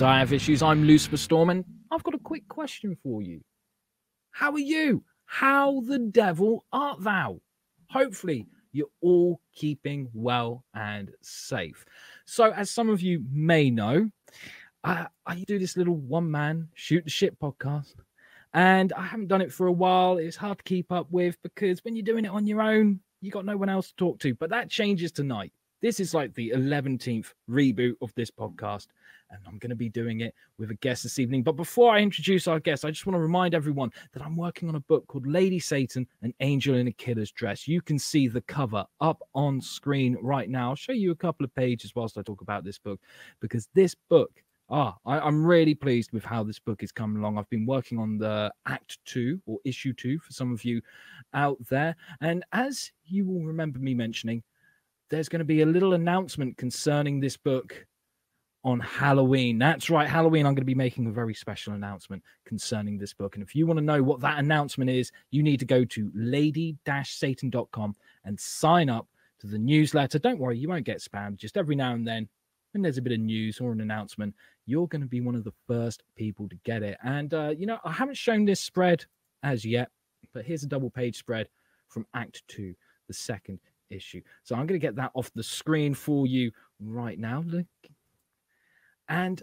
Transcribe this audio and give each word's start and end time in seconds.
To 0.00 0.06
I 0.06 0.20
Have 0.20 0.32
Issues. 0.32 0.62
I'm 0.62 0.84
Lucifer 0.84 1.18
Storm, 1.18 1.50
and 1.50 1.62
I've 1.90 2.02
got 2.02 2.14
a 2.14 2.18
quick 2.18 2.48
question 2.48 2.96
for 3.02 3.20
you. 3.20 3.42
How 4.30 4.50
are 4.50 4.58
you? 4.58 5.04
How 5.26 5.82
the 5.82 5.98
devil 5.98 6.64
art 6.72 7.04
thou? 7.04 7.42
Hopefully, 7.90 8.46
you're 8.72 8.86
all 9.02 9.42
keeping 9.54 10.08
well 10.14 10.64
and 10.72 11.10
safe. 11.20 11.84
So, 12.24 12.50
as 12.50 12.70
some 12.70 12.88
of 12.88 13.02
you 13.02 13.22
may 13.30 13.68
know, 13.68 14.08
I, 14.82 15.08
I 15.26 15.34
do 15.46 15.58
this 15.58 15.76
little 15.76 15.96
one 15.96 16.30
man 16.30 16.68
shoot 16.72 17.04
the 17.04 17.10
shit 17.10 17.38
podcast, 17.38 17.96
and 18.54 18.94
I 18.94 19.02
haven't 19.02 19.28
done 19.28 19.42
it 19.42 19.52
for 19.52 19.66
a 19.66 19.72
while. 19.72 20.16
It's 20.16 20.34
hard 20.34 20.56
to 20.56 20.64
keep 20.64 20.90
up 20.90 21.08
with 21.10 21.36
because 21.42 21.84
when 21.84 21.94
you're 21.94 22.06
doing 22.06 22.24
it 22.24 22.30
on 22.30 22.46
your 22.46 22.62
own, 22.62 23.00
you 23.20 23.30
got 23.30 23.44
no 23.44 23.58
one 23.58 23.68
else 23.68 23.88
to 23.88 23.96
talk 23.96 24.18
to. 24.20 24.34
But 24.34 24.48
that 24.48 24.70
changes 24.70 25.12
tonight. 25.12 25.52
This 25.82 26.00
is 26.00 26.14
like 26.14 26.34
the 26.34 26.52
11th 26.56 27.32
reboot 27.50 27.96
of 28.00 28.14
this 28.14 28.30
podcast, 28.30 28.86
and 29.30 29.40
I'm 29.46 29.58
going 29.58 29.70
to 29.70 29.76
be 29.76 29.88
doing 29.88 30.20
it 30.20 30.34
with 30.58 30.70
a 30.70 30.74
guest 30.74 31.02
this 31.02 31.18
evening. 31.18 31.42
But 31.42 31.56
before 31.56 31.94
I 31.94 32.00
introduce 32.00 32.48
our 32.48 32.60
guest, 32.60 32.84
I 32.84 32.90
just 32.90 33.06
want 33.06 33.14
to 33.14 33.20
remind 33.20 33.54
everyone 33.54 33.90
that 34.12 34.22
I'm 34.22 34.36
working 34.36 34.68
on 34.68 34.74
a 34.74 34.80
book 34.80 35.06
called 35.06 35.26
Lady 35.26 35.58
Satan 35.58 36.06
An 36.22 36.34
Angel 36.40 36.76
in 36.76 36.88
a 36.88 36.92
Killer's 36.92 37.32
Dress. 37.32 37.68
You 37.68 37.80
can 37.80 37.98
see 37.98 38.28
the 38.28 38.42
cover 38.42 38.84
up 39.00 39.22
on 39.34 39.60
screen 39.60 40.16
right 40.22 40.48
now. 40.48 40.70
I'll 40.70 40.76
show 40.76 40.92
you 40.92 41.10
a 41.10 41.16
couple 41.16 41.44
of 41.44 41.54
pages 41.54 41.94
whilst 41.94 42.18
I 42.18 42.22
talk 42.22 42.40
about 42.40 42.64
this 42.64 42.78
book 42.78 43.00
because 43.40 43.68
this 43.74 43.94
book 44.08 44.42
Ah, 44.72 44.96
I, 45.04 45.26
am 45.26 45.44
really 45.44 45.74
pleased 45.74 46.12
with 46.12 46.24
how 46.24 46.44
this 46.44 46.60
book 46.60 46.84
is 46.84 46.92
coming 46.92 47.16
along. 47.16 47.36
I've 47.36 47.50
been 47.50 47.66
working 47.66 47.98
on 47.98 48.18
the 48.18 48.52
Act 48.66 48.98
Two 49.04 49.40
or 49.44 49.58
Issue 49.64 49.92
Two 49.92 50.20
for 50.20 50.32
some 50.32 50.52
of 50.52 50.64
you 50.64 50.80
out 51.34 51.58
there. 51.68 51.96
And 52.20 52.44
as 52.52 52.92
you 53.04 53.26
will 53.26 53.42
remember 53.42 53.80
me 53.80 53.94
mentioning, 53.94 54.44
there's 55.08 55.28
going 55.28 55.40
to 55.40 55.44
be 55.44 55.62
a 55.62 55.66
little 55.66 55.94
announcement 55.94 56.56
concerning 56.56 57.18
this 57.18 57.36
book 57.36 57.84
on 58.64 58.80
Halloween. 58.80 59.58
That's 59.58 59.88
right, 59.88 60.08
Halloween. 60.08 60.46
I'm 60.46 60.52
going 60.54 60.62
to 60.62 60.64
be 60.64 60.74
making 60.74 61.06
a 61.06 61.12
very 61.12 61.34
special 61.34 61.72
announcement 61.72 62.22
concerning 62.44 62.98
this 62.98 63.14
book. 63.14 63.34
And 63.34 63.42
if 63.42 63.54
you 63.54 63.66
want 63.66 63.78
to 63.78 63.84
know 63.84 64.02
what 64.02 64.20
that 64.20 64.38
announcement 64.38 64.90
is, 64.90 65.10
you 65.30 65.42
need 65.42 65.60
to 65.60 65.66
go 65.66 65.84
to 65.84 66.10
lady 66.14 66.76
satan.com 67.04 67.94
and 68.24 68.38
sign 68.38 68.90
up 68.90 69.08
to 69.40 69.46
the 69.46 69.58
newsletter. 69.58 70.18
Don't 70.18 70.38
worry, 70.38 70.58
you 70.58 70.68
won't 70.68 70.84
get 70.84 71.00
spammed. 71.00 71.36
Just 71.36 71.56
every 71.56 71.74
now 71.74 71.92
and 71.92 72.06
then, 72.06 72.28
when 72.72 72.82
there's 72.82 72.98
a 72.98 73.02
bit 73.02 73.14
of 73.14 73.20
news 73.20 73.60
or 73.60 73.72
an 73.72 73.80
announcement, 73.80 74.34
you're 74.66 74.86
going 74.86 75.02
to 75.02 75.08
be 75.08 75.20
one 75.20 75.34
of 75.34 75.44
the 75.44 75.54
first 75.66 76.02
people 76.14 76.48
to 76.48 76.56
get 76.64 76.82
it. 76.82 76.98
And, 77.02 77.32
uh, 77.32 77.54
you 77.56 77.66
know, 77.66 77.78
I 77.84 77.90
haven't 77.92 78.16
shown 78.16 78.44
this 78.44 78.60
spread 78.60 79.04
as 79.42 79.64
yet, 79.64 79.88
but 80.32 80.44
here's 80.44 80.62
a 80.62 80.68
double 80.68 80.90
page 80.90 81.16
spread 81.16 81.48
from 81.88 82.06
Act 82.14 82.42
Two, 82.46 82.74
the 83.08 83.14
second 83.14 83.58
issue. 83.88 84.20
So 84.44 84.54
I'm 84.54 84.66
going 84.66 84.78
to 84.78 84.86
get 84.86 84.96
that 84.96 85.10
off 85.14 85.32
the 85.34 85.42
screen 85.42 85.94
for 85.94 86.26
you 86.26 86.52
right 86.78 87.18
now. 87.18 87.42
Look. 87.46 87.66
And 89.10 89.42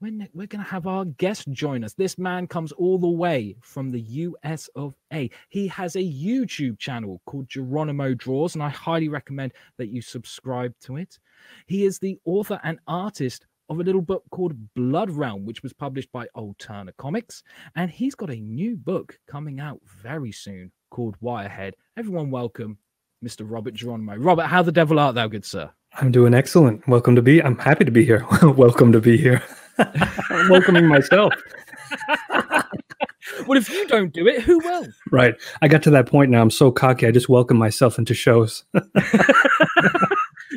we're, 0.00 0.28
we're 0.34 0.48
going 0.48 0.64
to 0.64 0.70
have 0.70 0.88
our 0.88 1.04
guest 1.04 1.48
join 1.52 1.84
us. 1.84 1.94
This 1.94 2.18
man 2.18 2.48
comes 2.48 2.72
all 2.72 2.98
the 2.98 3.08
way 3.08 3.56
from 3.62 3.90
the 3.90 4.00
US 4.00 4.68
of 4.74 4.96
A. 5.12 5.30
He 5.48 5.68
has 5.68 5.94
a 5.94 6.00
YouTube 6.00 6.78
channel 6.78 7.22
called 7.24 7.48
Geronimo 7.48 8.14
Draws, 8.14 8.54
and 8.54 8.62
I 8.64 8.68
highly 8.68 9.08
recommend 9.08 9.52
that 9.78 9.88
you 9.88 10.02
subscribe 10.02 10.74
to 10.82 10.96
it. 10.96 11.18
He 11.66 11.84
is 11.84 12.00
the 12.00 12.18
author 12.24 12.60
and 12.64 12.80
artist 12.88 13.46
of 13.68 13.78
a 13.78 13.84
little 13.84 14.02
book 14.02 14.24
called 14.30 14.74
Blood 14.74 15.10
Realm, 15.10 15.46
which 15.46 15.62
was 15.62 15.72
published 15.72 16.10
by 16.10 16.26
Alterna 16.36 16.90
Comics. 16.98 17.44
And 17.76 17.90
he's 17.90 18.16
got 18.16 18.30
a 18.30 18.40
new 18.40 18.76
book 18.76 19.18
coming 19.28 19.60
out 19.60 19.80
very 20.02 20.32
soon 20.32 20.72
called 20.90 21.16
Wirehead. 21.22 21.74
Everyone, 21.96 22.30
welcome 22.32 22.78
Mr. 23.24 23.48
Robert 23.48 23.74
Geronimo. 23.74 24.16
Robert, 24.16 24.46
how 24.46 24.62
the 24.62 24.72
devil 24.72 24.98
art 24.98 25.14
thou, 25.14 25.28
good 25.28 25.44
sir? 25.44 25.70
I'm 25.98 26.12
doing 26.12 26.34
excellent. 26.34 26.86
Welcome 26.86 27.16
to 27.16 27.22
be. 27.22 27.42
I'm 27.42 27.56
happy 27.56 27.84
to 27.86 27.90
be 27.90 28.04
here. 28.04 28.26
Welcome 28.42 28.92
to 28.92 29.00
be 29.00 29.16
here. 29.16 29.42
I'm 29.78 30.48
welcoming 30.50 30.86
myself. 30.86 31.32
well, 33.46 33.56
if 33.56 33.70
you 33.70 33.86
don't 33.88 34.12
do 34.12 34.26
it, 34.26 34.42
who 34.42 34.58
will? 34.58 34.86
Right. 35.10 35.34
I 35.62 35.68
got 35.68 35.82
to 35.84 35.90
that 35.90 36.06
point 36.06 36.30
now. 36.30 36.42
I'm 36.42 36.50
so 36.50 36.70
cocky. 36.70 37.06
I 37.06 37.10
just 37.12 37.30
welcome 37.30 37.56
myself 37.56 37.98
into 37.98 38.12
shows. 38.12 38.64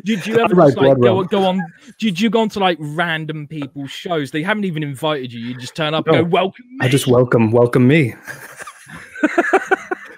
did 0.04 0.28
you 0.28 0.40
ever 0.40 0.56
like, 0.56 0.76
go, 0.76 1.24
go, 1.24 1.46
on? 1.46 1.62
Did 2.00 2.20
you 2.20 2.30
go 2.30 2.42
on 2.42 2.50
to 2.50 2.60
like 2.60 2.78
random 2.80 3.48
people's 3.48 3.92
shows? 3.92 4.32
They 4.32 4.44
haven't 4.44 4.66
even 4.66 4.84
invited 4.84 5.32
you. 5.32 5.40
You 5.40 5.58
just 5.58 5.76
turn 5.76 5.94
up 5.94 6.06
no, 6.06 6.14
and 6.16 6.26
go, 6.26 6.30
"Welcome." 6.30 6.66
Me. 6.70 6.86
I 6.86 6.90
just 6.90 7.08
welcome, 7.08 7.52
welcome 7.52 7.88
me. 7.88 8.14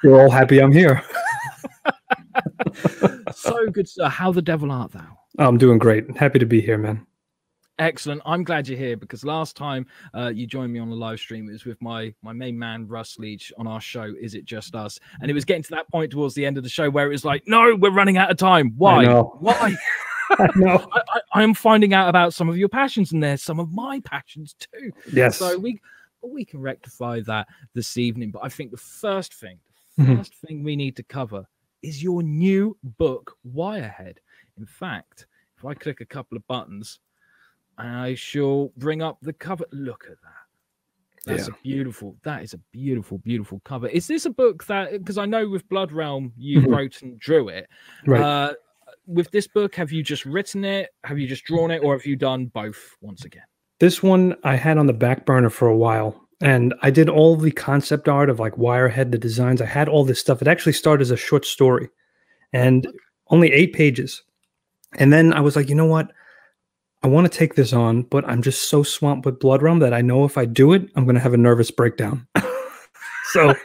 You're 0.03 0.19
all 0.19 0.31
happy 0.31 0.59
I'm 0.59 0.71
here 0.71 1.03
so 3.41 3.67
good. 3.67 3.87
Sir. 3.87 4.07
How 4.07 4.31
the 4.31 4.41
devil 4.41 4.71
art 4.71 4.91
thou? 4.91 5.17
I'm 5.37 5.57
doing 5.57 5.77
great. 5.77 6.17
Happy 6.17 6.39
to 6.39 6.45
be 6.45 6.61
here, 6.61 6.77
man. 6.77 7.05
Excellent. 7.79 8.21
I'm 8.25 8.43
glad 8.43 8.67
you're 8.67 8.77
here 8.77 8.95
because 8.95 9.23
last 9.23 9.57
time 9.57 9.87
uh, 10.13 10.27
you 10.27 10.45
joined 10.45 10.71
me 10.71 10.79
on 10.79 10.89
the 10.89 10.95
live 10.95 11.19
stream, 11.19 11.49
it 11.49 11.53
was 11.53 11.65
with 11.65 11.81
my 11.81 12.13
my 12.21 12.31
main 12.31 12.57
man 12.57 12.87
Russ 12.87 13.17
Leach 13.17 13.51
on 13.57 13.65
our 13.65 13.81
show. 13.81 14.13
Is 14.19 14.35
it 14.35 14.45
just 14.45 14.75
us? 14.75 14.99
And 15.19 15.31
it 15.31 15.33
was 15.33 15.45
getting 15.45 15.63
to 15.63 15.71
that 15.71 15.89
point 15.89 16.11
towards 16.11 16.35
the 16.35 16.45
end 16.45 16.57
of 16.57 16.63
the 16.63 16.69
show 16.69 16.89
where 16.89 17.07
it 17.07 17.09
was 17.09 17.25
like, 17.25 17.43
no, 17.47 17.75
we're 17.75 17.91
running 17.91 18.17
out 18.17 18.29
of 18.29 18.37
time. 18.37 18.73
Why? 18.77 19.05
Why? 19.07 19.75
I. 20.31 20.85
I, 21.33 21.43
am 21.43 21.53
finding 21.53 21.93
out 21.93 22.07
about 22.07 22.33
some 22.33 22.47
of 22.49 22.57
your 22.57 22.69
passions, 22.69 23.11
and 23.11 23.21
there's 23.21 23.41
some 23.41 23.59
of 23.59 23.71
my 23.73 23.99
passions 24.01 24.55
too. 24.59 24.91
Yes. 25.11 25.37
So 25.37 25.57
we 25.57 25.81
we 26.21 26.45
can 26.45 26.61
rectify 26.61 27.21
that 27.21 27.47
this 27.73 27.97
evening. 27.97 28.31
But 28.31 28.43
I 28.43 28.49
think 28.49 28.71
the 28.71 28.77
first 28.77 29.33
thing, 29.33 29.59
the 29.97 30.03
1st 30.03 30.07
mm-hmm. 30.07 30.47
thing 30.47 30.63
we 30.63 30.75
need 30.75 30.95
to 30.97 31.03
cover 31.03 31.47
is 31.81 32.01
your 32.03 32.23
new 32.23 32.77
book, 32.83 33.37
Wirehead. 33.45 34.17
In 34.57 34.65
fact, 34.65 35.27
if 35.57 35.65
I 35.65 35.73
click 35.73 36.01
a 36.01 36.05
couple 36.05 36.37
of 36.37 36.45
buttons, 36.47 36.99
I 37.77 38.15
shall 38.15 38.71
bring 38.77 39.01
up 39.01 39.17
the 39.21 39.33
cover. 39.33 39.65
Look 39.71 40.05
at 40.05 40.17
that. 40.21 40.41
That's 41.25 41.47
yeah. 41.47 41.53
a 41.53 41.63
beautiful. 41.63 42.15
That 42.23 42.43
is 42.43 42.53
a 42.53 42.59
beautiful, 42.71 43.19
beautiful 43.19 43.61
cover. 43.63 43.87
Is 43.87 44.07
this 44.07 44.25
a 44.25 44.29
book 44.29 44.65
that? 44.65 44.91
Because 44.91 45.17
I 45.17 45.25
know 45.25 45.47
with 45.47 45.67
Blood 45.69 45.91
Realm 45.91 46.33
you 46.37 46.61
mm-hmm. 46.61 46.73
wrote 46.73 47.01
and 47.01 47.19
drew 47.19 47.49
it. 47.49 47.69
Right. 48.05 48.21
Uh, 48.21 48.53
with 49.07 49.29
this 49.31 49.47
book, 49.47 49.75
have 49.75 49.91
you 49.91 50.03
just 50.03 50.25
written 50.25 50.63
it? 50.63 50.89
Have 51.03 51.19
you 51.19 51.27
just 51.27 51.43
drawn 51.45 51.71
it, 51.71 51.79
or 51.79 51.93
have 51.95 52.05
you 52.05 52.15
done 52.15 52.47
both 52.47 52.97
once 53.01 53.25
again? 53.25 53.43
This 53.79 54.03
one 54.03 54.35
I 54.43 54.55
had 54.55 54.77
on 54.77 54.85
the 54.87 54.93
back 54.93 55.25
burner 55.25 55.49
for 55.49 55.67
a 55.67 55.75
while 55.75 56.20
and 56.41 56.73
I 56.81 56.89
did 56.89 57.09
all 57.09 57.35
the 57.35 57.51
concept 57.51 58.07
art 58.07 58.29
of 58.29 58.39
like 58.39 58.55
Wirehead, 58.55 59.11
the 59.11 59.17
designs. 59.17 59.61
I 59.61 59.65
had 59.65 59.87
all 59.87 60.03
this 60.03 60.19
stuff. 60.19 60.41
It 60.41 60.47
actually 60.47 60.73
started 60.73 61.01
as 61.01 61.11
a 61.11 61.17
short 61.17 61.45
story 61.45 61.89
and 62.51 62.87
only 63.27 63.51
eight 63.51 63.73
pages. 63.73 64.23
And 64.97 65.13
then 65.13 65.33
I 65.33 65.39
was 65.39 65.55
like, 65.55 65.69
you 65.69 65.75
know 65.75 65.85
what? 65.85 66.11
I 67.03 67.07
want 67.07 67.31
to 67.31 67.37
take 67.37 67.55
this 67.55 67.73
on, 67.73 68.03
but 68.03 68.27
I'm 68.27 68.41
just 68.41 68.69
so 68.69 68.83
swamped 68.83 69.25
with 69.25 69.39
Blood 69.39 69.61
Realm 69.61 69.79
that 69.79 69.93
I 69.93 70.01
know 70.01 70.25
if 70.25 70.37
I 70.37 70.45
do 70.45 70.73
it, 70.73 70.89
I'm 70.95 71.05
going 71.05 71.15
to 71.15 71.21
have 71.21 71.33
a 71.33 71.37
nervous 71.37 71.71
breakdown. 71.71 72.27
so 73.31 73.55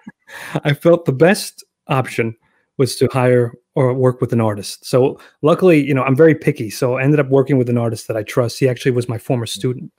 I 0.64 0.74
felt 0.74 1.04
the 1.04 1.12
best 1.12 1.64
option 1.88 2.36
was 2.78 2.96
to 2.96 3.08
hire 3.12 3.52
or 3.74 3.94
work 3.94 4.20
with 4.20 4.32
an 4.32 4.40
artist. 4.40 4.84
So 4.84 5.18
luckily, 5.40 5.82
you 5.86 5.94
know, 5.94 6.02
I'm 6.02 6.16
very 6.16 6.34
picky. 6.34 6.68
So 6.68 6.96
I 6.98 7.02
ended 7.02 7.20
up 7.20 7.28
working 7.28 7.56
with 7.56 7.70
an 7.70 7.78
artist 7.78 8.08
that 8.08 8.16
I 8.16 8.22
trust. 8.22 8.58
He 8.58 8.68
actually 8.68 8.92
was 8.92 9.08
my 9.08 9.18
former 9.18 9.46
hmm. 9.46 9.58
student. 9.58 9.92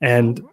And 0.00 0.40
oh, 0.40 0.50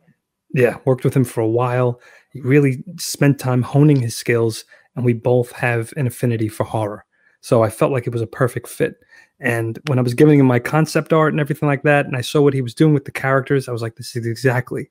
yeah, 0.54 0.78
worked 0.86 1.04
with 1.04 1.16
him 1.16 1.24
for 1.24 1.42
a 1.42 1.48
while. 1.48 2.00
He 2.32 2.42
really 2.42 2.84
spent 3.00 3.40
time 3.40 3.62
honing 3.62 4.02
his 4.02 4.16
skills, 4.16 4.66
and 4.96 5.06
we 5.06 5.14
both 5.14 5.52
have 5.54 5.94
an 5.98 6.08
affinity 6.08 6.48
for 6.48 6.64
horror. 6.64 7.06
So 7.42 7.64
I 7.64 7.70
felt 7.70 7.92
like 7.92 8.08
it 8.08 8.14
was 8.14 8.22
a 8.22 8.28
perfect 8.28 8.68
fit. 8.68 8.96
And 9.40 9.80
when 9.88 10.00
I 10.00 10.02
was 10.02 10.14
giving 10.14 10.40
him 10.40 10.48
my 10.48 10.60
concept 10.60 11.14
art 11.14 11.34
and 11.34 11.40
everything 11.40 11.68
like 11.68 11.84
that, 11.84 12.06
and 12.06 12.16
I 12.16 12.22
saw 12.22 12.42
what 12.42 12.54
he 12.54 12.62
was 12.62 12.74
doing 12.74 12.94
with 12.94 13.06
the 13.06 13.12
characters, 13.12 13.68
I 13.68 13.72
was 13.72 13.82
like, 13.82 13.96
this 13.96 14.16
is 14.16 14.26
exactly 14.26 14.90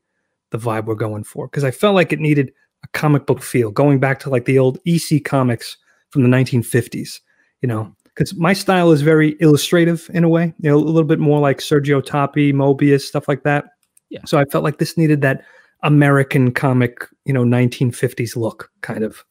the 0.50 0.58
vibe 0.58 0.84
we're 0.84 0.94
going 0.94 1.24
for. 1.24 1.48
Because 1.48 1.64
I 1.64 1.70
felt 1.70 1.94
like 1.94 2.12
it 2.12 2.20
needed 2.20 2.52
a 2.84 2.88
comic 2.88 3.26
book 3.26 3.42
feel, 3.42 3.70
going 3.70 3.98
back 3.98 4.20
to 4.20 4.30
like 4.30 4.44
the 4.44 4.58
old 4.58 4.78
EC 4.86 5.24
comics 5.24 5.76
from 6.10 6.22
the 6.22 6.28
1950s, 6.28 7.20
you 7.62 7.68
know, 7.68 7.84
mm. 7.84 7.94
because 8.04 8.34
my 8.36 8.52
style 8.52 8.92
is 8.92 9.02
very 9.02 9.36
illustrative 9.40 10.08
in 10.14 10.24
a 10.24 10.28
way, 10.28 10.54
you 10.60 10.70
know, 10.70 10.76
a 10.76 10.78
little 10.78 11.04
bit 11.04 11.18
more 11.18 11.40
like 11.40 11.58
Sergio 11.58 12.00
Toppi, 12.00 12.52
Moebius, 12.52 13.02
stuff 13.02 13.26
like 13.26 13.42
that. 13.42 13.64
Yeah. 14.10 14.20
So 14.24 14.38
I 14.38 14.44
felt 14.44 14.64
like 14.64 14.78
this 14.78 14.96
needed 14.96 15.20
that 15.22 15.44
American 15.82 16.52
comic, 16.52 17.06
you 17.24 17.32
know, 17.32 17.44
1950s 17.44 18.36
look 18.36 18.70
kind 18.80 19.04
of. 19.04 19.24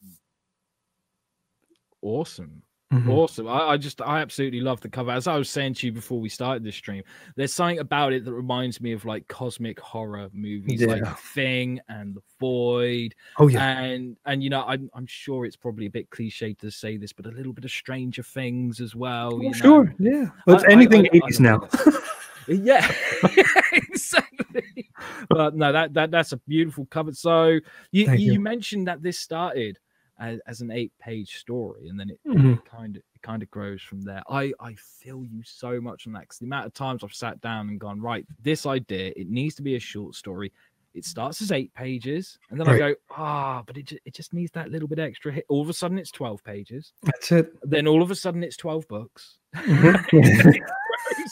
Awesome. 2.02 2.62
Mm-hmm. 2.94 3.10
Awesome. 3.10 3.48
I, 3.48 3.70
I, 3.70 3.78
just, 3.78 4.00
I 4.00 4.22
absolutely 4.22 4.62
love 4.62 4.80
the 4.80 4.90
cover. 4.90 5.12
As 5.12 5.28
I 5.28 5.38
was 5.38 5.50
saying 5.50 5.74
to 5.76 5.88
you 5.88 5.92
before 5.92 6.20
we 6.20 6.30
started 6.30 6.64
this 6.64 6.76
stream, 6.76 7.04
there's 7.36 7.52
something 7.52 7.80
about 7.80 8.14
it 8.14 8.24
that 8.26 8.32
reminds 8.32 8.80
me 8.80 8.92
of 8.92 9.06
like 9.06 9.28
cosmic 9.28 9.80
horror 9.80 10.30
movies 10.32 10.82
yeah. 10.82 10.88
like 10.88 11.18
Thing 11.18 11.80
and 11.90 12.16
The 12.16 12.22
Void. 12.40 13.16
Oh, 13.40 13.48
yeah. 13.48 13.80
And, 13.80 14.16
and 14.26 14.44
you 14.44 14.52
know, 14.52 14.64
I'm, 14.66 14.90
I'm 14.94 15.08
sure 15.08 15.46
it's 15.46 15.56
probably 15.56 15.88
a 15.88 15.90
bit 15.90 16.12
cliche 16.12 16.54
to 16.56 16.70
say 16.70 16.96
this, 16.96 17.12
but 17.12 17.26
a 17.26 17.32
little 17.32 17.54
bit 17.54 17.66
of 17.66 17.72
Stranger 17.72 18.24
Things 18.24 18.80
as 18.80 18.96
well. 18.96 19.42
Oh, 19.44 19.52
sure. 19.54 19.86
Know? 19.98 20.12
Yeah. 20.12 20.26
Well, 20.46 20.58
it's 20.58 20.66
I, 20.66 20.72
anything 20.72 21.08
I, 21.12 21.20
80s 21.20 21.40
now. 21.40 21.68
Yeah, 22.48 22.94
exactly. 24.14 24.90
But 25.30 25.56
no, 25.56 25.72
that 25.72 25.94
that 25.94 26.12
that's 26.12 26.32
a 26.32 26.38
beautiful 26.48 26.86
cover. 26.88 27.14
So 27.14 27.60
you 27.92 28.12
you, 28.14 28.34
you 28.34 28.40
mentioned 28.40 28.88
that 28.88 29.02
this 29.02 29.20
started 29.20 29.80
as, 30.20 30.40
as 30.48 30.62
an 30.62 30.72
eight 30.72 30.92
page 31.00 31.38
story, 31.38 31.90
and 31.90 32.00
then 32.00 32.10
it 32.10 32.20
Mhm. 32.26 32.64
kind 32.66 32.96
of 32.98 33.04
it 33.14 33.22
kind 33.22 33.44
of 33.44 33.50
grows 33.52 33.82
from 33.82 34.02
there. 34.02 34.24
I 34.30 34.54
I 34.60 34.74
feel 34.76 35.26
you 35.26 35.42
so 35.44 35.82
much 35.82 36.08
on 36.08 36.14
that 36.14 36.22
because 36.22 36.40
the 36.40 36.46
amount 36.46 36.68
of 36.68 36.74
times 36.74 37.04
I've 37.04 37.14
sat 37.14 37.42
down 37.42 37.70
and 37.70 37.80
gone 37.80 38.00
right, 38.02 38.26
this 38.42 38.66
idea 38.66 39.12
it 39.16 39.30
needs 39.30 39.56
to 39.56 39.62
be 39.62 39.76
a 39.76 39.80
short 39.80 40.16
story. 40.16 40.52
It 40.94 41.04
starts 41.04 41.42
as 41.42 41.52
eight 41.52 41.74
pages, 41.74 42.40
and 42.50 42.58
then 42.58 42.70
I 42.70 42.78
go 42.78 42.96
ah, 43.12 43.62
but 43.68 43.76
it 43.78 43.92
it 44.06 44.14
just 44.14 44.34
needs 44.34 44.52
that 44.54 44.72
little 44.72 44.88
bit 44.88 45.00
extra 45.00 45.34
hit. 45.34 45.46
All 45.50 45.62
of 45.62 45.68
a 45.68 45.74
sudden, 45.74 45.98
it's 46.00 46.12
twelve 46.12 46.42
pages. 46.46 46.94
That's 47.04 47.32
it. 47.34 47.54
Then 47.64 47.86
all 47.88 48.02
of 48.02 48.12
a 48.12 48.16
sudden, 48.16 48.44
it's 48.44 48.56
twelve 48.56 48.88
books. 48.88 49.38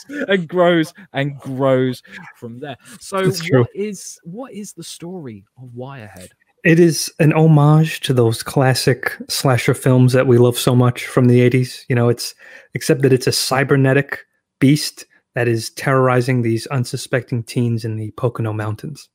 Mhm. 0.09 0.25
and 0.27 0.47
grows 0.47 0.93
and 1.13 1.37
grows 1.39 2.03
from 2.35 2.59
there. 2.59 2.77
So 2.99 3.29
what 3.51 3.69
is 3.73 4.19
what 4.23 4.53
is 4.53 4.73
the 4.73 4.83
story 4.83 5.45
of 5.61 5.69
Wirehead? 5.69 6.29
It 6.63 6.79
is 6.79 7.11
an 7.19 7.33
homage 7.33 7.99
to 8.01 8.13
those 8.13 8.41
classic 8.41 9.17
slasher 9.27 9.73
films 9.73 10.13
that 10.13 10.27
we 10.27 10.37
love 10.37 10.57
so 10.57 10.73
much 10.75 11.05
from 11.07 11.25
the 11.25 11.41
80s. 11.41 11.83
You 11.89 11.95
know, 11.95 12.07
it's 12.07 12.33
except 12.73 13.01
that 13.01 13.11
it's 13.11 13.27
a 13.27 13.33
cybernetic 13.33 14.19
beast 14.59 15.05
that 15.35 15.47
is 15.47 15.71
terrorizing 15.71 16.41
these 16.41 16.65
unsuspecting 16.67 17.43
teens 17.43 17.83
in 17.83 17.97
the 17.97 18.11
Pocono 18.11 18.53
Mountains. 18.53 19.09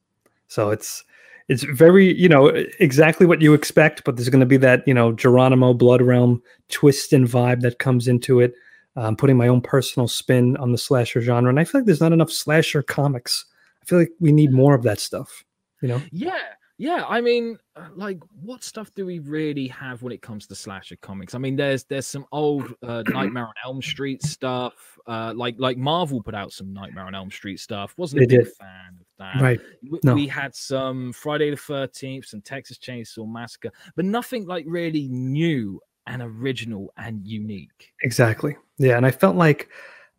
So 0.49 0.71
it's 0.71 1.05
it's 1.49 1.63
very, 1.63 2.15
you 2.21 2.29
know, 2.29 2.49
exactly 2.79 3.25
what 3.25 3.41
you 3.41 3.55
expect, 3.55 4.05
but 4.05 4.17
there's 4.17 4.29
going 4.29 4.41
to 4.41 4.47
be 4.47 4.59
that, 4.59 4.87
you 4.87 4.93
know, 4.93 5.13
Geronimo 5.13 5.73
Blood 5.73 6.03
Realm 6.03 6.43
twist 6.69 7.15
and 7.15 7.27
vibe 7.27 7.61
that 7.63 7.79
comes 7.79 8.07
into 8.07 8.41
it. 8.41 8.53
Um, 8.99 9.15
putting 9.17 9.37
my 9.37 9.47
own 9.49 9.61
personal 9.61 10.09
spin 10.09 10.57
on 10.57 10.73
the 10.73 10.79
slasher 10.79 11.21
genre, 11.21 11.49
and 11.51 11.61
I 11.61 11.65
feel 11.65 11.81
like 11.81 11.87
there's 11.87 12.01
not 12.01 12.13
enough 12.13 12.33
slasher 12.33 12.83
comics. 12.83 13.45
I 13.81 13.85
feel 13.87 13.99
like 14.01 14.11
we 14.19 14.33
need 14.33 14.51
more 14.53 14.75
of 14.75 14.83
that 14.83 14.99
stuff. 14.99 15.45
You 15.83 15.89
know, 15.89 16.03
Yeah, 16.11 16.37
yeah. 16.79 17.05
I 17.09 17.21
mean, 17.21 17.59
uh, 17.77 17.89
like, 17.95 18.19
what 18.43 18.65
stuff 18.65 18.93
do 18.97 19.07
we 19.07 19.21
really 19.21 19.69
have 19.69 20.03
when 20.03 20.13
it 20.13 20.21
comes 20.21 20.49
to 20.49 20.55
slasher 20.57 20.97
comics? 20.97 21.35
I 21.37 21.39
mean, 21.39 21.55
there's 21.55 21.85
there's 21.85 22.09
some 22.09 22.27
old 22.33 22.75
uh, 22.83 23.05
Nightmare 23.09 23.45
on 23.47 23.55
Elm 23.65 23.81
Street 23.81 24.23
stuff. 24.25 24.75
Uh, 25.07 25.33
like 25.37 25.55
like 25.59 25.77
Marvel 25.79 26.21
put 26.21 26.35
out 26.35 26.51
some 26.53 26.73
Nightmare 26.73 27.05
on 27.07 27.15
Elm 27.15 27.31
Street 27.31 27.61
stuff. 27.61 27.95
Wasn't 27.97 28.21
a 28.21 28.27
They 28.27 28.37
big 28.37 28.47
did. 28.47 28.55
fan 28.57 28.99
of 29.01 29.07
that. 29.19 29.41
right? 29.41 29.61
W- 29.85 30.01
No. 30.03 30.15
We 30.15 30.27
had 30.27 30.55
some 30.57 31.13
Friday 31.13 31.51
the 31.51 31.57
Thirteenth, 31.57 32.27
some 32.27 32.41
Texas 32.43 32.79
Chainsaw 32.79 33.31
Massacre, 33.31 33.71
but 33.95 34.05
nothing 34.05 34.45
like 34.47 34.65
really 34.67 35.07
new 35.09 35.81
and 36.09 36.23
original 36.23 36.93
and 36.97 37.25
unique. 37.27 37.93
Exactly. 38.03 38.57
Yeah. 38.79 38.97
And 38.97 39.07
I 39.07 39.11
felt 39.13 39.37
like, 39.37 39.69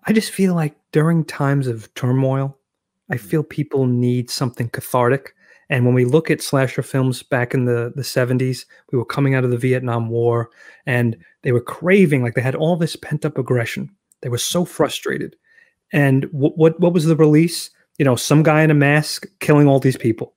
I 0.05 0.13
just 0.13 0.31
feel 0.31 0.55
like 0.55 0.75
during 0.93 1.25
times 1.25 1.67
of 1.67 1.93
turmoil, 1.95 2.57
I 3.11 3.15
Mm. 3.15 3.19
feel 3.19 3.43
people 3.43 3.85
need 3.87 4.29
something 4.29 4.69
cathartic. 4.69 5.33
And 5.69 5.85
when 5.85 5.93
we 5.93 6.05
look 6.05 6.31
at 6.31 6.41
slasher 6.41 6.81
films 6.81 7.21
back 7.23 7.53
in 7.53 7.65
the, 7.65 7.91
the 7.95 8.03
70s, 8.03 8.65
we 8.91 8.97
were 8.97 9.05
coming 9.05 9.35
out 9.35 9.43
of 9.43 9.51
the 9.51 9.57
Vietnam 9.57 10.09
War 10.09 10.49
and 10.85 11.17
they 11.43 11.51
were 11.51 11.61
craving, 11.61 12.23
like 12.23 12.33
they 12.35 12.41
had 12.41 12.55
all 12.55 12.75
this 12.75 12.95
pent 12.95 13.25
up 13.25 13.37
aggression. 13.37 13.89
They 14.21 14.29
were 14.29 14.37
so 14.37 14.65
frustrated. 14.65 15.35
And 15.91 16.25
what, 16.31 16.57
what, 16.57 16.79
what 16.79 16.93
was 16.93 17.05
the 17.05 17.15
release? 17.15 17.69
You 17.97 18.05
know, 18.05 18.15
some 18.15 18.43
guy 18.43 18.61
in 18.63 18.71
a 18.71 18.75
mask 18.75 19.27
killing 19.39 19.67
all 19.67 19.79
these 19.79 19.97
people, 19.97 20.33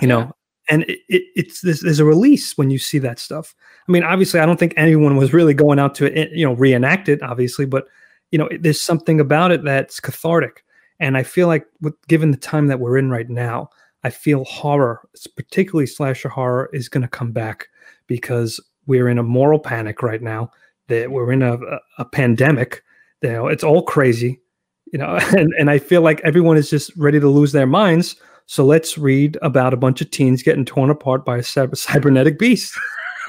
you 0.00 0.08
Yeah. 0.08 0.14
know, 0.14 0.32
and 0.70 0.84
it, 0.84 1.00
it, 1.08 1.22
it's 1.34 1.60
there's, 1.60 1.98
a 1.98 2.04
release 2.04 2.56
when 2.56 2.70
you 2.70 2.78
see 2.78 2.98
that 2.98 3.18
stuff. 3.18 3.54
I 3.88 3.92
mean, 3.92 4.04
obviously, 4.04 4.40
I 4.40 4.46
don't 4.46 4.58
think 4.58 4.72
anyone 4.76 5.16
was 5.16 5.32
really 5.32 5.52
going 5.52 5.78
out 5.78 5.94
to 5.96 6.16
eh, 6.16 6.28
you 6.32 6.46
know 6.46 6.54
reenact 6.54 7.08
it, 7.08 7.22
obviously, 7.22 7.66
but 7.66 7.88
you 8.30 8.38
know, 8.38 8.48
there's 8.60 8.80
something 8.80 9.18
about 9.18 9.50
it 9.50 9.64
that's 9.64 10.00
cathartic, 10.00 10.64
and 11.00 11.16
I 11.16 11.24
feel 11.24 11.48
like, 11.48 11.66
with, 11.80 11.94
given 12.06 12.30
the 12.30 12.36
time 12.36 12.68
that 12.68 12.78
we're 12.78 12.96
in 12.96 13.10
right 13.10 13.28
now, 13.28 13.70
I 14.04 14.10
feel 14.10 14.44
horror, 14.44 15.00
particularly 15.36 15.86
slasher 15.86 16.28
horror, 16.28 16.70
is 16.72 16.88
going 16.88 17.02
to 17.02 17.08
come 17.08 17.32
back 17.32 17.68
because 18.06 18.60
we're 18.86 19.08
in 19.08 19.18
a 19.18 19.22
moral 19.22 19.58
panic 19.58 20.02
right 20.02 20.22
now. 20.22 20.52
That 20.88 21.10
we're 21.10 21.32
in 21.32 21.42
a, 21.42 21.54
a, 21.54 21.80
a 21.98 22.04
pandemic. 22.04 22.82
You 23.22 23.30
know, 23.30 23.46
it's 23.48 23.64
all 23.64 23.82
crazy. 23.82 24.40
You 24.92 24.98
know, 24.98 25.18
and, 25.36 25.52
and 25.58 25.70
I 25.70 25.78
feel 25.78 26.02
like 26.02 26.20
everyone 26.20 26.56
is 26.56 26.70
just 26.70 26.96
ready 26.96 27.18
to 27.20 27.28
lose 27.28 27.52
their 27.52 27.66
minds. 27.66 28.16
So 28.50 28.64
let's 28.64 28.98
read 28.98 29.38
about 29.42 29.72
a 29.72 29.76
bunch 29.76 30.00
of 30.00 30.10
teens 30.10 30.42
getting 30.42 30.64
torn 30.64 30.90
apart 30.90 31.24
by 31.24 31.36
a 31.36 31.40
cyber- 31.40 31.76
cybernetic 31.76 32.36
beast. 32.36 32.76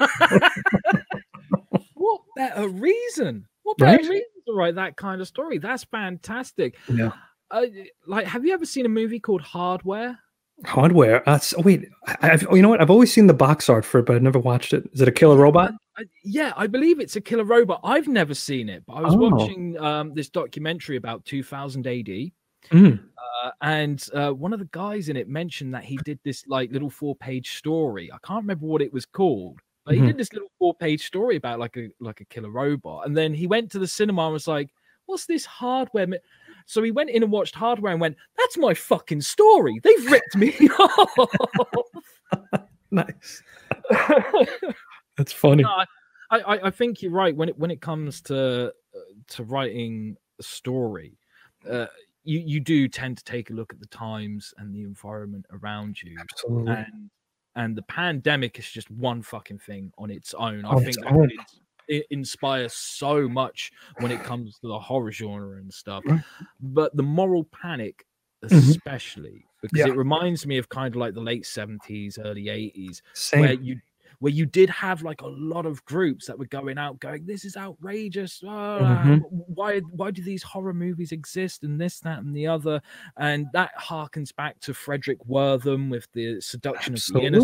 what 1.94 2.22
better 2.34 2.68
reason? 2.68 3.46
What 3.62 3.78
better 3.78 3.98
Right? 3.98 4.08
reason 4.10 4.26
to 4.48 4.52
write 4.52 4.74
that 4.74 4.96
kind 4.96 5.20
of 5.20 5.28
story? 5.28 5.58
That's 5.58 5.84
fantastic. 5.84 6.76
Yeah. 6.92 7.12
Uh, 7.52 7.66
like, 8.04 8.26
have 8.26 8.44
you 8.44 8.52
ever 8.52 8.66
seen 8.66 8.84
a 8.84 8.88
movie 8.88 9.20
called 9.20 9.42
Hardware? 9.42 10.18
Hardware. 10.64 11.22
Uh, 11.28 11.38
so 11.38 11.60
wait, 11.60 11.86
I, 12.08 12.30
I've, 12.32 12.46
oh, 12.50 12.56
you 12.56 12.62
know 12.62 12.68
what? 12.70 12.80
I've 12.80 12.90
always 12.90 13.12
seen 13.12 13.28
the 13.28 13.32
box 13.34 13.68
art 13.68 13.84
for 13.84 14.00
it, 14.00 14.06
but 14.06 14.16
I've 14.16 14.22
never 14.22 14.40
watched 14.40 14.72
it. 14.72 14.90
Is 14.92 15.00
it 15.02 15.06
a 15.06 15.12
killer 15.12 15.36
robot? 15.36 15.72
I, 15.96 16.02
yeah, 16.24 16.52
I 16.56 16.66
believe 16.66 16.98
it's 16.98 17.14
a 17.14 17.20
killer 17.20 17.44
robot. 17.44 17.78
I've 17.84 18.08
never 18.08 18.34
seen 18.34 18.68
it, 18.68 18.82
but 18.88 18.94
I 18.94 19.02
was 19.02 19.14
Oh. 19.14 19.18
watching 19.28 19.78
um, 19.78 20.14
this 20.14 20.28
documentary 20.30 20.96
about 20.96 21.24
2000 21.26 21.86
AD, 21.86 22.08
Mm. 22.70 23.00
uh, 23.44 23.50
and 23.60 24.06
uh, 24.14 24.30
one 24.30 24.52
of 24.52 24.58
the 24.58 24.68
guys 24.72 25.08
in 25.08 25.16
it 25.16 25.28
mentioned 25.28 25.74
that 25.74 25.84
he 25.84 25.96
did 26.04 26.18
this 26.24 26.44
like 26.46 26.70
little 26.72 26.90
four-page 26.90 27.56
story. 27.56 28.10
I 28.12 28.18
can't 28.26 28.42
remember 28.42 28.66
what 28.66 28.82
it 28.82 28.92
was 28.92 29.04
called, 29.04 29.58
but 29.84 29.94
Mhm. 29.94 30.00
he 30.00 30.06
did 30.06 30.16
this 30.18 30.32
little 30.32 30.50
four-page 30.58 31.04
story 31.06 31.36
about 31.36 31.58
like 31.58 31.76
a 31.76 31.88
like 32.00 32.20
a 32.20 32.24
killer 32.26 32.50
robot, 32.50 33.06
and 33.06 33.16
then 33.16 33.34
he 33.34 33.46
went 33.46 33.70
to 33.72 33.78
the 33.78 33.86
cinema 33.88 34.24
and 34.24 34.32
was 34.32 34.46
like, 34.48 34.70
"What's 35.06 35.26
this 35.26 35.44
hardware?" 35.44 36.06
mi-" 36.06 36.18
So 36.66 36.82
he 36.82 36.92
went 36.92 37.10
in 37.10 37.22
and 37.24 37.32
watched 37.32 37.54
Hardware 37.56 37.90
and 37.92 38.00
went, 38.00 38.16
"That's 38.38 38.56
my 38.56 38.72
fucking 38.74 39.20
story. 39.22 39.80
They've 39.82 40.10
ripped 40.10 40.36
me 40.36 40.52
off." 40.78 41.28
Nice. 42.92 43.42
That's 45.16 45.32
funny. 45.44 45.62
No, 45.62 45.70
I, 46.30 46.38
I, 46.40 46.66
I 46.66 46.70
think 46.70 47.00
you're 47.02 47.10
right 47.10 47.34
when 47.34 47.48
it 47.48 47.58
when 47.58 47.70
it 47.70 47.80
comes 47.80 48.20
to 48.22 48.66
uh, 48.68 48.70
to 49.28 49.44
writing 49.44 50.16
a 50.38 50.42
story. 50.42 51.18
Uh, 51.68 51.86
you 52.24 52.40
you 52.40 52.60
do 52.60 52.88
tend 52.88 53.18
to 53.18 53.24
take 53.24 53.50
a 53.50 53.54
look 53.54 53.72
at 53.72 53.80
the 53.80 53.86
times 53.86 54.54
and 54.58 54.74
the 54.74 54.82
environment 54.82 55.46
around 55.50 56.02
you, 56.02 56.18
Absolutely. 56.20 56.74
and 56.74 57.10
and 57.56 57.76
the 57.76 57.82
pandemic 57.82 58.58
is 58.58 58.70
just 58.70 58.90
one 58.90 59.22
fucking 59.22 59.58
thing 59.58 59.92
on 59.98 60.10
its 60.10 60.34
own. 60.34 60.64
I 60.64 60.76
think 60.76 61.02
own. 61.06 61.30
it 61.88 62.06
inspires 62.10 62.74
so 62.74 63.28
much 63.28 63.72
when 63.98 64.10
it 64.12 64.22
comes 64.22 64.58
to 64.60 64.68
the 64.68 64.78
horror 64.78 65.12
genre 65.12 65.58
and 65.58 65.72
stuff. 65.72 66.04
But 66.60 66.96
the 66.96 67.02
moral 67.02 67.44
panic, 67.44 68.06
Mhm. 68.50 68.76
especially 68.76 69.48
because 69.60 69.84
Yeah. 69.84 69.86
it 69.86 69.94
reminds 69.94 70.46
me 70.46 70.58
of 70.58 70.68
kind 70.68 70.94
of 70.94 70.98
like 71.00 71.14
the 71.14 71.20
late 71.20 71.46
seventies, 71.46 72.18
early 72.18 72.48
eighties, 72.48 73.02
Same. 73.14 73.40
where 73.40 73.52
you 73.54 73.80
where 74.22 74.30
you 74.32 74.46
did 74.46 74.70
have 74.70 75.02
like 75.02 75.20
a 75.22 75.26
lot 75.26 75.66
of 75.66 75.84
groups 75.84 76.26
that 76.28 76.38
were 76.38 76.46
going 76.46 76.78
out 76.78 77.00
going 77.00 77.26
this 77.26 77.44
is 77.44 77.56
outrageous 77.56 78.40
uh, 78.44 78.78
Mhm. 79.04 79.22
why 79.48 79.80
why 79.90 80.12
do 80.12 80.22
these 80.22 80.44
horror 80.44 80.72
movies 80.72 81.10
exist 81.10 81.64
and 81.64 81.80
this 81.80 81.98
that 82.00 82.20
and 82.20 82.34
the 82.36 82.46
other 82.46 82.80
and 83.16 83.48
that 83.52 83.72
harkens 83.80 84.32
back 84.34 84.60
to 84.60 84.72
Fredric 84.72 85.16
Wertham 85.28 85.90
with 85.90 86.06
the 86.12 86.40
seduction 86.40 86.92
Absolutely. 86.92 87.26
of 87.26 87.32
the 87.32 87.36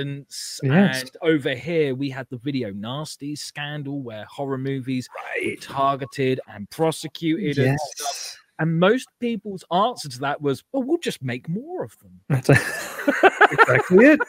innocents 0.00 0.60
Yes. 0.62 1.00
and 1.00 1.10
over 1.22 1.54
here 1.54 1.94
we 1.94 2.10
had 2.10 2.26
the 2.28 2.36
video 2.36 2.70
nasty 2.70 3.34
scandal 3.34 4.02
where 4.02 4.26
horror 4.26 4.58
movies 4.58 5.08
right. 5.42 5.58
targeted 5.62 6.38
and 6.48 6.68
prosecuted 6.68 7.56
and 7.56 7.80
stuff 7.80 8.06
Yes. 8.14 8.38
and 8.58 8.78
most 8.78 9.08
people's 9.20 9.64
answer 9.72 10.10
to 10.10 10.18
that 10.18 10.42
was 10.42 10.62
well 10.72 10.82
we'll 10.82 10.98
just 10.98 11.22
make 11.22 11.48
more 11.48 11.82
of 11.82 11.96
them 12.00 12.20
That's 12.28 12.50
exactly 13.52 14.04
it. 14.04 14.20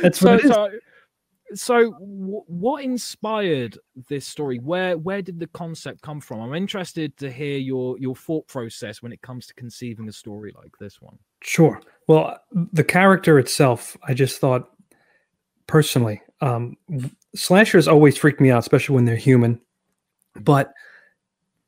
That's 0.00 0.18
so, 0.20 0.30
what 0.36 0.38
it 0.40 0.44
is. 0.44 0.50
so, 0.52 0.70
so 1.54 1.90
wh- 1.92 2.48
what 2.50 2.84
inspired 2.84 3.78
this 4.08 4.26
story? 4.26 4.58
Where 4.58 4.96
where 4.98 5.22
did 5.22 5.38
the 5.40 5.46
concept 5.48 6.02
come 6.02 6.20
from? 6.20 6.40
I'm 6.40 6.54
interested 6.54 7.16
to 7.18 7.30
hear 7.30 7.58
your 7.58 7.98
your 7.98 8.14
thought 8.16 8.46
process 8.48 9.02
when 9.02 9.12
it 9.12 9.22
comes 9.22 9.46
to 9.46 9.54
conceiving 9.54 10.08
a 10.08 10.12
story 10.12 10.52
like 10.56 10.72
this 10.78 11.00
one. 11.00 11.18
Sure. 11.42 11.80
Well, 12.08 12.38
the 12.72 12.84
character 12.84 13.38
itself, 13.38 13.96
I 14.06 14.14
just 14.14 14.38
thought 14.40 14.68
personally, 15.66 16.20
um, 16.40 16.76
slashers 17.34 17.88
always 17.88 18.16
freak 18.16 18.40
me 18.40 18.50
out, 18.50 18.58
especially 18.60 18.94
when 18.94 19.04
they're 19.04 19.16
human. 19.16 19.60
But 20.40 20.72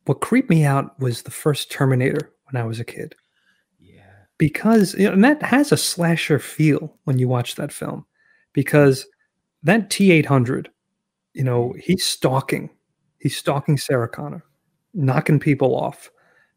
what 0.06 0.20
creeped 0.20 0.50
me 0.50 0.64
out 0.64 0.98
was 1.00 1.22
the 1.22 1.30
first 1.30 1.70
Terminator 1.70 2.32
when 2.50 2.60
I 2.60 2.66
was 2.66 2.80
a 2.80 2.84
kid, 2.84 3.14
Yeah. 3.80 4.02
because 4.38 4.94
you 4.94 5.06
know, 5.06 5.12
and 5.12 5.24
that 5.24 5.42
has 5.42 5.72
a 5.72 5.76
slasher 5.76 6.38
feel 6.38 6.98
when 7.04 7.18
you 7.18 7.28
watch 7.28 7.54
that 7.56 7.72
film, 7.72 8.04
because 8.52 9.06
that 9.64 9.90
T 9.90 10.12
eight 10.12 10.26
hundred, 10.26 10.70
you 11.32 11.42
know, 11.42 11.74
he's 11.78 12.04
stalking, 12.04 12.70
he's 13.18 13.36
stalking 13.36 13.76
Sarah 13.76 14.08
Connor, 14.08 14.44
knocking 14.94 15.40
people 15.40 15.74
off. 15.74 16.10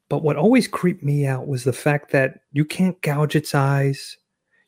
But 0.09 0.23
what 0.23 0.37
always 0.37 0.67
creeped 0.67 1.03
me 1.03 1.25
out 1.25 1.47
was 1.47 1.63
the 1.63 1.73
fact 1.73 2.11
that 2.11 2.41
you 2.53 2.63
can't 2.63 3.01
gouge 3.01 3.35
its 3.35 3.53
eyes, 3.55 4.17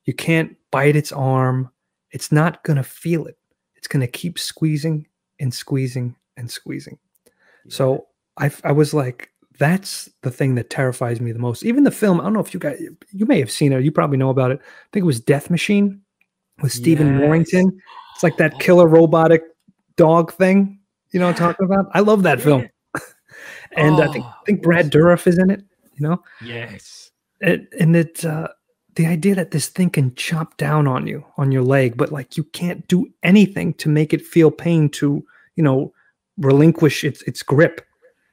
you 0.05 0.13
can't 0.13 0.55
bite 0.72 0.96
its 0.96 1.12
arm. 1.12 1.69
It's 2.12 2.31
not 2.31 2.63
going 2.63 2.77
to 2.77 2.84
feel 2.84 3.25
it. 3.25 3.38
It's 3.75 3.88
going 3.88 4.01
to 4.01 4.08
keep 4.08 4.39
squeezing 4.39 5.08
and 5.39 5.53
squeezing 5.53 6.15
and 6.36 6.50
squeezing. 6.50 6.98
So 7.69 8.08
I 8.38 8.72
was 8.72 8.93
like, 8.93 9.29
that's 9.60 10.10
the 10.22 10.31
thing 10.31 10.55
that 10.55 10.69
terrifies 10.69 11.22
me 11.22 11.31
the 11.31 11.39
most. 11.39 11.63
Even 11.63 11.84
the 11.84 11.91
film, 11.91 12.19
I 12.19 12.24
don't 12.24 12.34
know 12.34 12.39
if 12.39 12.53
you 12.53 12.60
guys, 12.60 12.81
you 13.12 13.25
may 13.25 13.39
have 13.39 13.51
seen 13.51 13.72
it, 13.74 13.84
you 13.84 13.91
probably 13.91 14.17
know 14.17 14.29
about 14.29 14.51
it. 14.51 14.60
I 14.62 14.88
think 14.91 15.03
it 15.03 15.08
was 15.08 15.19
Death 15.19 15.50
Machine 15.50 16.01
with 16.61 16.71
Stephen 16.71 17.07
Yes. 17.13 17.21
Norrington. 17.21 17.81
It's 18.15 18.23
like 18.23 18.37
that 18.37 18.59
killer 18.59 18.87
robotic 18.87 19.43
dog 19.95 20.33
thing. 20.33 20.79
You 21.11 21.19
know 21.19 21.27
what 21.27 21.41
I'm 21.41 21.47
talking 21.53 21.65
about? 21.65 21.85
I 21.93 22.01
love 22.01 22.23
that 22.23 22.41
film. 22.41 22.67
and 23.75 23.95
I 24.01 24.11
think 24.11 24.25
I 24.25 24.29
Oh, 24.29 24.43
think 24.45 24.61
Brad 24.61 24.91
Dourif 24.91 25.27
is 25.27 25.37
in 25.39 25.49
it. 25.49 25.63
You 25.95 26.07
know, 26.07 26.23
Yes. 26.43 27.11
and, 27.41 27.67
and 27.79 27.95
it's 27.95 28.23
uh, 28.23 28.47
the 28.95 29.05
idea 29.05 29.35
that 29.35 29.51
this 29.51 29.67
thing 29.67 29.89
can 29.89 30.15
chop 30.15 30.55
down 30.57 30.87
on 30.87 31.07
you 31.07 31.25
on 31.37 31.51
your 31.51 31.63
leg, 31.63 31.97
but 31.97 32.11
like 32.11 32.37
you 32.37 32.43
can't 32.45 32.87
do 32.87 33.07
anything 33.23 33.73
to 33.75 33.89
make 33.89 34.13
it 34.13 34.21
feel 34.25 34.49
pain 34.51 34.89
to 34.91 35.25
you 35.55 35.63
know 35.63 35.91
relinquish 36.37 37.03
its 37.03 37.21
its 37.23 37.43
grip. 37.43 37.81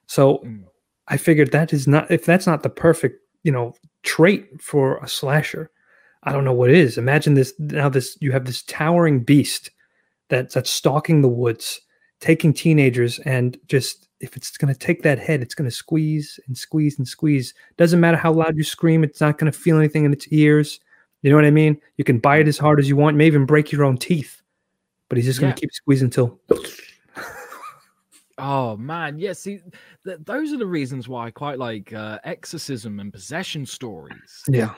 So 0.06 0.38
Mm. 0.38 0.64
I 1.08 1.16
figured 1.16 1.52
that 1.52 1.72
is 1.72 1.86
not 1.88 2.10
if 2.10 2.24
that's 2.24 2.46
not 2.46 2.62
the 2.62 2.68
perfect 2.70 3.20
you 3.42 3.52
know 3.52 3.74
trait 4.02 4.48
for 4.60 4.98
a 4.98 5.08
slasher. 5.08 5.70
I 6.26 6.32
don't 6.32 6.44
know 6.44 6.52
what 6.52 6.70
is. 6.70 6.98
Imagine 6.98 7.34
this 7.34 7.54
now. 7.58 7.88
This 7.88 8.18
you 8.20 8.32
have 8.32 8.44
this 8.44 8.62
towering 8.64 9.20
beast 9.20 9.70
that's 10.28 10.54
that's 10.54 10.70
stalking 10.70 11.22
the 11.22 11.28
woods, 11.28 11.80
taking 12.20 12.52
teenagers, 12.52 13.18
and 13.20 13.56
just 13.68 14.08
if 14.20 14.36
it's 14.36 14.56
going 14.56 14.72
to 14.72 14.78
take 14.78 15.02
that 15.02 15.18
head, 15.18 15.40
it's 15.40 15.54
going 15.54 15.68
to 15.70 15.74
squeeze 15.74 16.40
and 16.46 16.56
squeeze 16.58 16.98
and 16.98 17.06
squeeze. 17.06 17.54
Doesn't 17.76 18.00
matter 18.00 18.16
how 18.16 18.32
loud 18.32 18.56
you 18.56 18.64
scream; 18.64 19.04
it's 19.04 19.20
not 19.20 19.38
going 19.38 19.50
to 19.50 19.58
feel 19.58 19.78
anything 19.78 20.04
in 20.04 20.12
its 20.12 20.26
ears. 20.32 20.80
You 21.22 21.30
know 21.30 21.36
what 21.36 21.44
I 21.44 21.50
mean? 21.50 21.80
You 21.96 22.04
can 22.04 22.18
bite 22.18 22.42
it 22.42 22.48
as 22.48 22.58
hard 22.58 22.78
as 22.80 22.88
you 22.88 22.96
want, 22.96 23.16
may 23.16 23.26
even 23.26 23.46
break 23.46 23.72
your 23.72 23.84
own 23.84 23.96
teeth, 23.96 24.42
but 25.08 25.16
he's 25.18 25.24
just 25.26 25.40
going 25.40 25.50
Yeah. 25.50 25.54
to 25.54 25.60
keep 25.60 25.72
squeezing 25.72 26.06
until. 26.06 26.38
Oh 28.38 28.76
man, 28.76 29.18
yeah. 29.18 29.32
See, 29.32 29.60
th- 30.04 30.18
those 30.24 30.52
are 30.52 30.58
the 30.58 30.66
reasons 30.66 31.08
why 31.08 31.26
I 31.26 31.30
quite 31.30 31.58
like 31.58 31.92
uh, 31.94 32.18
exorcism 32.24 33.00
and 33.00 33.10
possession 33.10 33.64
stories. 33.64 34.42
yeah, 34.46 34.74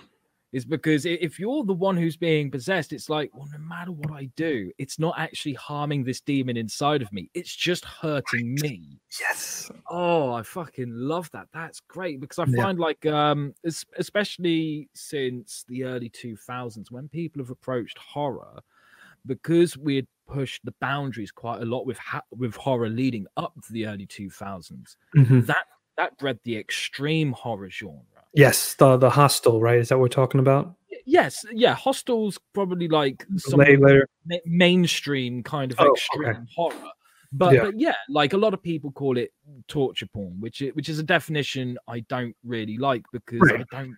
Is 0.52 0.64
because 0.64 1.04
if 1.06 1.38
you're 1.38 1.64
the 1.64 1.74
one 1.74 1.96
who's 1.96 2.16
being 2.16 2.50
possessed, 2.50 2.92
it's 2.92 3.10
like, 3.10 3.30
well, 3.34 3.48
no 3.52 3.58
matter 3.58 3.92
what 3.92 4.12
I 4.12 4.26
do, 4.36 4.72
it's 4.78 4.98
not 4.98 5.18
actually 5.18 5.54
harming 5.54 6.04
this 6.04 6.20
demon 6.22 6.56
inside 6.56 7.02
of 7.02 7.12
me. 7.12 7.30
It's 7.34 7.54
just 7.54 7.84
hurting 7.84 8.58
me. 8.58 9.00
yes, 9.20 9.70
Oh, 9.90 10.32
I 10.32 10.42
fucking 10.42 10.90
love 10.92 11.30
that. 11.32 11.48
That's 11.52 11.80
great 11.80 12.20
because 12.20 12.38
I 12.38 12.44
Yeah. 12.44 12.64
find 12.64 12.78
like 12.78 13.06
um 13.06 13.54
especially 13.96 14.90
since 14.94 15.64
the 15.68 15.84
early 15.84 16.10
2000s 16.10 16.90
when 16.90 17.08
people 17.08 17.40
have 17.42 17.50
approached 17.50 17.98
horror 17.98 18.60
because 19.26 19.76
we 19.78 19.96
had 19.96 20.08
pushed 20.28 20.64
the 20.64 20.74
boundaries 20.80 21.32
quite 21.32 21.62
a 21.62 21.66
lot 21.66 21.86
with 21.86 21.98
ha- 21.98 22.22
with 22.32 22.54
horror 22.56 22.88
leading 22.90 23.26
up 23.36 23.54
to 23.66 23.72
the 23.72 23.86
early 23.86 24.06
2000s. 24.06 24.96
Mhm. 25.16 25.48
That 25.48 25.66
that 25.96 26.18
bred 26.18 26.40
the 26.44 26.56
extreme 26.58 27.32
horror 27.32 27.70
genre. 27.70 28.17
Yes. 28.34 28.74
The 28.74 28.96
the 28.96 29.10
hostel, 29.10 29.60
right? 29.60 29.78
Is 29.78 29.88
that 29.88 29.96
what 29.98 30.02
we're 30.02 30.08
talking 30.08 30.40
about? 30.40 30.74
Yes, 31.04 31.42
yeah, 31.52 31.74
Hostel's 31.74 32.38
probably 32.52 32.86
like 32.86 33.24
some 33.38 33.60
later. 33.60 34.06
mainstream 34.44 35.42
kind 35.42 35.72
of 35.72 35.80
Oh, 35.80 35.92
extreme 35.92 36.28
okay. 36.28 36.38
horror. 36.54 36.74
But 37.32 37.54
Yeah. 37.54 37.62
but 37.64 37.80
yeah, 37.80 37.94
like 38.10 38.34
a 38.34 38.36
lot 38.36 38.52
of 38.52 38.62
people 38.62 38.90
call 38.92 39.16
it 39.16 39.32
torture 39.68 40.06
porn, 40.06 40.36
which 40.38 40.60
is, 40.60 40.74
which 40.74 40.88
is 40.90 40.98
a 40.98 41.02
definition 41.02 41.78
I 41.88 42.00
don't 42.00 42.36
really 42.44 42.76
like 42.76 43.04
because 43.12 43.40
Right. 43.40 43.60
I 43.72 43.82
don't 43.82 43.96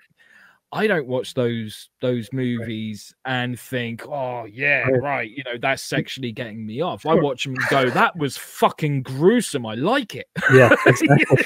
I 0.73 0.87
don't 0.87 1.09
watch 1.09 1.35
those 1.35 1.89
those 2.01 2.29
movies 2.33 3.13
and 3.25 3.59
think, 3.59 4.07
oh 4.07 4.45
yeah, 4.45 4.87
Right. 4.89 5.29
you 5.29 5.43
know, 5.45 5.59
that's 5.61 5.83
sexually 5.83 6.31
getting 6.31 6.65
me 6.65 6.81
off. 6.81 7.05
I 7.07 7.15
watch 7.15 7.43
them 7.45 7.55
and 7.57 7.65
go, 7.71 7.91
that 7.91 8.17
was 8.17 8.37
fucking 8.37 9.03
gruesome. 9.03 9.67
I 9.67 9.75
like 9.75 10.15
it. 10.15 10.29
Yeah, 10.55 10.73
exactly. 10.87 11.45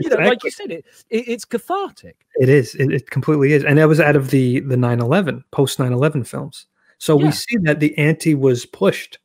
you 0.00 0.10
know, 0.10 0.16
like 0.16 0.44
you 0.44 0.50
said, 0.50 0.70
it, 0.72 0.84
it 1.08 1.24
it's 1.26 1.46
cathartic. 1.46 2.16
It 2.36 2.50
is. 2.50 2.74
It, 2.74 2.92
it 2.92 3.10
completely 3.10 3.52
is. 3.54 3.64
And 3.64 3.78
that 3.78 3.88
was 3.88 3.98
out 3.98 4.14
of 4.16 4.30
the 4.30 4.60
the 4.60 4.76
9/11 4.76 5.42
post 5.52 5.78
9/11 5.78 6.26
films. 6.26 6.66
So 6.98 7.18
Yeah. 7.18 7.26
we 7.26 7.32
see 7.32 7.56
that 7.62 7.80
the 7.80 7.96
ante 7.96 8.34
was 8.34 8.66
pushed 8.66 9.18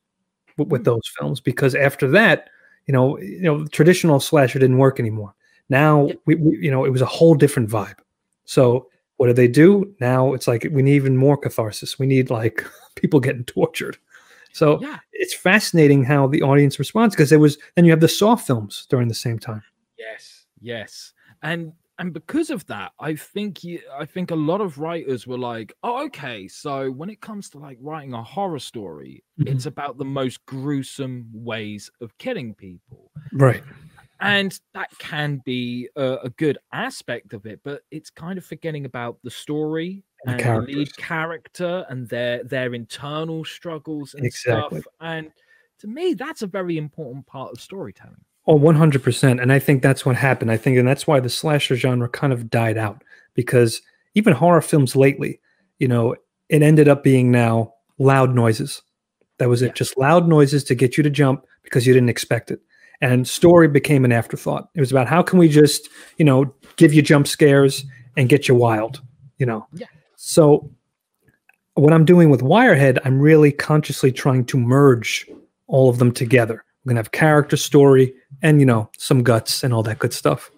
with, 0.57 0.69
with 0.69 0.81
Mm. 0.81 0.85
those 0.85 1.11
films 1.19 1.41
because 1.41 1.75
after 1.75 2.07
that, 2.11 2.49
you 2.87 2.93
know, 2.93 3.19
you 3.19 3.41
know, 3.41 3.65
traditional 3.67 4.21
slasher 4.21 4.59
didn't 4.59 4.77
work 4.77 4.97
anymore. 4.97 5.33
Now 5.67 6.05
Yeah. 6.07 6.13
we, 6.25 6.35
we 6.35 6.57
you 6.59 6.71
know, 6.71 6.85
it 6.85 6.89
was 6.91 7.01
a 7.01 7.05
whole 7.05 7.35
different 7.35 7.69
vibe. 7.69 7.97
So 8.45 8.87
what 9.17 9.27
do 9.27 9.33
they 9.33 9.47
do? 9.47 9.93
Now 9.99 10.33
it's 10.33 10.47
like 10.47 10.67
we 10.71 10.81
need 10.81 10.95
even 10.95 11.17
more 11.17 11.37
catharsis. 11.37 11.97
We 11.99 12.05
need 12.05 12.29
like 12.29 12.65
people 12.95 13.19
getting 13.19 13.43
tortured. 13.45 13.97
So 14.53 14.79
Yeah. 14.81 14.99
it's 15.13 15.33
fascinating 15.35 16.03
how 16.05 16.27
the 16.27 16.41
audience 16.41 16.79
responds 16.79 17.15
because 17.15 17.29
there 17.29 17.39
was 17.39 17.57
then 17.75 17.85
you 17.85 17.91
have 17.91 17.99
the 18.01 18.07
Saw 18.07 18.35
films 18.35 18.85
during 18.89 19.07
the 19.07 19.13
same 19.15 19.37
time. 19.39 19.63
Yes, 19.97 20.45
yes, 20.61 21.13
and 21.41 21.73
and 21.97 22.11
because 22.13 22.49
of 22.49 22.65
that, 22.65 22.91
I 22.99 23.15
think 23.15 23.63
you, 23.63 23.79
I 23.97 24.03
think 24.03 24.31
a 24.31 24.35
lot 24.35 24.59
of 24.59 24.79
writers 24.79 25.25
were 25.25 25.37
like, 25.37 25.71
oh, 25.81 26.03
okay, 26.07 26.45
so 26.49 26.91
when 26.91 27.09
it 27.09 27.21
comes 27.21 27.49
to 27.51 27.57
like 27.57 27.77
writing 27.79 28.11
a 28.13 28.21
horror 28.21 28.59
story, 28.59 29.23
Mhm. 29.39 29.47
it's 29.47 29.65
about 29.65 29.97
the 29.97 30.03
most 30.03 30.45
gruesome 30.45 31.29
ways 31.33 31.89
of 32.01 32.17
killing 32.17 32.53
people, 32.53 33.11
Right. 33.31 33.63
And 34.25 34.59
that 34.73 34.89
can 34.99 35.41
be 35.45 35.89
a, 35.95 36.17
a 36.23 36.29
good 36.31 36.57
aspect 36.73 37.33
of 37.33 37.45
it, 37.45 37.59
but 37.63 37.81
it's 37.91 38.09
kind 38.09 38.37
of 38.37 38.45
forgetting 38.45 38.85
about 38.85 39.17
the 39.23 39.31
story 39.31 40.03
And 40.25 40.39
the 40.39 40.43
the 40.65 40.73
lead 40.73 40.97
character 40.97 41.85
and 41.89 42.07
their 42.09 42.43
their 42.43 42.73
internal 42.73 43.45
struggles 43.45 44.13
and 44.15 44.25
Exactly. 44.25 44.81
stuff, 44.81 44.93
and 45.01 45.31
to 45.79 45.87
me, 45.87 46.13
that's 46.13 46.41
a 46.41 46.47
very 46.47 46.77
important 46.77 47.25
part 47.27 47.51
of 47.51 47.61
storytelling. 47.61 48.23
Oh, 48.47 48.55
100%. 48.55 49.41
And 49.41 49.51
I 49.51 49.59
think 49.59 49.81
that's 49.81 50.05
what 50.05 50.15
happened. 50.15 50.51
I 50.51 50.57
think, 50.57 50.77
and 50.77 50.87
that's 50.87 51.07
why 51.07 51.19
the 51.19 51.29
slasher 51.29 51.75
genre 51.75 52.07
kind 52.07 52.31
of 52.31 52.49
died 52.49 52.77
out 52.77 53.03
because 53.33 53.81
even 54.13 54.33
horror 54.33 54.61
films 54.61 54.95
lately, 54.95 55.39
you 55.79 55.87
know, 55.87 56.15
it 56.49 56.61
ended 56.61 56.87
up 56.87 57.03
being 57.03 57.31
now 57.31 57.73
loud 57.97 58.35
noises. 58.35 58.83
That 59.39 59.49
was 59.49 59.61
Yeah. 59.61 59.69
it. 59.69 59.75
Just 59.75 59.97
loud 59.97 60.27
noises 60.27 60.63
to 60.65 60.75
get 60.75 60.95
you 60.95 61.03
to 61.03 61.09
jump 61.09 61.45
because 61.63 61.87
you 61.87 61.93
didn't 61.93 62.09
expect 62.09 62.51
it. 62.51 62.61
And 63.01 63.27
story 63.27 63.67
became 63.67 64.05
an 64.05 64.11
afterthought. 64.11 64.69
It 64.75 64.79
was 64.79 64.91
about 64.91 65.07
how 65.07 65.21
can 65.21 65.37
we 65.39 65.49
just, 65.49 65.89
you 66.17 66.25
know, 66.25 66.53
give 66.77 66.93
you 66.93 67.01
jump 67.01 67.27
scares 67.27 67.85
and 68.17 68.29
get 68.29 68.47
you 68.47 68.55
wild, 68.55 69.01
you 69.37 69.45
know? 69.45 69.67
Yeah. 69.73 69.87
So 70.15 70.69
what 71.75 71.93
I'm 71.93 72.05
doing 72.05 72.29
with 72.29 72.41
Wirehead, 72.41 72.99
I'm 73.05 73.19
really 73.19 73.51
consciously 73.51 74.11
trying 74.11 74.45
to 74.45 74.57
merge 74.57 75.29
all 75.67 75.89
of 75.89 75.99
them 75.99 76.11
together. 76.11 76.63
We're 76.83 76.91
gonna 76.91 76.99
have 76.99 77.11
character 77.11 77.57
story 77.57 78.13
and 78.41 78.59
you 78.59 78.65
know 78.65 78.89
some 78.97 79.23
guts 79.23 79.63
and 79.63 79.73
all 79.73 79.83
that 79.83 79.99
good 79.99 80.13
stuff. 80.13 80.51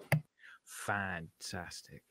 Fantastic. 0.64 2.02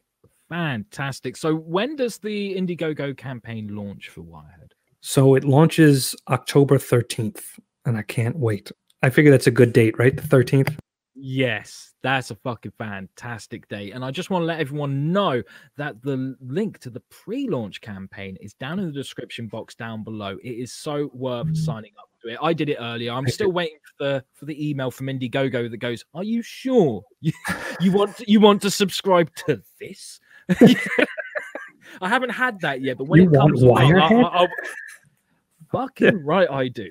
Fantastic. 0.49 1.37
So 1.37 1.55
when 1.55 1.95
does 1.95 2.17
the 2.17 2.55
Indiegogo 2.55 3.15
campaign 3.17 3.75
launch 3.75 4.09
for 4.09 4.21
Wirehead? 4.21 4.71
So 5.01 5.35
it 5.35 5.43
launches 5.43 6.15
October 6.29 6.77
13th, 6.77 7.41
and 7.85 7.97
I 7.97 8.01
can't 8.01 8.37
wait. 8.37 8.71
I 9.03 9.09
figure 9.09 9.31
that's 9.31 9.47
a 9.47 9.51
good 9.51 9.73
date, 9.73 9.97
right? 9.99 10.15
The 10.15 10.23
13th. 10.23 10.75
Yes, 11.19 11.93
that's 12.03 12.29
a 12.29 12.35
fucking 12.35 12.73
fantastic 12.77 13.67
day. 13.67 13.91
And 13.91 14.05
I 14.05 14.11
just 14.11 14.29
want 14.29 14.43
to 14.43 14.45
let 14.45 14.59
everyone 14.59 15.11
know 15.11 15.41
that 15.75 15.99
the 16.03 16.35
link 16.39 16.77
to 16.79 16.91
the 16.91 17.01
pre-launch 17.09 17.81
campaign 17.81 18.37
is 18.39 18.53
down 18.53 18.77
in 18.77 18.85
the 18.85 18.91
description 18.91 19.47
box 19.47 19.73
down 19.73 20.03
below. 20.03 20.37
It 20.43 20.51
is 20.51 20.71
so 20.71 21.09
worth 21.13 21.47
mm. 21.47 21.57
signing 21.57 21.93
up 21.99 22.09
to 22.21 22.33
it. 22.33 22.39
I 22.41 22.53
did 22.53 22.69
it 22.69 22.77
earlier. 22.79 23.11
I'm 23.13 23.27
still 23.27 23.51
waiting 23.51 23.79
for 23.83 24.03
the 24.03 24.23
for 24.33 24.45
the 24.45 24.69
email 24.69 24.91
from 24.91 25.07
Indiegogo 25.07 25.71
that 25.71 25.77
goes, 25.77 26.05
"Are 26.13 26.23
you 26.23 26.43
sure 26.43 27.03
you, 27.19 27.33
you 27.81 27.91
want 27.91 28.15
to, 28.17 28.31
you 28.31 28.39
want 28.39 28.61
to 28.61 28.69
subscribe 28.69 29.33
to 29.47 29.61
this?" 29.79 30.19
I 31.99 32.09
haven't 32.09 32.29
had 32.29 32.59
that 32.61 32.81
yet, 32.81 32.99
but 32.99 33.07
when 33.07 33.23
You 33.23 33.29
it 33.31 33.35
comes 33.35 33.63
I-? 33.63 33.67
I- 33.67 34.21
I'll- 34.21 34.47
fucking 35.71 36.23
right, 36.23 36.49
I 36.49 36.67
do. 36.67 36.87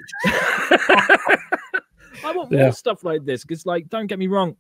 I 2.25 2.32
want 2.32 2.50
more 2.50 2.61
Yeah. 2.61 2.70
stuff 2.70 3.04
like 3.04 3.25
this 3.25 3.42
because, 3.42 3.66
like, 3.66 3.88
don't 3.88 4.06
get 4.06 4.18
me 4.18 4.26
wrong, 4.26 4.56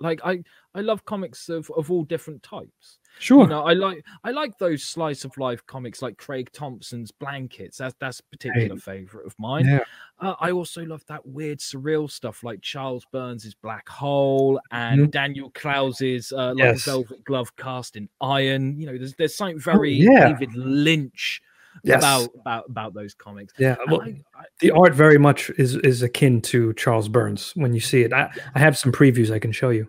like 0.00 0.20
I 0.24 0.42
I 0.74 0.80
love 0.82 1.04
comics 1.04 1.48
of 1.48 1.70
of 1.76 1.90
all 1.90 2.04
different 2.04 2.42
types. 2.42 2.98
Sure. 3.18 3.44
You 3.44 3.48
know, 3.48 3.62
I 3.62 3.72
like 3.72 4.04
I 4.24 4.30
like 4.30 4.58
those 4.58 4.84
slice 4.84 5.24
of 5.24 5.34
life 5.38 5.64
comics 5.66 6.02
like 6.02 6.18
Craig 6.18 6.50
Thompson's 6.52 7.10
Blankets. 7.10 7.78
That's 7.78 7.94
that's 7.98 8.20
a 8.20 8.22
particular 8.24 8.76
favorite 8.76 9.26
of 9.26 9.34
mine. 9.38 9.64
yeah. 9.64 9.80
Uh, 10.20 10.34
I 10.38 10.50
also 10.50 10.84
love 10.84 11.02
that 11.08 11.26
weird 11.26 11.60
surreal 11.60 12.10
stuff 12.10 12.44
like 12.44 12.60
Charles 12.60 13.06
Burns's 13.10 13.54
Black 13.54 13.88
Hole 13.88 14.60
and 14.70 15.08
Mhm. 15.08 15.10
Daniel 15.12 15.50
Clowes's 15.52 16.30
uh, 16.30 16.48
like 16.48 16.58
Yes. 16.58 16.84
Velvet 16.84 17.24
Glove 17.24 17.56
cast 17.56 17.96
in 17.96 18.06
iron. 18.20 18.78
You 18.78 18.84
know, 18.86 18.98
there's 18.98 19.14
there's 19.14 19.34
something 19.34 19.58
very 19.60 19.94
yeah. 19.94 20.28
David 20.32 20.54
Lynch 20.54 21.40
Yes. 21.84 21.98
about 22.02 22.28
about 22.40 22.64
about 22.68 22.94
those 22.94 23.14
comics. 23.14 23.52
Yeah. 23.58 23.76
Well, 23.88 24.02
I- 24.02 24.20
I- 24.34 24.44
the 24.60 24.70
art 24.70 24.94
very 24.94 25.18
much 25.18 25.50
is 25.58 25.76
is 25.76 26.02
akin 26.02 26.40
to 26.42 26.72
Charles 26.74 27.08
Burns 27.08 27.52
when 27.56 27.74
you 27.74 27.80
see 27.80 28.02
it. 28.02 28.12
I, 28.12 28.30
I 28.54 28.58
have 28.58 28.76
some 28.78 28.92
previews 28.92 29.30
I 29.30 29.38
can 29.38 29.52
show 29.52 29.70
you. 29.70 29.88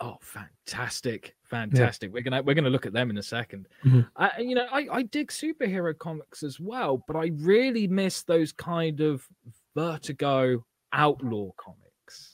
Oh, 0.00 0.18
fantastic, 0.22 1.34
fantastic! 1.44 2.12
We're 2.12 2.22
gonna 2.22 2.42
we're 2.42 2.54
gonna 2.54 2.68
look 2.70 2.84
at 2.86 2.92
them 2.92 3.10
in 3.10 3.16
a 3.18 3.22
2nd 3.22 3.66
Mhm. 3.84 4.08
Uh, 4.16 4.28
and, 4.38 4.48
you 4.48 4.54
know, 4.56 4.66
I 4.72 4.88
I 4.90 5.02
dig 5.04 5.28
superhero 5.30 5.96
comics 5.96 6.42
as 6.42 6.58
well, 6.58 7.02
but 7.06 7.16
I 7.16 7.30
really 7.36 7.86
miss 7.86 8.22
those 8.24 8.52
kind 8.52 9.00
of 9.00 9.26
Vertigo 9.76 10.64
outlaw 10.92 11.50
comics. 11.56 11.80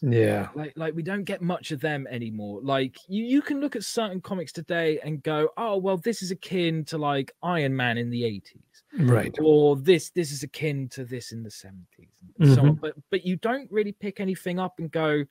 Yeah. 0.02 0.48
Like 0.54 0.72
like 0.76 0.94
we 0.94 1.02
don't 1.02 1.24
get 1.24 1.42
much 1.42 1.70
of 1.70 1.80
them 1.80 2.06
anymore. 2.10 2.60
Like 2.62 2.96
you 3.08 3.24
you 3.24 3.42
can 3.42 3.60
look 3.60 3.76
at 3.76 3.84
certain 3.84 4.20
comics 4.20 4.52
today 4.52 4.98
and 5.04 5.22
go, 5.22 5.48
oh 5.56 5.76
well, 5.76 5.96
this 5.96 6.22
is 6.22 6.30
akin 6.30 6.84
to 6.86 6.98
like 6.98 7.32
Iron 7.42 7.74
Man 7.76 7.98
in 7.98 8.10
the 8.10 8.24
eighties. 8.24 8.62
Right. 8.98 9.32
or 9.40 9.76
this 9.76 10.10
this 10.10 10.32
is 10.32 10.42
akin 10.42 10.88
to 10.90 11.04
this 11.04 11.30
in 11.30 11.44
the 11.44 11.48
70s 11.48 12.08
and 12.40 12.54
so 12.54 12.60
on 12.62 12.74
Mhm. 12.76 12.80
but 12.80 12.94
but 13.10 13.24
you 13.24 13.36
don't 13.36 13.70
really 13.70 13.92
pick 13.92 14.18
anything 14.18 14.58
up 14.58 14.80
and 14.80 14.90
go 14.90 15.24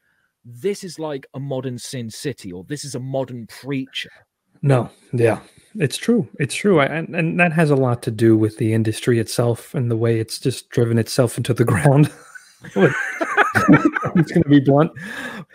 this 0.45 0.81
is 0.85 0.97
like 0.97 1.27
a 1.33 1.41
modern 1.41 1.77
sin 1.77 2.09
city 2.09 2.53
or 2.53 2.63
this 2.63 2.85
is 2.85 2.95
a 2.95 2.99
modern 3.01 3.47
preacher 3.47 4.11
No, 4.61 4.89
yeah, 5.11 5.39
it's 5.75 5.97
true. 5.97 6.25
It's 6.39 6.55
true, 6.55 6.79
I, 6.79 6.85
and 6.85 7.13
and 7.13 7.37
that 7.41 7.51
has 7.51 7.69
a 7.69 7.75
lot 7.75 8.01
to 8.03 8.11
do 8.11 8.37
with 8.37 8.57
the 8.57 8.71
industry 8.73 9.19
itself 9.19 9.73
and 9.75 9.91
the 9.91 9.97
way 9.97 10.21
it's 10.21 10.39
just 10.39 10.69
driven 10.69 10.97
itself 10.97 11.37
into 11.37 11.53
the 11.53 11.65
ground. 11.71 12.09
it's 14.15 14.31
going 14.31 14.43
to 14.43 14.49
be 14.49 14.59
blunt, 14.59 14.91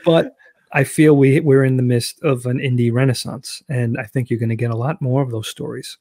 but 0.04 0.36
I 0.74 0.82
feel 0.82 1.16
we 1.16 1.40
we're 1.40 1.64
in 1.64 1.76
the 1.76 1.82
midst 1.82 2.22
of 2.22 2.46
an 2.46 2.58
indie 2.58 2.92
renaissance, 2.92 3.62
and 3.68 3.96
I 3.98 4.04
think 4.04 4.28
you're 4.28 4.40
going 4.40 4.48
to 4.48 4.56
get 4.56 4.72
a 4.72 4.76
lot 4.76 5.00
more 5.00 5.22
of 5.22 5.30
those 5.30 5.48
stories. 5.48 5.98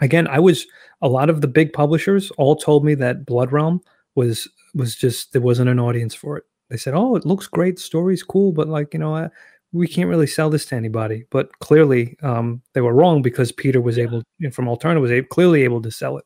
Again, 0.00 0.28
I 0.28 0.38
was 0.38 0.66
a 1.00 1.08
lot 1.08 1.30
of 1.30 1.40
the 1.40 1.48
big 1.48 1.72
publishers 1.72 2.30
all 2.32 2.54
told 2.54 2.84
me 2.84 2.94
that 2.96 3.24
Blood 3.24 3.52
Realm 3.52 3.80
was 4.14 4.48
was 4.74 4.96
just 4.96 5.32
there 5.32 5.40
wasn't 5.40 5.70
an 5.70 5.80
audience 5.80 6.14
for 6.14 6.36
it. 6.36 6.44
They 6.68 6.76
said, 6.76 6.94
"Oh, 6.94 7.16
it 7.16 7.24
looks 7.24 7.46
great, 7.46 7.78
story's 7.78 8.22
cool, 8.22 8.52
but 8.52 8.68
like 8.68 8.92
you 8.92 9.00
know, 9.00 9.14
uh, 9.14 9.28
we 9.72 9.88
can't 9.88 10.10
really 10.10 10.26
sell 10.26 10.50
this 10.50 10.66
to 10.66 10.74
anybody." 10.74 11.24
But 11.30 11.58
clearly, 11.60 12.16
um, 12.22 12.60
they 12.74 12.82
were 12.82 12.94
wrong 12.94 13.22
because 13.22 13.50
Peter 13.50 13.80
was 13.80 13.98
able 13.98 14.22
from 14.52 14.66
Alterna 14.66 15.00
was 15.00 15.10
able, 15.10 15.28
clearly 15.28 15.62
able 15.62 15.80
to 15.80 15.90
sell 15.90 16.18
it. 16.18 16.24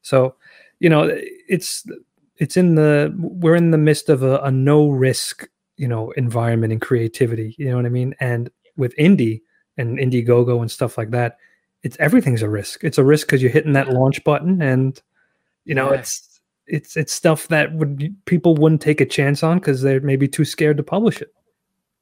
So, 0.00 0.36
you 0.80 0.88
know, 0.88 1.10
it's 1.48 1.84
it's 2.38 2.56
in 2.56 2.74
the 2.76 3.12
we're 3.18 3.54
in 3.56 3.70
the 3.70 3.78
midst 3.78 4.08
of 4.08 4.22
a, 4.22 4.38
a 4.38 4.50
no 4.50 4.88
risk 4.88 5.48
you 5.76 5.88
know 5.88 6.10
environment 6.12 6.72
and 6.72 6.80
creativity. 6.82 7.54
You 7.58 7.70
know 7.70 7.76
what 7.76 7.86
I 7.86 7.90
mean? 7.90 8.14
And 8.20 8.50
with 8.76 8.94
indie 8.96 9.42
and 9.76 9.98
Indiegogo 9.98 10.60
and 10.60 10.70
stuff 10.70 10.98
like 10.98 11.10
that, 11.10 11.38
it's 11.82 11.96
everything's 12.00 12.42
a 12.42 12.48
risk. 12.48 12.82
It's 12.84 12.98
a 12.98 13.04
risk 13.04 13.26
because 13.26 13.42
you're 13.42 13.52
hitting 13.52 13.72
that 13.74 13.88
launch 13.90 14.22
button, 14.24 14.60
and 14.62 15.00
you 15.64 15.74
know 15.74 15.92
Yeah. 15.92 16.00
it's 16.00 16.40
it's 16.66 16.96
it's 16.96 17.12
stuff 17.12 17.48
that 17.48 17.72
would 17.74 18.14
people 18.26 18.54
wouldn't 18.54 18.82
take 18.82 19.00
a 19.00 19.06
chance 19.06 19.42
on 19.42 19.58
because 19.58 19.82
they're 19.82 20.00
maybe 20.00 20.28
too 20.28 20.44
scared 20.44 20.76
to 20.76 20.82
publish 20.82 21.20
it. 21.22 21.32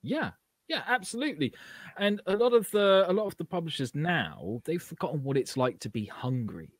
yeah 0.02 0.30
yeah 0.68 0.82
absolutely 0.88 1.52
and 1.98 2.20
a 2.26 2.36
lot 2.36 2.52
of 2.52 2.68
the 2.72 3.04
a 3.08 3.12
lot 3.12 3.26
of 3.26 3.36
the 3.36 3.44
publishers 3.44 3.94
now 3.94 4.60
they've 4.64 4.82
forgotten 4.82 5.22
what 5.22 5.36
it's 5.36 5.56
like 5.56 5.78
to 5.78 5.88
be 5.88 6.04
hungry 6.06 6.70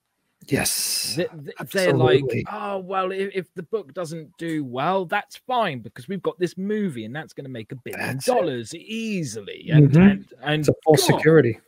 Yes, 0.49 1.17
They- 1.17 1.27
they- 1.35 1.53
they're 1.73 1.93
like 1.93 2.23
oh 2.53 2.79
well 2.79 3.11
if, 3.11 3.31
if 3.35 3.55
the 3.55 3.65
book 3.65 3.93
doesn't 3.95 4.37
do 4.39 4.65
well 4.65 5.05
that's 5.05 5.37
fine 5.39 5.81
because 5.81 6.07
we've 6.09 6.23
got 6.23 6.39
this 6.39 6.57
movie 6.57 7.05
and 7.05 7.15
that's 7.17 7.33
going 7.33 7.47
to 7.47 7.51
make 7.51 7.73
a 7.73 7.77
billion 7.77 8.01
That's 8.17 8.29
it. 8.29 8.31
dollars 8.31 8.75
easily 8.75 9.69
and 9.73 9.91
Mhm. 9.91 10.11
and, 10.11 10.27
and 10.43 10.61
it's 10.61 10.69
a 10.69 10.75
false 10.85 11.09
God, 11.09 11.17
security. 11.17 11.59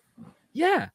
Yeah. 0.52 0.88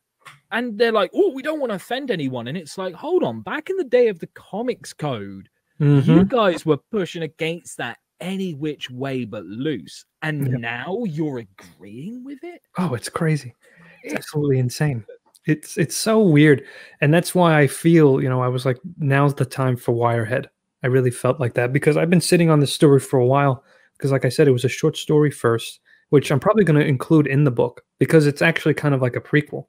And 0.52 0.78
they're 0.78 0.92
like, 0.92 1.10
oh, 1.14 1.32
we 1.34 1.42
don't 1.42 1.60
want 1.60 1.72
to 1.72 1.76
offend 1.76 2.12
anyone. 2.12 2.48
And 2.48 2.58
it's 2.58 2.78
like, 2.78 2.94
hold 2.94 3.24
on, 3.24 3.42
back 3.42 3.70
in 3.70 3.76
the 3.78 3.84
day 3.84 4.08
of 4.08 4.20
the 4.20 4.28
comics 4.28 4.94
code, 4.94 5.50
Mhm. 5.82 6.06
you 6.06 6.26
guys 6.26 6.66
were 6.66 6.78
pushing 6.78 7.24
against 7.24 7.78
that 7.78 7.98
any 8.22 8.54
which 8.54 8.90
way 8.92 9.26
but 9.26 9.44
loose. 9.46 10.06
And 10.22 10.48
Yeah. 10.48 10.58
now 10.58 11.04
you're 11.06 11.40
agreeing 11.40 12.24
with 12.24 12.44
it? 12.44 12.62
Oh, 12.78 12.94
it's 12.94 13.10
crazy. 13.10 13.56
It's 14.04 14.14
It's- 14.14 14.18
absolutely 14.20 14.60
insane. 14.60 15.04
It's 15.46 15.78
it's 15.78 15.96
so 15.96 16.20
weird, 16.20 16.64
and 17.02 17.14
that's 17.14 17.36
why 17.36 17.60
I 17.60 17.68
feel 17.68 18.22
you 18.22 18.30
know 18.30 18.42
I 18.42 18.48
was 18.48 18.66
like 18.66 18.80
now's 18.98 19.36
the 19.36 19.46
time 19.46 19.76
for 19.76 19.94
Wirehead. 19.94 20.46
I 20.84 20.88
really 20.88 21.12
felt 21.12 21.40
like 21.40 21.54
that 21.54 21.74
because 21.74 21.98
I've 21.98 22.10
been 22.10 22.22
sitting 22.22 22.50
on 22.50 22.60
this 22.60 22.74
story 22.74 23.00
for 23.00 23.20
a 23.20 23.26
while. 23.26 23.64
Because 23.98 24.12
like 24.12 24.26
I 24.26 24.30
said, 24.30 24.48
it 24.48 24.52
was 24.52 24.66
a 24.66 24.70
short 24.70 24.98
story 24.98 25.32
first, 25.32 25.80
which 26.10 26.32
I'm 26.32 26.40
probably 26.40 26.66
going 26.66 26.80
to 26.80 26.86
include 26.86 27.26
in 27.26 27.46
the 27.46 27.52
book 27.52 27.86
because 28.00 28.28
it's 28.28 28.42
actually 28.42 28.74
kind 28.74 28.94
of 28.94 29.02
like 29.02 29.16
a 29.16 29.22
prequel. 29.22 29.68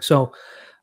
So, 0.00 0.32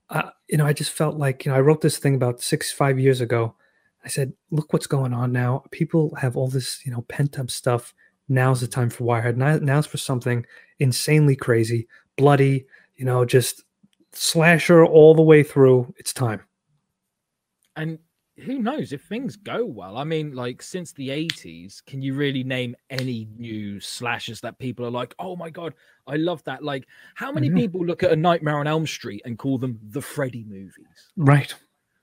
uh, 0.10 0.32
you 0.50 0.58
know, 0.58 0.66
I 0.66 0.74
just 0.74 0.92
felt 0.92 1.18
like 1.18 1.46
you 1.46 1.52
know 1.52 1.58
I 1.58 1.62
wrote 1.62 1.82
this 1.82 1.98
thing 1.98 2.16
about 2.16 2.42
six 2.42 2.72
five 2.72 3.00
years 3.00 3.22
ago. 3.22 3.56
I 4.04 4.10
said, 4.10 4.34
look 4.52 4.74
what's 4.74 4.88
going 4.88 5.14
on 5.14 5.32
now. 5.32 5.64
People 5.72 6.14
have 6.16 6.36
all 6.36 6.50
this 6.50 6.86
you 6.86 6.92
know 6.92 7.02
pent 7.04 7.40
up 7.40 7.50
stuff. 7.50 7.94
Now's 8.28 8.62
the 8.62 8.68
time 8.68 8.90
for 8.90 9.06
Wirehead. 9.06 9.38
Now, 9.38 9.58
now's 9.58 9.86
for 9.86 9.98
something 9.98 10.46
insanely 10.80 11.36
crazy, 11.36 11.88
bloody, 12.18 12.66
you 12.96 13.06
know, 13.06 13.26
just 13.26 13.64
slasher 14.14 14.86
all 14.86 15.14
the 15.16 15.22
way 15.22 15.44
through. 15.44 15.94
It's 15.98 16.14
time. 16.14 16.42
And 17.76 18.00
who 18.38 18.60
knows 18.60 18.94
if 18.94 19.04
things 19.04 19.36
go 19.36 19.66
well? 19.66 19.98
I 19.98 20.04
mean, 20.04 20.34
like 20.34 20.62
since 20.62 20.92
the 20.94 21.10
80s, 21.10 21.86
can 21.86 22.02
you 22.02 22.14
really 22.14 22.44
name 22.44 22.76
any 22.90 23.28
new 23.38 23.80
slashes 23.80 24.42
that 24.42 24.58
people 24.58 24.86
are 24.86 24.92
like, 24.92 25.14
oh 25.20 25.36
my 25.36 25.50
God, 25.50 25.74
I 26.08 26.16
love 26.16 26.44
that? 26.46 26.64
Like, 26.64 26.88
how 27.16 27.32
many 27.32 27.50
know. 27.50 27.56
people 27.56 27.86
look 27.86 28.04
at 28.04 28.12
a 28.12 28.16
Nightmare 28.16 28.58
on 28.58 28.68
Elm 28.68 28.88
Street 28.88 29.22
and 29.26 29.38
call 29.38 29.58
them 29.58 29.80
the 29.90 30.02
Freddy 30.02 30.46
movies? 30.48 31.12
Right. 31.16 31.54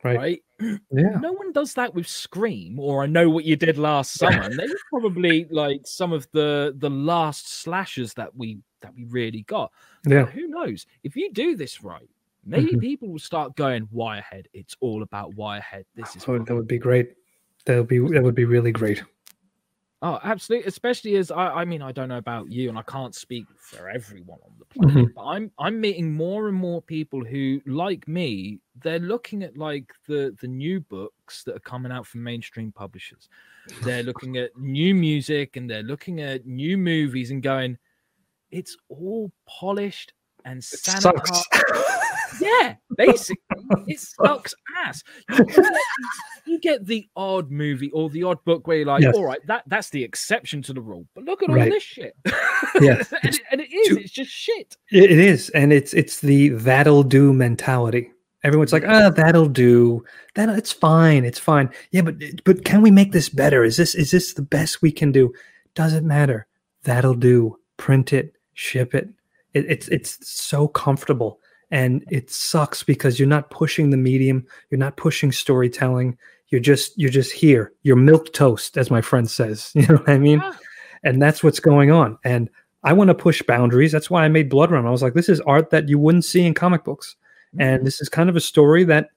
Right. 0.03 0.16
right? 0.18 0.42
Yeah. 0.92 1.18
no 1.20 1.33
one 1.33 1.53
does 1.53 1.73
that 1.75 1.94
with 1.94 2.07
Scream 2.07 2.79
or 2.79 3.03
I 3.03 3.07
know 3.07 3.31
what 3.31 3.44
you 3.44 3.57
did 3.57 3.79
last 3.79 4.12
summer. 4.18 4.42
And 4.42 4.59
they 4.59 4.66
were 4.66 4.81
probably 4.90 5.46
like 5.51 5.81
some 5.85 6.12
of 6.12 6.29
the 6.33 6.75
the 6.77 6.90
last 6.90 7.51
slashes 7.62 8.14
that 8.14 8.37
we 8.37 8.59
that 8.83 8.95
we 8.95 9.05
really 9.05 9.43
got. 9.43 9.73
Yeah. 10.07 10.25
But 10.25 10.33
who 10.33 10.49
knows? 10.49 10.87
If 11.03 11.16
you 11.16 11.33
do 11.33 11.57
this 11.57 11.83
right, 11.83 12.09
maybe 12.45 12.73
Mhm. 12.73 12.81
people 12.81 13.09
will 13.09 13.19
start 13.19 13.57
going 13.57 13.87
Wirehead. 13.88 14.47
It's 14.53 14.77
all 14.81 15.03
about 15.03 15.33
Wirehead. 15.35 15.85
This 15.95 16.16
is 16.16 16.25
Oh, 16.29 16.38
that 16.38 16.55
would 16.55 16.69
be 16.69 16.79
great. 16.79 17.14
That 17.66 17.77
would 17.79 17.88
be 17.88 17.99
that 17.99 18.23
would 18.23 18.35
be 18.35 18.45
really 18.47 18.73
great. 18.73 19.03
oh, 20.03 20.19
absolutely. 20.23 20.66
Especially 20.66 21.16
as 21.16 21.31
I, 21.31 21.49
I 21.61 21.64
mean, 21.64 21.83
I 21.83 21.93
don't 21.93 22.09
know 22.09 22.16
about 22.19 22.51
you, 22.51 22.69
and 22.71 22.79
I 22.79 22.83
can't 22.83 23.14
speak 23.14 23.45
for 23.59 23.88
everyone 23.90 24.38
on 24.45 24.53
the 24.59 24.64
planet, 24.64 25.09
Mhm. 25.09 25.14
but 25.14 25.23
I'm 25.25 25.53
I'm 25.59 25.81
meeting 25.81 26.12
more 26.12 26.49
and 26.49 26.57
more 26.57 26.81
people 26.81 27.25
who, 27.25 27.61
like 27.66 28.09
me, 28.09 28.61
they're 28.77 28.99
looking 28.99 29.43
at 29.43 29.57
like 29.59 29.93
the 30.07 30.35
the 30.40 30.49
new 30.49 30.81
books 30.81 31.45
that 31.45 31.55
are 31.57 31.61
coming 31.61 31.93
out 31.93 32.07
from 32.07 32.23
mainstream 32.23 32.73
publishers. 32.73 33.29
They're 33.83 34.03
looking 34.03 34.37
at 34.38 34.57
new 34.57 34.95
music 34.95 35.57
and 35.57 35.69
they're 35.69 35.83
looking 35.83 36.21
at 36.21 36.47
new 36.47 36.79
movies 36.79 37.31
and 37.31 37.43
going, 37.43 37.77
it's 38.50 38.76
all 38.88 39.30
polished 39.46 40.12
and 40.44 40.58
It 40.58 40.64
sanitized. 40.64 41.44
Yeah, 42.40 42.76
basically, 42.96 43.36
it 43.86 43.98
sucks 44.24 44.54
ass. 44.78 45.02
You 45.28 45.44
get, 45.44 45.64
you 46.46 46.60
get 46.60 46.86
the 46.86 47.06
odd 47.16 47.50
movie 47.50 47.90
or 47.90 48.08
the 48.08 48.22
odd 48.22 48.42
book 48.44 48.66
where 48.66 48.78
you're 48.78 48.86
like, 48.86 49.02
Yes. 49.02 49.14
all 49.14 49.24
right, 49.24 49.40
that 49.46 49.64
that's 49.66 49.90
the 49.90 50.02
exception 50.02 50.62
to 50.62 50.72
the 50.72 50.80
rule. 50.80 51.06
But 51.14 51.24
look 51.24 51.42
at 51.42 51.50
all 51.50 51.56
this 51.56 51.82
shit. 51.82 52.14
Yes, 52.80 53.12
and, 53.22 53.34
it, 53.34 53.40
and 53.50 53.60
it 53.60 53.70
is. 53.72 53.88
too- 53.88 53.98
It's 53.98 54.12
just 54.12 54.30
shit. 54.30 54.76
It, 54.90 55.10
it 55.10 55.18
is, 55.18 55.50
and 55.50 55.72
it's 55.72 55.92
it's 55.92 56.20
the 56.20 56.50
that'll 56.50 57.02
do 57.02 57.32
mentality. 57.34 58.10
Everyone's 58.44 58.72
like, 58.72 58.84
ah, 58.86 59.10
that'll 59.10 59.48
do. 59.48 60.02
That 60.36 60.48
it's 60.50 60.72
fine. 60.72 61.24
It's 61.26 61.38
fine. 61.38 61.68
Yeah, 61.90 62.02
but 62.02 62.14
but 62.44 62.64
can 62.64 62.80
we 62.80 62.90
make 62.90 63.12
this 63.12 63.28
better? 63.28 63.64
Is 63.64 63.76
this 63.76 63.94
is 63.94 64.12
this 64.12 64.32
the 64.34 64.42
best 64.42 64.80
we 64.80 64.92
can 64.92 65.10
do? 65.12 65.32
Doesn't 65.74 66.06
matter. 66.06 66.46
That'll 66.84 67.14
do. 67.14 67.58
Print 67.76 68.12
it, 68.12 68.34
ship 68.54 68.94
it. 68.94 69.08
it 69.54 69.66
it's 69.68 69.88
it's 69.88 70.28
so 70.28 70.68
comfortable, 70.68 71.40
and 71.70 72.04
it 72.10 72.30
sucks 72.30 72.82
because 72.82 73.18
you're 73.18 73.28
not 73.28 73.50
pushing 73.50 73.90
the 73.90 73.96
medium. 73.96 74.46
You're 74.70 74.78
not 74.78 74.96
pushing 74.96 75.32
storytelling. 75.32 76.16
You're 76.48 76.60
just 76.60 76.98
you're 76.98 77.10
just 77.10 77.32
here. 77.32 77.72
You're 77.82 77.96
milk 77.96 78.32
toast, 78.32 78.76
as 78.76 78.90
my 78.90 79.00
friend 79.00 79.30
says. 79.30 79.72
You 79.74 79.86
know 79.86 79.96
what 79.96 80.08
I 80.08 80.18
mean? 80.18 80.40
Yeah. 80.40 80.52
and 81.04 81.22
that's 81.22 81.42
what's 81.42 81.60
going 81.60 81.90
on. 81.90 82.18
And 82.24 82.50
I 82.82 82.92
want 82.92 83.08
to 83.08 83.14
push 83.14 83.42
boundaries. 83.42 83.92
That's 83.92 84.10
why 84.10 84.24
I 84.24 84.28
made 84.28 84.48
Blood 84.48 84.70
Realm. 84.70 84.86
I 84.86 84.90
was 84.90 85.02
like, 85.02 85.14
this 85.14 85.28
is 85.28 85.40
art 85.42 85.70
that 85.70 85.88
you 85.88 85.98
wouldn't 85.98 86.24
see 86.24 86.44
in 86.46 86.54
comic 86.54 86.84
books, 86.84 87.16
and 87.58 87.78
mm-hmm. 87.78 87.84
this 87.84 88.00
is 88.00 88.08
kind 88.08 88.28
of 88.28 88.36
a 88.36 88.40
story 88.40 88.84
that 88.84 89.10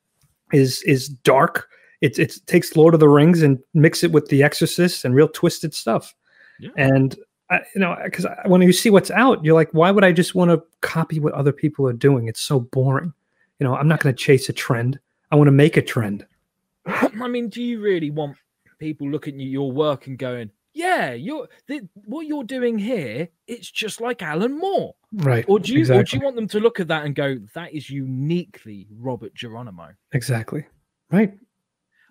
is 0.51 0.83
is 0.83 1.09
dark. 1.09 1.69
It 2.01 2.19
it 2.19 2.37
takes 2.45 2.75
Lord 2.75 2.93
of 2.93 2.99
the 2.99 3.09
Rings 3.09 3.41
and 3.41 3.59
mix 3.73 4.03
it 4.03 4.11
with 4.11 4.27
The 4.27 4.43
Exorcist 4.43 5.05
and 5.05 5.15
real 5.15 5.29
twisted 5.29 5.73
stuff. 5.73 6.13
Yeah. 6.59 6.69
And 6.77 7.15
I, 7.49 7.60
you 7.75 7.82
know, 7.82 7.97
because 8.03 8.25
when 8.45 8.62
you 8.62 8.73
see 8.73 8.89
what's 8.89 9.12
out, 9.12 9.43
you're 9.43 9.53
like, 9.53 9.69
why 9.71 9.91
would 9.91 10.03
I 10.03 10.12
just 10.12 10.34
want 10.36 10.51
to 10.51 10.63
copy 10.82 11.19
what 11.19 11.34
other 11.34 11.51
people 11.51 11.88
are 11.88 11.93
doing? 11.93 12.27
It's 12.27 12.41
so 12.41 12.60
boring. 12.60 13.13
You 13.60 13.67
know, 13.67 13.75
I'm 13.75 13.88
not 13.88 13.99
going 13.99 14.15
to 14.15 14.21
chase 14.21 14.49
a 14.49 14.53
trend. 14.53 14.99
I 15.32 15.36
want 15.36 15.47
to 15.47 15.51
make 15.51 15.77
a 15.77 15.82
trend. 15.82 16.25
I 16.86 17.27
mean, 17.27 17.49
do 17.49 17.62
you 17.62 17.82
really 17.82 18.12
want 18.12 18.38
people 18.79 19.10
looking 19.10 19.36
at 19.36 19.47
your 19.47 19.71
work 19.71 20.08
and 20.08 20.17
going, 20.17 20.51
"Yeah, 20.73 21.13
you're 21.13 21.47
th- 21.67 21.84
what 22.06 22.27
you're 22.27 22.43
doing 22.43 22.77
here? 22.77 23.29
It's 23.47 23.69
just 23.69 24.01
like 24.01 24.21
Alan 24.21 24.58
Moore." 24.58 24.95
Right. 25.13 25.45
Or 25.47 25.60
do 25.60 25.73
you 25.73 25.82
or 25.93 26.03
do 26.03 26.17
you 26.17 26.23
want 26.23 26.36
them 26.36 26.47
to 26.49 26.60
look 26.60 26.79
at 26.79 26.88
that 26.89 27.06
and 27.06 27.15
go, 27.15 27.39
"That 27.53 27.73
is 27.73 27.89
uniquely 27.89 28.88
Robert 28.97 29.34
Geronimo"? 29.34 29.89
exactly. 30.12 30.65
Right. 31.12 31.34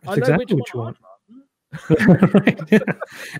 That's 0.03 0.19
exactly 0.19 0.57
what 0.57 0.73
you 0.73 0.81
want. 0.81 0.97
Right? 2.35 2.61
yeah. 2.71 2.79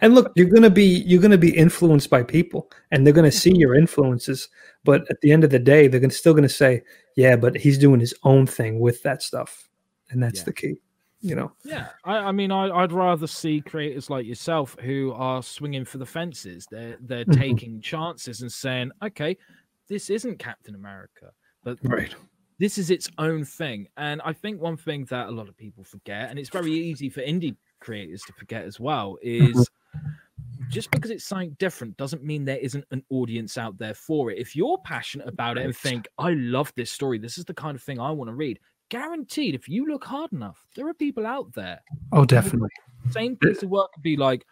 And 0.01 0.15
look, 0.15 0.33
you're 0.37 0.49
gonna 0.49 0.71
be 0.71 1.03
you're 1.07 1.21
gonna 1.21 1.39
be 1.39 1.57
influenced 1.57 2.11
by 2.11 2.23
people, 2.23 2.71
and 2.91 3.07
they're 3.07 3.13
gonna 3.15 3.31
see 3.33 3.55
your 3.57 3.75
influences. 3.75 4.49
But 4.85 5.03
at 5.11 5.21
the 5.21 5.33
end 5.33 5.45
of 5.45 5.51
the 5.51 5.59
day, 5.59 5.87
they're 5.89 6.01
gonna, 6.01 6.13
still 6.13 6.35
gonna 6.35 6.49
say, 6.49 6.83
"Yeah, 7.17 7.37
but 7.37 7.57
he's 7.57 7.79
doing 7.79 8.01
his 8.01 8.15
own 8.25 8.47
thing 8.47 8.81
with 8.81 9.03
that 9.03 9.23
stuff," 9.23 9.69
and 10.11 10.23
that's 10.23 10.41
Yeah. 10.41 10.45
the 10.45 10.53
key. 10.53 10.75
You 11.25 11.37
know, 11.37 11.53
Yeah, 11.65 11.91
I, 12.03 12.17
I 12.17 12.33
mean, 12.33 12.51
I, 12.51 12.69
I'd 12.69 12.91
rather 12.91 13.29
see 13.29 13.61
creators 13.61 14.11
like 14.11 14.27
yourself 14.27 14.77
who 14.81 15.13
are 15.13 15.41
swinging 15.41 15.85
for 15.85 15.99
the 15.99 16.07
fences. 16.07 16.67
They're 16.69 16.97
they're 17.01 17.25
Mhm. 17.27 17.39
taking 17.39 17.81
chances 17.81 18.43
and 18.43 18.51
saying, 18.51 18.91
"Okay, 19.05 19.37
this 19.89 20.11
isn't 20.11 20.39
Captain 20.41 20.75
America, 20.75 21.31
but 21.63 21.79
right? 21.85 22.13
this 22.59 22.77
is 22.77 22.91
its 22.91 23.09
own 23.19 23.45
thing. 23.45 23.87
And 23.97 24.21
I 24.25 24.33
think 24.33 24.61
one 24.61 24.77
thing 24.77 25.05
that 25.11 25.29
a 25.29 25.31
lot 25.31 25.49
of 25.49 25.57
people 25.57 25.85
forget, 25.85 26.31
and 26.31 26.39
it's 26.41 26.49
very 26.51 26.73
easy 26.73 27.09
for 27.09 27.21
indie 27.21 27.55
creators 27.83 28.23
to 28.23 28.33
forget 28.33 28.65
as 28.65 28.81
well, 28.81 29.19
Mm-hmm. 29.25 29.59
is 29.59 29.69
just 30.69 30.91
because 30.91 31.11
it's 31.11 31.25
something 31.25 31.55
different 31.59 31.97
doesn't 31.99 32.25
mean 32.25 32.45
there 32.45 32.57
isn't 32.57 32.85
an 32.93 33.05
audience 33.11 33.59
out 33.59 33.77
there 33.79 33.95
for 33.95 34.31
it. 34.31 34.39
If 34.39 34.57
you're 34.57 34.79
passionate 34.85 35.29
about 35.29 35.59
it 35.59 35.67
and 35.67 35.77
think, 35.77 36.09
I 36.17 36.31
love 36.31 36.73
this 36.77 36.91
story, 36.91 37.19
this 37.19 37.37
is 37.37 37.45
the 37.45 37.55
kind 37.55 37.75
of 37.75 37.83
thing 37.83 38.01
I 38.01 38.11
want 38.11 38.29
to 38.29 38.35
read, 38.35 38.59
guaranteed, 38.89 39.55
if 39.55 39.69
you 39.69 39.87
look 39.87 40.05
hard 40.05 40.33
enough, 40.33 40.65
there 40.75 40.89
are 40.89 40.95
people 40.95 41.27
out 41.27 41.53
there. 41.53 41.83
Oh, 42.13 42.25
definitely. 42.25 42.71
Same 43.11 43.37
piece 43.37 43.63
of 43.63 43.69
work 43.69 43.93
could 43.93 44.03
be 44.03 44.17
like, 44.17 44.47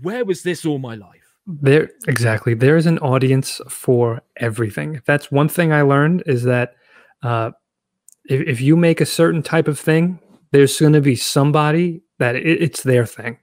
where 0.00 0.24
was 0.24 0.42
this 0.42 0.64
all 0.64 0.78
my 0.78 0.94
life? 0.94 1.34
There 1.46 1.90
exactly. 2.08 2.54
There 2.54 2.76
is 2.76 2.86
an 2.86 2.98
audience 2.98 3.60
for 3.68 4.22
everything. 4.38 5.00
That's 5.06 5.30
one 5.30 5.48
thing 5.48 5.72
I 5.72 5.82
learned 5.82 6.22
is 6.26 6.42
that 6.44 6.74
uh, 7.22 7.50
if, 8.28 8.40
if 8.48 8.60
you 8.60 8.76
make 8.76 9.00
a 9.00 9.06
certain 9.06 9.42
type 9.42 9.68
of 9.68 9.78
thing, 9.78 10.18
there's 10.52 10.78
going 10.78 10.92
to 10.92 11.00
be 11.00 11.16
somebody 11.16 12.02
that 12.18 12.36
it, 12.36 12.62
it's 12.62 12.82
their 12.82 13.06
thing. 13.06 13.38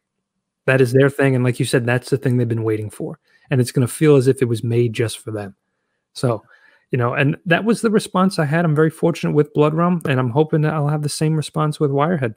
That 0.66 0.80
is 0.80 0.94
their 0.94 1.10
thing, 1.10 1.36
and 1.36 1.44
like 1.44 1.60
you 1.60 1.66
said, 1.66 1.86
that's 1.86 2.10
the 2.10 2.18
thing 2.18 2.38
they've 2.38 2.48
been 2.48 2.64
waiting 2.64 2.90
for, 2.90 3.20
and 3.52 3.60
it's 3.60 3.72
going 3.72 3.86
to 3.86 3.94
feel 3.94 4.16
as 4.16 4.28
if 4.28 4.42
it 4.42 4.48
was 4.48 4.64
made 4.64 4.94
just 4.94 5.20
for 5.20 5.32
them. 5.32 5.56
So, 6.14 6.44
you 6.90 6.98
know, 6.98 7.14
and 7.14 7.36
that 7.46 7.66
was 7.66 7.82
the 7.82 7.90
response 7.92 8.40
I 8.40 8.46
had. 8.46 8.64
I'm 8.64 8.76
very 8.76 8.90
fortunate 8.90 9.34
with 9.34 9.54
Blood 9.54 9.74
Realm, 9.74 10.02
and 10.06 10.20
I'm 10.20 10.30
hoping 10.30 10.62
that 10.62 10.74
I'll 10.74 10.88
have 10.88 11.02
the 11.02 11.10
same 11.10 11.36
response 11.36 11.82
with 11.82 11.92
Wirehead. 11.92 12.36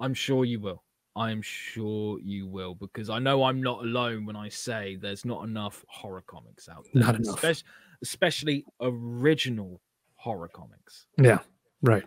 I'm 0.00 0.14
sure 0.14 0.44
you 0.44 0.58
will. 0.58 0.82
I 1.14 1.32
am 1.32 1.42
sure 1.42 2.18
you 2.20 2.46
will 2.46 2.74
because 2.74 3.10
I 3.10 3.18
know 3.18 3.42
I'm 3.42 3.60
not 3.60 3.82
alone 3.82 4.24
when 4.24 4.36
I 4.36 4.48
say 4.48 4.96
there's 5.00 5.24
not 5.24 5.44
enough 5.44 5.84
horror 5.88 6.22
comics 6.24 6.68
out 6.68 6.86
there. 6.92 7.02
Not 7.02 7.16
enough. 7.16 7.42
espec- 7.42 7.64
especially 8.02 8.64
original 8.80 9.80
horror 10.14 10.48
comics. 10.48 11.06
Yeah, 11.20 11.40
right. 11.82 12.04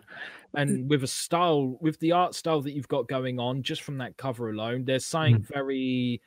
And 0.54 0.90
with 0.90 1.02
a 1.02 1.06
style, 1.06 1.78
with 1.80 1.98
the 2.00 2.12
art 2.12 2.34
style 2.34 2.60
that 2.62 2.72
you've 2.72 2.88
got 2.88 3.08
going 3.08 3.38
on, 3.40 3.62
just 3.62 3.82
from 3.82 3.98
that 3.98 4.16
cover 4.16 4.50
alone, 4.50 4.84
there's 4.84 5.06
something 5.06 5.40
Mm. 5.40 5.48
very. 5.48 6.20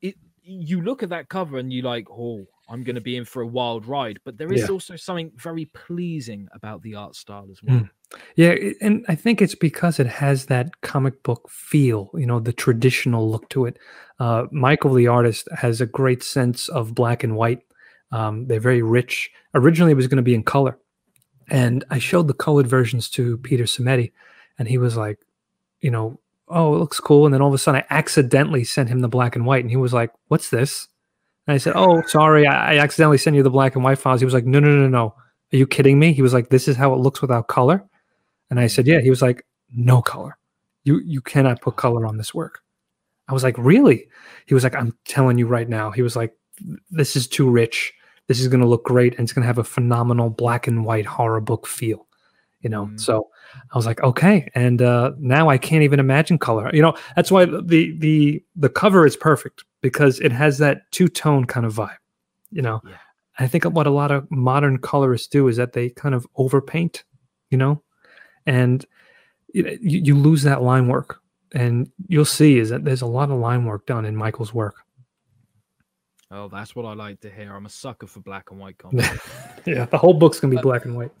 It 0.00 0.16
you 0.42 0.82
look 0.82 1.02
at 1.02 1.08
that 1.08 1.28
cover 1.30 1.56
and 1.58 1.72
you 1.72 1.80
like, 1.82 2.06
oh, 2.10 2.44
I'm 2.68 2.82
going 2.82 2.96
to 2.96 3.00
be 3.00 3.16
in 3.16 3.24
for 3.24 3.40
a 3.42 3.46
wild 3.46 3.86
ride. 3.86 4.20
But 4.24 4.36
there 4.36 4.52
is 4.52 4.62
Yeah. 4.62 4.68
also 4.68 4.96
something 4.96 5.32
very 5.36 5.64
pleasing 5.66 6.48
about 6.52 6.82
the 6.82 6.94
art 6.96 7.14
style 7.16 7.48
as 7.50 7.62
well. 7.62 7.80
Mm. 7.80 7.90
Yeah, 8.36 8.54
and 8.80 9.04
I 9.08 9.14
think 9.14 9.40
it's 9.42 9.54
because 9.54 9.98
it 9.98 10.06
has 10.06 10.46
that 10.46 10.80
comic 10.82 11.22
book 11.22 11.48
feel, 11.50 12.10
you 12.14 12.26
know, 12.26 12.38
the 12.40 12.52
traditional 12.52 13.28
look 13.28 13.48
to 13.50 13.64
it. 13.64 13.78
Uh, 14.20 14.44
Michael, 14.52 14.92
the 14.92 15.08
artist, 15.08 15.48
has 15.56 15.80
a 15.80 15.86
great 15.86 16.22
sense 16.22 16.68
of 16.68 16.94
black 16.94 17.24
and 17.24 17.34
white. 17.36 17.62
Um, 18.12 18.46
they're 18.46 18.60
very 18.60 18.82
rich. 18.82 19.30
Originally, 19.54 19.92
it 19.92 19.96
was 19.96 20.06
going 20.06 20.18
to 20.18 20.22
be 20.22 20.34
in 20.34 20.44
color, 20.44 20.78
and 21.48 21.84
I 21.90 21.98
showed 21.98 22.28
the 22.28 22.34
colored 22.34 22.66
versions 22.66 23.08
to 23.10 23.38
Peter 23.38 23.64
Simeti, 23.64 24.12
and 24.58 24.68
he 24.68 24.78
was 24.78 24.96
like, 24.96 25.18
you 25.80 25.90
know, 25.90 26.18
oh, 26.48 26.74
it 26.74 26.78
looks 26.78 27.00
cool. 27.00 27.24
And 27.24 27.34
then 27.34 27.42
all 27.42 27.48
of 27.48 27.54
a 27.54 27.58
sudden, 27.58 27.82
I 27.82 27.94
accidentally 27.94 28.64
sent 28.64 28.88
him 28.88 29.00
the 29.00 29.08
black 29.08 29.36
and 29.36 29.46
white, 29.46 29.62
and 29.62 29.70
he 29.70 29.76
was 29.76 29.92
like, 29.92 30.12
"What's 30.28 30.50
this?" 30.50 30.88
And 31.46 31.54
I 31.54 31.58
said, 31.58 31.74
"Oh, 31.76 32.02
sorry, 32.06 32.46
I, 32.46 32.74
I 32.74 32.78
accidentally 32.78 33.18
sent 33.18 33.36
you 33.36 33.42
the 33.42 33.50
black 33.50 33.74
and 33.74 33.84
white 33.84 33.98
files." 33.98 34.20
He 34.20 34.24
was 34.24 34.34
like, 34.34 34.46
"No, 34.46 34.60
no, 34.60 34.70
no, 34.70 34.88
no. 34.88 35.14
Are 35.52 35.56
you 35.56 35.66
kidding 35.66 35.98
me?" 35.98 36.12
He 36.12 36.22
was 36.22 36.34
like, 36.34 36.48
"This 36.48 36.68
is 36.68 36.76
how 36.76 36.92
it 36.94 37.00
looks 37.00 37.20
without 37.22 37.48
color." 37.48 37.84
And 38.50 38.60
I 38.60 38.66
said, 38.66 38.86
"Yeah." 38.86 39.00
He 39.00 39.10
was 39.10 39.22
like, 39.22 39.44
"No 39.72 40.02
color. 40.02 40.36
You 40.84 41.00
you 41.04 41.20
cannot 41.20 41.60
put 41.60 41.76
color 41.76 42.06
on 42.06 42.16
this 42.18 42.34
work." 42.34 42.60
I 43.28 43.32
was 43.32 43.42
like, 43.42 43.56
"Really?" 43.58 44.08
He 44.46 44.54
was 44.54 44.64
like, 44.64 44.74
"I'm 44.74 44.96
telling 45.04 45.38
you 45.38 45.46
right 45.46 45.68
now." 45.68 45.90
He 45.90 46.02
was 46.02 46.16
like, 46.16 46.34
"This 46.90 47.16
is 47.16 47.28
too 47.28 47.50
rich. 47.50 47.92
This 48.28 48.40
is 48.40 48.48
going 48.48 48.60
to 48.60 48.66
look 48.66 48.84
great, 48.84 49.12
and 49.14 49.22
it's 49.24 49.32
going 49.32 49.42
to 49.42 49.46
have 49.46 49.58
a 49.58 49.64
phenomenal 49.64 50.30
black 50.30 50.66
and 50.66 50.84
white 50.84 51.06
horror 51.06 51.40
book 51.40 51.66
feel." 51.66 52.06
You 52.60 52.70
know, 52.70 52.86
Mm. 52.86 52.98
so 53.00 53.28
I 53.72 53.76
was 53.76 53.84
like, 53.86 54.02
"Okay." 54.02 54.50
And 54.54 54.80
uh, 54.80 55.12
now 55.18 55.48
I 55.50 55.58
can't 55.58 55.82
even 55.82 56.00
imagine 56.00 56.38
color. 56.38 56.70
You 56.74 56.82
know, 56.82 56.94
that's 57.16 57.30
why 57.30 57.44
the 57.44 57.94
the 57.98 58.42
the 58.56 58.68
cover 58.70 59.06
is 59.06 59.16
perfect 59.16 59.64
because 59.82 60.18
it 60.20 60.32
has 60.32 60.58
that 60.58 60.90
two 60.90 61.08
tone 61.08 61.44
kind 61.44 61.66
of 61.66 61.74
vibe. 61.74 61.96
You 62.50 62.62
know, 62.62 62.80
Yeah. 62.84 62.96
I 63.38 63.48
think 63.48 63.64
what 63.64 63.86
a 63.86 63.90
lot 63.90 64.10
of 64.10 64.30
modern 64.30 64.78
colorists 64.78 65.26
do 65.28 65.48
is 65.48 65.56
that 65.56 65.72
they 65.74 65.90
kind 65.90 66.14
of 66.14 66.26
overpaint. 66.38 67.02
You 67.50 67.58
know, 67.58 67.82
and 68.46 68.84
you, 69.52 69.78
you 69.80 69.98
you 70.00 70.14
lose 70.16 70.42
that 70.44 70.62
line 70.62 70.88
work 70.88 71.20
and 71.54 71.88
you'll 72.08 72.24
see 72.24 72.58
is 72.58 72.70
that 72.70 72.84
there's 72.84 73.02
a 73.02 73.06
lot 73.06 73.30
of 73.30 73.38
line 73.38 73.64
work 73.64 73.86
done 73.86 74.04
in 74.04 74.16
michael's 74.16 74.52
work 74.52 74.74
Oh, 76.34 76.48
that's 76.48 76.74
what 76.74 76.84
I 76.84 76.94
like 76.94 77.20
to 77.20 77.30
hear. 77.30 77.54
I'm 77.54 77.64
a 77.66 77.70
sucker 77.70 78.06
for 78.08 78.20
black 78.20 78.50
and 78.50 78.58
white 78.58 78.76
comics. 78.78 79.08
yeah 79.64 79.84
the 79.86 79.96
whole 79.98 80.14
book's 80.14 80.40
gonna 80.40 80.50
be 80.50 80.56
Uh, 80.58 80.62
black 80.62 80.84
and 80.84 80.96
white 80.96 81.12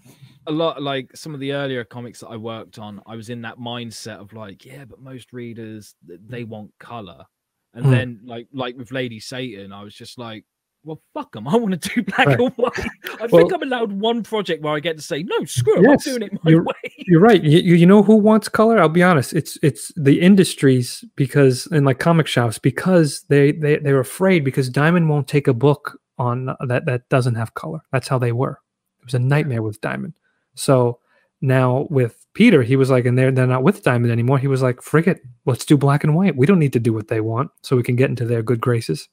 a 0.46 0.52
lot 0.52 0.82
like 0.82 1.16
some 1.16 1.32
of 1.32 1.40
the 1.40 1.52
earlier 1.52 1.84
comics 1.84 2.20
that 2.20 2.28
I 2.28 2.36
worked 2.36 2.78
on, 2.78 3.00
I 3.06 3.16
was 3.16 3.30
in 3.30 3.40
that 3.42 3.58
mindset 3.58 4.20
of 4.20 4.34
like, 4.34 4.66
yeah, 4.66 4.84
but 4.84 5.00
most 5.00 5.32
readers 5.32 5.94
they 6.04 6.44
want 6.44 6.72
color. 6.78 7.24
And 7.72 7.86
Mm. 7.86 7.90
then 7.90 8.20
like 8.26 8.48
like 8.52 8.76
with 8.76 8.92
Lady 8.92 9.20
Satan, 9.20 9.72
I 9.72 9.82
was 9.82 9.94
just 9.94 10.18
like, 10.18 10.44
well, 10.84 11.00
fuck 11.14 11.32
them. 11.32 11.48
I 11.48 11.56
want 11.56 11.80
to 11.80 11.88
do 11.94 12.02
black 12.02 12.26
Right. 12.26 12.38
and 12.40 12.52
white. 12.56 12.78
I 12.78 13.26
Well- 13.30 13.40
think 13.42 13.52
I'm 13.54 13.62
allowed 13.62 13.92
one 13.92 14.22
project 14.22 14.62
where 14.62 14.74
I 14.74 14.80
get 14.80 14.96
to 14.96 15.02
say, 15.02 15.22
no, 15.22 15.44
screw 15.44 15.76
'em, 15.78 15.84
Yes, 15.84 16.06
I'm 16.06 16.18
doing 16.18 16.30
it 16.32 16.44
my 16.44 16.50
you're- 16.50 16.64
way. 16.66 16.92
you're 16.98 17.20
right. 17.20 17.42
You, 17.42 17.74
you 17.74 17.86
know 17.86 18.02
who 18.02 18.16
wants 18.16 18.48
color? 18.48 18.78
I'll 18.78 18.88
be 18.88 19.02
honest. 19.02 19.32
It's 19.32 19.58
it's 19.62 19.92
the 19.96 20.20
industries 20.20 21.04
because 21.16 21.66
in 21.68 21.84
like 21.84 21.98
comic 21.98 22.26
shops 22.26 22.58
because 22.58 23.24
they 23.28 23.52
they 23.52 23.78
they're 23.78 24.00
afraid 24.00 24.44
because 24.44 24.68
diamond 24.68 25.08
won't 25.08 25.26
take 25.28 25.48
a 25.48 25.54
book 25.54 25.98
on 26.18 26.54
that 26.68 26.86
that 26.86 27.08
doesn't 27.08 27.34
have 27.34 27.54
color. 27.54 27.80
That's 27.92 28.08
how 28.08 28.18
they 28.18 28.32
were. 28.32 28.60
It 29.00 29.06
was 29.06 29.14
a 29.14 29.18
nightmare 29.18 29.62
with 29.62 29.80
diamond. 29.80 30.14
So 30.54 31.00
now 31.40 31.86
with 31.90 32.24
peter 32.32 32.62
he 32.62 32.74
was 32.74 32.88
like 32.90 33.04
and 33.04 33.18
they're 33.18 33.30
they're 33.30 33.46
not 33.46 33.62
with 33.62 33.82
diamond 33.82 34.10
anymore. 34.12 34.38
He 34.38 34.46
was 34.48 34.62
like 34.62 34.80
frigate 34.80 35.20
let's 35.44 35.64
do 35.64 35.76
black 35.76 36.04
and 36.04 36.14
white. 36.14 36.36
We 36.36 36.46
don't 36.46 36.58
need 36.58 36.72
to 36.74 36.80
do 36.80 36.92
what 36.92 37.08
they 37.08 37.20
want 37.20 37.50
so 37.62 37.76
we 37.76 37.82
can 37.82 37.96
get 37.96 38.08
into 38.10 38.24
their 38.24 38.42
good 38.42 38.60
graces 38.60 39.08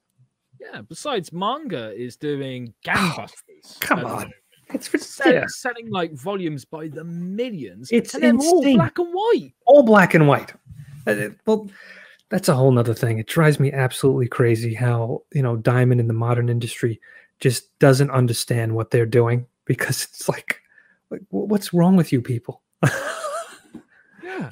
Yeah. 0.61 0.81
Besides, 0.81 1.33
manga 1.33 1.91
is 1.93 2.15
doing 2.15 2.73
gangbusters. 2.85 3.79
come 3.79 4.05
on. 4.05 4.31
it's 4.73 4.89
Selling, 5.05 5.47
selling 5.49 5.89
like 5.89 6.13
volumes 6.13 6.63
by 6.63 6.87
the 6.87 7.03
millions. 7.03 7.89
It's 7.91 8.13
and 8.13 8.23
they're 8.23 8.47
all 8.47 8.63
black 8.63 8.97
and 8.99 9.13
white. 9.13 9.53
all 9.65 9.83
black 9.83 10.13
and 10.13 10.27
white. 10.27 10.53
Uh, 11.07 11.29
Well, 11.45 11.69
that's 12.29 12.47
a 12.47 12.53
whole 12.53 12.71
nother 12.71 12.93
thing. 12.93 13.19
It 13.19 13.27
drives 13.27 13.59
me 13.59 13.71
absolutely 13.73 14.27
crazy 14.27 14.73
how 14.73 15.23
you 15.33 15.41
know 15.41 15.57
Diamond 15.57 15.99
in 15.99 16.07
the 16.07 16.13
modern 16.13 16.47
industry 16.47 17.01
just 17.39 17.77
doesn't 17.79 18.11
understand 18.11 18.73
what 18.73 18.91
they're 18.91 19.05
doing 19.05 19.47
because 19.65 20.03
it's 20.03 20.29
like, 20.29 20.61
like 21.09 21.21
what's 21.29 21.73
wrong 21.73 21.95
with 21.95 22.11
you 22.13 22.21
people? 22.21 22.61
Yeah. 24.23 24.51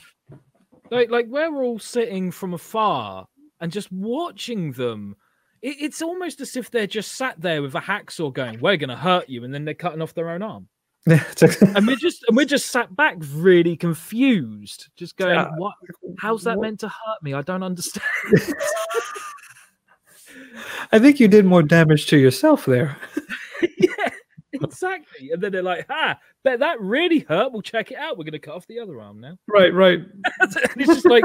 Like 0.92 1.10
like 1.10 1.28
we're 1.28 1.64
all 1.64 1.80
sitting 1.80 2.32
from 2.32 2.54
afar 2.54 3.28
and 3.62 3.72
just 3.72 3.92
watching 3.92 4.72
them. 4.74 5.16
It, 5.62 5.78
it's 5.80 6.02
almost 6.02 6.42
as 6.42 6.56
if 6.56 6.72
they're 6.72 6.88
just 6.88 7.14
sat 7.14 7.40
there 7.42 7.62
with 7.62 7.76
a 7.76 7.80
hacksaw 7.82 8.34
going, 8.34 8.60
We're 8.60 8.78
gonna 8.78 8.96
hurt 8.98 9.30
you, 9.30 9.44
and 9.44 9.54
then 9.54 9.66
they're 9.66 9.74
cutting 9.74 10.02
off 10.02 10.14
their 10.14 10.30
own 10.30 10.42
arm. 10.42 10.68
And 11.08 11.88
we're 11.88 11.96
just 11.96 12.24
and 12.28 12.36
we're 12.38 12.46
just 12.46 12.68
sat 12.72 12.96
back 12.96 13.16
really 13.34 13.76
confused, 13.78 14.90
just 14.96 15.18
going, 15.18 15.36
Yeah. 15.36 15.50
What 15.58 15.74
how's 16.20 16.44
that 16.44 16.58
What- 16.58 16.64
meant 16.64 16.80
to 16.82 16.88
hurt 16.90 17.24
me? 17.24 17.34
I 17.34 17.42
don't 17.42 17.64
understand. 17.64 18.06
I 20.92 21.00
think 21.00 21.20
you 21.20 21.28
did 21.28 21.46
more 21.46 21.64
damage 21.64 22.08
to 22.08 22.18
yourself 22.18 22.66
there. 22.66 22.98
yeah, 23.78 24.10
exactly. 24.54 25.32
And 25.32 25.42
then 25.42 25.52
they're 25.52 25.64
like, 25.64 25.88
ha, 25.90 26.20
bet 26.44 26.60
that 26.60 26.80
really 26.80 27.20
hurt. 27.20 27.52
We'll 27.52 27.62
check 27.62 27.92
it 27.92 27.98
out. 27.98 28.18
We're 28.18 28.26
gonna 28.26 28.40
cut 28.40 28.56
off 28.56 28.68
the 28.68 28.80
other 28.80 29.00
arm 29.00 29.20
now. 29.20 29.38
Right, 29.48 29.74
right. 29.74 30.00
and 30.40 30.56
it's 30.76 30.88
just 30.88 31.06
like 31.06 31.24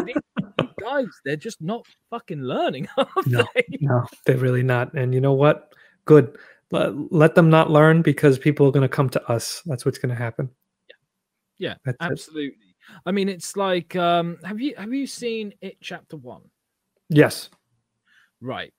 guys, 0.85 1.07
they're 1.25 1.37
just 1.37 1.61
not 1.63 1.87
fucking 2.11 2.43
learning, 2.43 2.89
No. 3.27 3.47
they? 3.55 3.65
No, 3.81 4.05
they're 4.27 4.37
really 4.37 4.63
not. 4.63 4.93
And 4.95 5.15
you 5.15 5.21
know 5.21 5.33
what? 5.33 5.75
Good. 6.05 6.37
Let, 6.71 7.13
let 7.13 7.35
them 7.35 7.51
not 7.51 7.71
learn 7.71 8.03
because 8.03 8.39
people 8.39 8.67
are 8.67 8.73
going 8.73 8.83
to 8.83 8.89
come 8.89 9.09
to 9.11 9.31
us. 9.31 9.63
That's 9.67 9.85
what's 9.85 9.99
going 9.99 10.11
to 10.15 10.21
happen. 10.21 10.51
Yeah, 11.59 11.75
That's 11.85 11.97
it. 12.01 12.05
absolutely. 12.13 12.75
I 13.07 13.13
mean, 13.13 13.29
it's 13.29 13.57
like, 13.57 13.95
um, 13.97 14.39
have 14.45 14.61
you 14.61 14.75
have 14.77 14.93
you 14.93 15.07
seen 15.07 15.55
it 15.61 15.77
chapter 15.81 16.17
one? 16.17 16.43
Yes. 17.09 17.49
Right. 18.41 18.73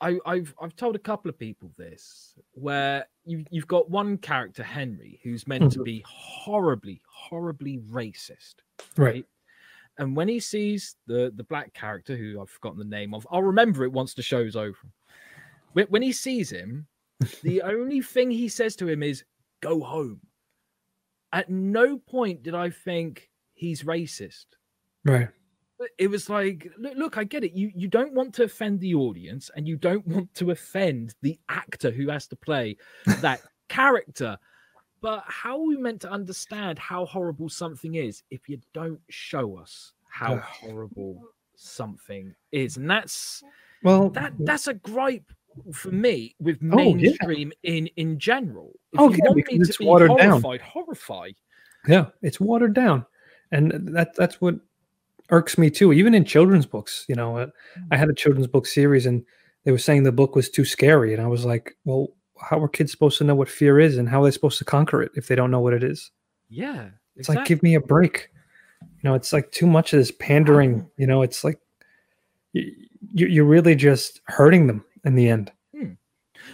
I, 0.00 0.18
I've 0.24 0.54
I've 0.62 0.74
told 0.76 0.96
a 0.96 1.00
couple 1.00 1.28
of 1.28 1.38
people 1.38 1.70
this, 1.76 2.34
where 2.52 3.06
you 3.26 3.44
you've 3.50 3.66
got 3.66 3.90
one 3.90 4.16
character, 4.16 4.62
Henry, 4.62 5.20
who's 5.22 5.46
meant 5.46 5.72
to 5.72 5.80
Mhm. 5.80 5.84
be 5.84 6.04
horribly, 6.06 7.02
horribly 7.06 7.78
racist. 7.90 8.54
Right. 8.96 9.26
And 10.00 10.16
when 10.16 10.28
he 10.28 10.40
sees 10.40 10.96
the 11.06 11.30
the 11.36 11.44
black 11.44 11.74
character, 11.74 12.16
who 12.16 12.40
I've 12.40 12.48
forgotten 12.48 12.78
the 12.78 12.84
name 12.84 13.12
of, 13.12 13.26
I'll 13.30 13.42
remember 13.42 13.84
it 13.84 13.92
once 13.92 14.14
the 14.14 14.22
show's 14.22 14.56
over. 14.56 14.90
When, 15.74 15.86
when 15.88 16.00
he 16.02 16.10
sees 16.10 16.50
him, 16.50 16.86
the 17.42 17.60
only 17.62 18.00
thing 18.00 18.30
he 18.30 18.48
says 18.48 18.74
to 18.76 18.88
him 18.88 19.02
is 19.02 19.24
"Go 19.60 19.80
home." 19.80 20.22
At 21.34 21.50
no 21.50 21.98
point 21.98 22.42
did 22.42 22.54
I 22.54 22.70
think 22.70 23.28
he's 23.52 23.82
racist. 23.82 24.46
Right. 25.04 25.28
It 25.98 26.08
was 26.08 26.28
like, 26.28 26.70
look, 26.78 26.96
look, 26.96 27.18
I 27.18 27.24
get 27.24 27.44
it. 27.44 27.52
You 27.52 27.70
you 27.74 27.86
don't 27.86 28.14
want 28.14 28.34
to 28.36 28.44
offend 28.44 28.80
the 28.80 28.94
audience, 28.94 29.50
and 29.54 29.68
you 29.68 29.76
don't 29.76 30.06
want 30.06 30.34
to 30.36 30.50
offend 30.50 31.14
the 31.20 31.38
actor 31.50 31.90
who 31.90 32.08
has 32.08 32.26
to 32.28 32.36
play 32.36 32.78
that 33.20 33.42
character. 33.68 34.38
But 35.00 35.24
how 35.26 35.58
are 35.58 35.66
we 35.66 35.76
meant 35.76 36.00
to 36.02 36.10
understand 36.10 36.78
how 36.78 37.06
horrible 37.06 37.48
something 37.48 37.94
is 37.94 38.22
if 38.30 38.48
you 38.48 38.58
don't 38.74 39.00
show 39.08 39.56
us 39.56 39.92
how 40.08 40.36
horrible 40.38 41.22
something 41.56 42.34
is? 42.52 42.76
And 42.76 42.90
that's 42.90 43.42
Well, 43.82 44.10
that 44.10 44.32
that's 44.40 44.66
a 44.66 44.74
gripe 44.74 45.30
for 45.72 45.90
me 45.90 46.34
with 46.38 46.58
Oh, 46.72 46.94
yeah. 46.96 47.10
mainstream 47.10 47.52
in 47.62 47.86
in 47.96 48.18
general. 48.18 48.72
If 48.92 49.00
Oh, 49.00 49.10
you 49.10 49.16
yeah, 49.16 49.30
want 49.30 49.36
me 49.50 49.58
to 49.58 49.64
it's 49.64 49.78
be 49.78 49.86
watered 49.86 50.16
down. 50.18 50.42
horrified, 50.42 50.60
horrify. 50.60 51.30
yeah, 51.88 52.06
it's 52.22 52.40
watered 52.40 52.74
down, 52.74 53.06
and 53.52 53.72
that 53.96 54.14
that's 54.16 54.40
what 54.40 54.56
irks 55.30 55.56
me 55.56 55.70
too. 55.70 55.92
Even 55.92 56.14
in 56.14 56.24
children's 56.24 56.66
books, 56.66 57.06
you 57.08 57.14
know, 57.14 57.38
uh, 57.38 57.46
I 57.90 57.96
had 57.96 58.10
a 58.10 58.14
children's 58.14 58.48
book 58.48 58.66
series, 58.66 59.06
and 59.06 59.24
they 59.64 59.72
were 59.72 59.78
saying 59.78 60.02
the 60.02 60.12
book 60.12 60.36
was 60.36 60.50
too 60.50 60.64
scary, 60.64 61.14
and 61.14 61.22
I 61.22 61.26
was 61.26 61.44
like, 61.44 61.76
well, 61.84 62.08
how 62.40 62.62
are 62.62 62.68
kids 62.68 62.90
supposed 62.90 63.18
to 63.18 63.24
know 63.24 63.34
what 63.34 63.48
fear 63.48 63.78
is, 63.78 63.98
and 63.98 64.08
how 64.08 64.22
are 64.22 64.24
they 64.24 64.30
supposed 64.30 64.58
to 64.58 64.64
conquer 64.64 65.02
it 65.02 65.12
if 65.14 65.28
they 65.28 65.34
don't 65.34 65.50
know 65.50 65.60
what 65.60 65.74
it 65.74 65.84
is? 65.84 66.10
Yeah. 66.48 66.90
It's 67.16 67.28
like, 67.28 67.44
give 67.46 67.62
me 67.62 67.74
a 67.74 67.80
break. 67.80 68.30
You 68.82 69.10
know, 69.10 69.14
it's 69.14 69.32
like 69.32 69.50
too 69.50 69.66
much 69.66 69.92
of 69.92 69.98
this 69.98 70.12
pandering. 70.12 70.88
You 70.96 71.06
know, 71.06 71.22
it's 71.22 71.44
like 71.44 71.60
you, 72.52 72.72
you're 73.12 73.44
really 73.44 73.74
just 73.74 74.20
hurting 74.26 74.66
them 74.66 74.84
in 75.04 75.14
the 75.14 75.28
end. 75.28 75.52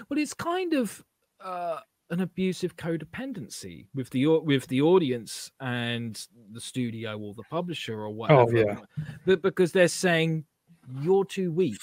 Well, 0.09 0.18
it's 0.18 0.35
kind 0.35 0.75
of 0.75 1.03
uh, 1.40 1.79
an 2.11 2.20
abusive 2.20 2.77
codependency 2.77 3.87
with 3.94 4.11
the 4.11 4.27
with 4.27 4.66
the 4.66 4.83
audience 4.83 5.51
and 5.61 6.20
the 6.53 6.61
studio 6.61 7.16
or 7.16 7.35
the 7.35 7.44
publisher 7.44 8.01
or 8.01 8.11
whatever. 8.11 8.42
Oh, 8.42 8.51
yeah. 8.51 8.79
But 9.25 9.42
because 9.42 9.72
they're 9.72 9.88
saying 9.88 10.44
you're 11.01 11.25
too 11.25 11.53
weak, 11.53 11.81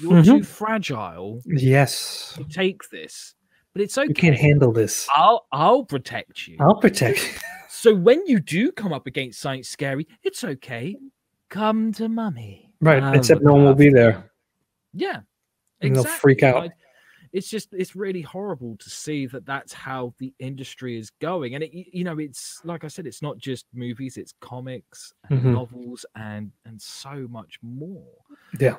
you're 0.00 0.12
Mhm. 0.12 0.24
too 0.24 0.42
fragile 0.42 1.40
Yes, 1.46 2.34
to 2.36 2.44
take 2.44 2.88
this. 2.90 3.34
But 3.72 3.82
it's 3.82 3.96
okay. 3.98 4.08
you 4.08 4.14
can't 4.14 4.36
handle 4.36 4.72
this. 4.72 5.08
I'll 5.14 5.46
I'll 5.52 5.84
protect 5.84 6.48
you. 6.48 6.56
I'll 6.60 6.76
protect. 6.80 7.18
You. 7.24 7.40
so 7.68 7.94
when 7.94 8.26
you 8.26 8.40
do 8.40 8.72
come 8.72 8.92
up 8.92 9.06
against 9.06 9.40
something 9.40 9.62
scary, 9.62 10.06
it's 10.22 10.42
okay. 10.44 10.96
Come 11.48 11.92
to 11.94 12.08
mummy. 12.08 12.72
Right, 12.80 13.02
I'll 13.02 13.14
except 13.14 13.42
no 13.42 13.54
one 13.54 13.64
will 13.64 13.74
be 13.74 13.90
there. 13.90 14.30
Yeah. 14.92 15.20
And 15.80 15.94
they'll 15.96 16.04
freak 16.04 16.42
out. 16.42 16.56
Like, 16.56 16.72
it's 17.32 17.48
just 17.48 17.68
it's 17.72 17.94
really 17.94 18.22
horrible 18.22 18.76
to 18.78 18.90
see 18.90 19.26
that 19.26 19.46
that's 19.46 19.72
how 19.72 20.12
the 20.18 20.34
industry 20.40 20.98
is 20.98 21.10
going 21.20 21.54
and 21.54 21.62
it 21.62 21.70
you 21.72 22.02
know 22.02 22.18
it's 22.18 22.60
like 22.64 22.82
i 22.82 22.88
said 22.88 23.06
it's 23.06 23.22
not 23.22 23.38
just 23.38 23.66
movies 23.72 24.16
it's 24.16 24.34
comics 24.40 25.12
and 25.28 25.40
Mhm. 25.40 25.52
novels 25.52 26.04
and 26.16 26.50
and 26.64 26.82
so 26.82 27.28
much 27.30 27.60
more 27.62 28.12
Yeah. 28.58 28.78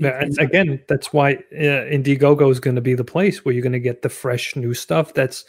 And 0.00 0.38
again, 0.38 0.82
that's 0.88 1.12
why 1.12 1.34
uh, 1.34 1.86
Indiegogo 1.92 2.50
is 2.50 2.60
going 2.60 2.76
to 2.76 2.82
be 2.82 2.94
the 2.94 3.04
place 3.04 3.44
where 3.44 3.54
you're 3.54 3.62
going 3.62 3.72
to 3.72 3.80
get 3.80 4.02
the 4.02 4.08
fresh 4.08 4.56
new 4.56 4.74
stuff 4.74 5.14
that's 5.14 5.44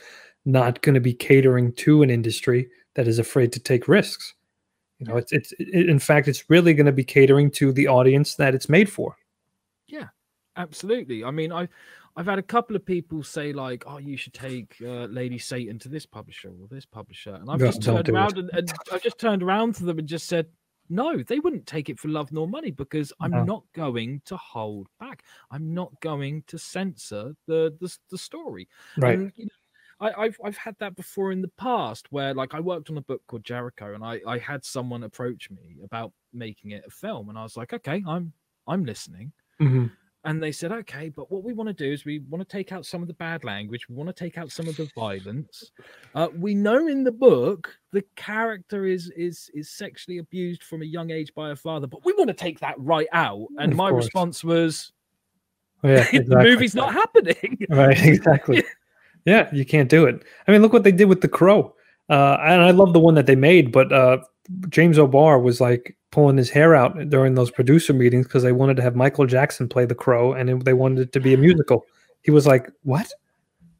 not 0.46 0.82
going 0.82 0.96
to 0.96 1.02
be 1.02 1.14
catering 1.14 1.72
to 1.74 2.04
an 2.04 2.10
industry 2.10 2.70
that 2.96 3.08
is 3.08 3.20
afraid 3.20 3.54
to 3.54 3.60
take 3.60 3.88
risks. 3.88 4.34
You 5.00 5.08
know, 5.08 5.18
it's 5.18 5.32
it's 5.32 5.54
it, 5.58 5.90
in 5.90 6.00
fact, 6.00 6.28
it's 6.28 6.50
really 6.50 6.74
going 6.74 6.86
to 6.86 6.92
be 6.92 7.04
catering 7.04 7.50
to 7.52 7.72
the 7.72 7.88
audience 7.88 8.36
that 8.36 8.54
it's 8.54 8.70
made 8.70 8.92
for. 8.92 9.16
Yeah, 9.88 10.08
absolutely 10.58 11.24
i 11.24 11.32
mean 11.32 11.52
i 11.52 11.68
i've 12.18 12.26
had 12.26 12.40
a 12.40 12.44
couple 12.44 12.76
of 12.76 12.86
people 12.86 13.24
say 13.24 13.54
like 13.54 13.84
oh 13.88 13.98
you 13.98 14.18
should 14.18 14.34
take 14.34 14.76
uh, 14.82 15.06
lady 15.06 15.38
satan 15.38 15.80
to 15.80 15.88
this 15.88 16.06
publisher 16.06 16.50
or 16.50 16.68
this 16.70 16.86
publisher 16.86 17.36
and 17.36 17.50
i've 17.50 17.60
No, 17.60 17.68
just 17.68 17.82
turned 17.82 18.10
around 18.10 18.38
and, 18.38 18.50
and 18.54 18.72
i've 18.92 19.02
just 19.02 19.18
turned 19.18 19.44
around 19.44 19.76
to 19.76 19.86
them 19.86 20.00
and 20.00 20.08
just 20.08 20.28
said 20.28 20.48
no 20.92 21.24
they 21.24 21.40
wouldn't 21.40 21.66
take 21.68 21.90
it 21.90 22.00
for 22.00 22.08
love 22.10 22.32
nor 22.32 22.48
money 22.48 22.72
because 22.72 23.14
i'm 23.22 23.34
No. 23.34 23.46
not 23.46 23.64
going 23.74 24.22
to 24.26 24.38
hold 24.38 24.88
back 25.00 25.24
i'm 25.52 25.74
not 25.74 26.00
going 26.02 26.44
to 26.44 26.58
censor 26.60 27.36
the 27.48 27.76
the, 27.80 27.98
the 28.10 28.18
story 28.18 28.68
Right. 28.96 29.22
And, 29.22 29.32
you 29.36 29.46
know, 29.46 29.52
I, 30.08 30.24
I've 30.24 30.38
I've 30.44 30.58
had 30.58 30.76
that 30.80 30.96
before 30.96 31.32
in 31.32 31.42
the 31.42 31.48
past 31.58 32.12
where 32.12 32.34
like 32.34 32.54
I 32.54 32.60
worked 32.60 32.90
on 32.90 32.98
a 32.98 33.02
book 33.02 33.22
called 33.28 33.44
Jericho 33.44 33.94
and 33.94 34.04
I, 34.04 34.20
I 34.28 34.38
had 34.40 34.66
someone 34.66 35.04
approach 35.04 35.50
me 35.52 35.78
about 35.84 36.14
making 36.34 36.72
it 36.72 36.84
a 36.88 36.90
film 36.90 37.30
and 37.30 37.38
I 37.38 37.44
was 37.44 37.56
like, 37.58 37.74
okay, 37.74 38.04
I'm 38.08 38.34
I'm 38.68 38.84
listening. 38.86 39.34
Mhm. 39.60 39.96
And 40.24 40.42
they 40.42 40.52
said, 40.52 40.72
okay, 40.72 41.10
but 41.10 41.32
what 41.32 41.44
we 41.44 41.52
want 41.52 41.68
to 41.68 41.74
do 41.74 41.92
is 41.92 42.06
we 42.06 42.20
want 42.30 42.48
to 42.48 42.52
take 42.58 42.72
out 42.72 42.86
some 42.86 43.02
of 43.02 43.08
the 43.08 43.14
bad 43.16 43.44
language, 43.44 43.90
we 43.90 43.96
want 43.96 44.08
to 44.08 44.14
take 44.14 44.38
out 44.38 44.52
some 44.52 44.68
of 44.68 44.78
the 44.78 44.88
violence. 44.94 45.72
Uh, 46.14 46.28
we 46.38 46.54
know 46.54 46.88
in 46.88 47.04
the 47.04 47.12
book 47.12 47.76
the 47.92 48.04
character 48.16 48.86
is 48.86 49.12
is 49.18 49.50
is 49.56 49.70
sexually 49.70 50.20
abused 50.20 50.64
from 50.64 50.84
a 50.84 50.86
young 50.86 51.10
age 51.10 51.34
by 51.34 51.48
her 51.50 51.56
father, 51.56 51.88
but 51.88 52.06
we 52.06 52.14
want 52.14 52.28
to 52.28 52.36
take 52.36 52.60
that 52.60 52.76
right 52.78 53.08
out. 53.14 53.48
And 53.58 53.72
Of 53.72 53.78
my 53.78 53.90
course. 53.90 54.06
response 54.06 54.44
was, 54.44 54.92
Oh, 55.84 55.90
yeah, 55.90 56.04
the 56.12 56.44
movie's 56.44 56.76
not 56.76 56.94
happening. 56.94 57.66
Right, 57.70 58.00
exactly. 58.06 58.64
yeah, 59.26 59.50
you 59.52 59.66
can't 59.66 59.90
do 59.90 60.06
it. 60.06 60.24
I 60.48 60.52
mean, 60.52 60.62
look 60.62 60.74
what 60.74 60.84
they 60.84 60.92
did 60.92 61.06
with 61.06 61.22
The 61.22 61.28
Crow. 61.28 61.74
Uh, 62.10 62.38
and 62.44 62.62
I 62.62 62.72
love 62.72 62.94
the 62.94 63.00
one 63.00 63.16
that 63.16 63.26
they 63.26 63.36
made, 63.36 63.72
but 63.72 63.92
uh, 63.92 64.18
James 64.70 65.00
O'Barr 65.00 65.40
was 65.40 65.62
like 65.62 65.96
pulling 66.12 66.38
his 66.38 66.50
hair 66.50 66.76
out 66.76 67.10
during 67.10 67.36
those 67.36 67.50
producer 67.52 67.94
meetings 67.94 68.28
because 68.28 68.44
they 68.44 68.52
wanted 68.52 68.76
to 68.76 68.82
have 68.84 68.96
Michael 68.96 69.26
Jackson 69.26 69.68
play 69.68 69.86
The 69.86 69.96
Crow 69.96 70.34
and 70.34 70.50
it- 70.50 70.66
they 70.66 70.74
wanted 70.74 71.00
it 71.00 71.12
to 71.14 71.20
be 71.20 71.34
a 71.34 71.38
musical. 71.38 71.86
He 72.22 72.32
was 72.32 72.46
like, 72.46 72.70
"What? 72.84 73.12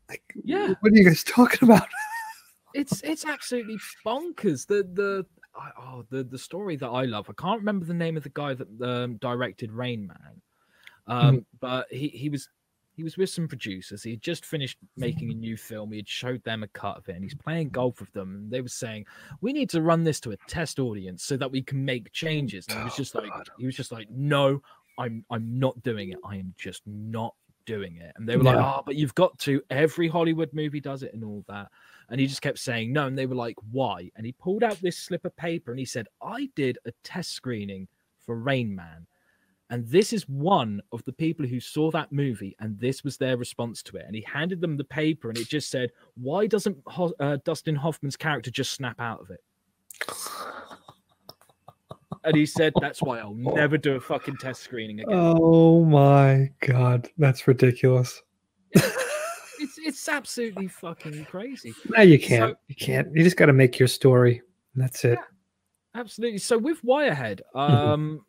Like, 0.10 0.24
Yeah. 0.44 0.74
what 0.80 0.92
are 0.92 0.96
you 0.96 1.04
guys 1.06 1.24
talking 1.24 1.70
about?" 1.70 1.88
it's 2.74 3.02
it's 3.02 3.26
absolutely 3.26 3.78
bonkers. 4.06 4.66
The 4.66 4.84
the 4.94 5.26
oh 5.78 6.06
the 6.10 6.24
the 6.24 6.38
story 6.38 6.76
that 6.78 6.88
I 6.90 7.04
love. 7.06 7.30
I 7.30 7.34
can't 7.40 7.60
remember 7.60 7.86
the 7.86 7.94
name 7.94 8.18
of 8.18 8.24
the 8.24 8.30
guy 8.30 8.54
that 8.54 8.68
um, 8.82 9.18
directed 9.18 9.72
Rain 9.72 10.08
Man, 10.08 10.42
um, 11.08 11.46
but 11.60 11.88
he 11.92 12.08
he 12.08 12.30
was 12.30 12.48
he 13.02 13.04
was 13.04 13.18
with 13.18 13.32
some 13.32 13.48
producers. 13.48 14.04
He 14.04 14.12
had 14.12 14.22
just 14.22 14.46
finished 14.46 14.78
making 14.96 15.32
a 15.32 15.34
new 15.34 15.58
film. 15.58 15.90
He 15.92 15.98
had 15.98 16.08
showed 16.08 16.44
them 16.44 16.62
a 16.62 16.68
cut 16.68 16.98
of 16.98 17.10
it, 17.10 17.16
and 17.16 17.24
he's 17.24 17.34
playing 17.34 17.70
golf 17.70 18.00
with 18.00 18.14
them. 18.14 18.36
And 18.36 18.52
they 18.52 18.62
were 18.62 18.68
saying, 18.68 19.08
"We 19.42 19.54
need 19.54 19.72
to 19.72 19.82
run 19.82 20.04
this 20.04 20.20
to 20.20 20.32
a 20.34 20.38
test 20.48 20.78
audience 20.78 21.24
so 21.24 21.36
that 21.38 21.52
we 21.52 21.64
can 21.64 21.84
make 21.84 22.12
changes." 22.12 22.68
And 22.70 22.78
he 22.78 22.84
was 22.84 22.94
Oh, 22.94 22.98
just 22.98 23.16
like, 23.16 23.32
he 23.58 23.66
was 23.66 23.76
just 23.76 23.92
like, 23.92 24.08
"No, 24.12 24.62
I'm 25.00 25.26
I'm 25.32 25.58
not 25.58 25.82
doing 25.82 26.10
it. 26.12 26.20
I 26.24 26.36
am 26.36 26.54
just 26.60 26.84
not 26.86 27.34
doing 27.66 27.96
it." 27.98 28.12
And 28.18 28.30
they 28.30 28.38
were 28.38 28.44
like, 28.44 28.58
Yeah. 28.58 28.76
"Oh, 28.78 28.84
but 28.86 28.98
you've 28.98 29.16
got 29.16 29.36
to. 29.40 29.64
Every 29.72 30.08
Hollywood 30.08 30.54
movie 30.54 30.80
does 30.80 31.02
it 31.02 31.12
and 31.16 31.24
all 31.24 31.44
that." 31.48 31.70
And 32.10 32.22
he 32.22 32.28
just 32.28 32.44
kept 32.44 32.60
saying 32.60 32.94
no. 32.94 33.08
And 33.08 33.18
they 33.18 33.26
were 33.26 33.36
like, 33.36 33.56
why? 33.72 34.12
And 34.16 34.28
he 34.28 34.34
pulled 34.34 34.64
out 34.64 34.78
this 34.82 34.98
slip 34.98 35.26
of 35.26 35.36
paper 35.38 35.72
and 35.72 35.80
he 35.80 35.86
said, 35.86 36.08
I 36.22 36.50
did 36.56 36.78
a 36.86 36.92
test 37.06 37.32
screening 37.32 37.88
for 38.20 38.36
Rain 38.36 38.76
Man. 38.76 39.08
And 39.72 39.88
this 39.88 40.12
is 40.12 40.28
one 40.28 40.82
of 40.92 41.04
the 41.06 41.14
people 41.14 41.46
who 41.48 41.60
saw 41.62 41.90
that 41.92 42.12
movie, 42.12 42.56
and 42.60 42.78
this 42.78 43.04
was 43.06 43.18
their 43.18 43.38
response 43.38 43.82
to 43.84 43.96
it. 43.98 44.04
And 44.06 44.14
he 44.14 44.22
handed 44.22 44.60
them 44.62 44.76
the 44.78 44.84
paper, 44.84 45.30
and 45.30 45.38
it 45.38 45.48
just 45.48 45.72
said, 45.72 45.92
"Why 46.16 46.46
doesn't 46.46 46.78
Ho- 46.88 47.14
uh, 47.22 47.38
Dustin 47.46 47.76
Hoffman's 47.76 48.18
character 48.18 48.52
just 48.52 48.74
snap 48.74 49.00
out 49.00 49.22
of 49.22 49.30
it?" 49.32 49.42
And 52.24 52.36
he 52.36 52.46
said, 52.46 52.74
"That's 52.82 53.02
why 53.02 53.20
I'll 53.20 53.34
never 53.34 53.78
do 53.78 53.96
a 53.96 54.00
fucking 54.00 54.38
test 54.38 54.62
screening 54.62 55.00
again." 55.00 55.16
Oh 55.18 55.84
my 55.86 56.52
god, 56.60 57.10
that's 57.18 57.48
ridiculous. 57.48 58.22
It's 58.72 59.78
it's 59.78 60.08
absolutely 60.10 60.68
fucking 60.68 61.26
crazy. 61.26 61.74
No, 61.90 62.04
you 62.04 62.20
can't. 62.20 62.52
So- 62.52 62.58
you 62.68 62.76
can't. 62.76 63.08
You 63.16 63.24
just 63.24 63.38
got 63.38 63.48
to 63.48 63.54
make 63.54 63.80
your 63.80 63.88
story. 63.88 64.42
That's 64.76 65.04
it. 65.06 65.18
Absolutely. 65.96 66.38
So 66.38 66.58
with 66.58 66.82
Wirehead, 66.84 67.42
um, 67.56 68.22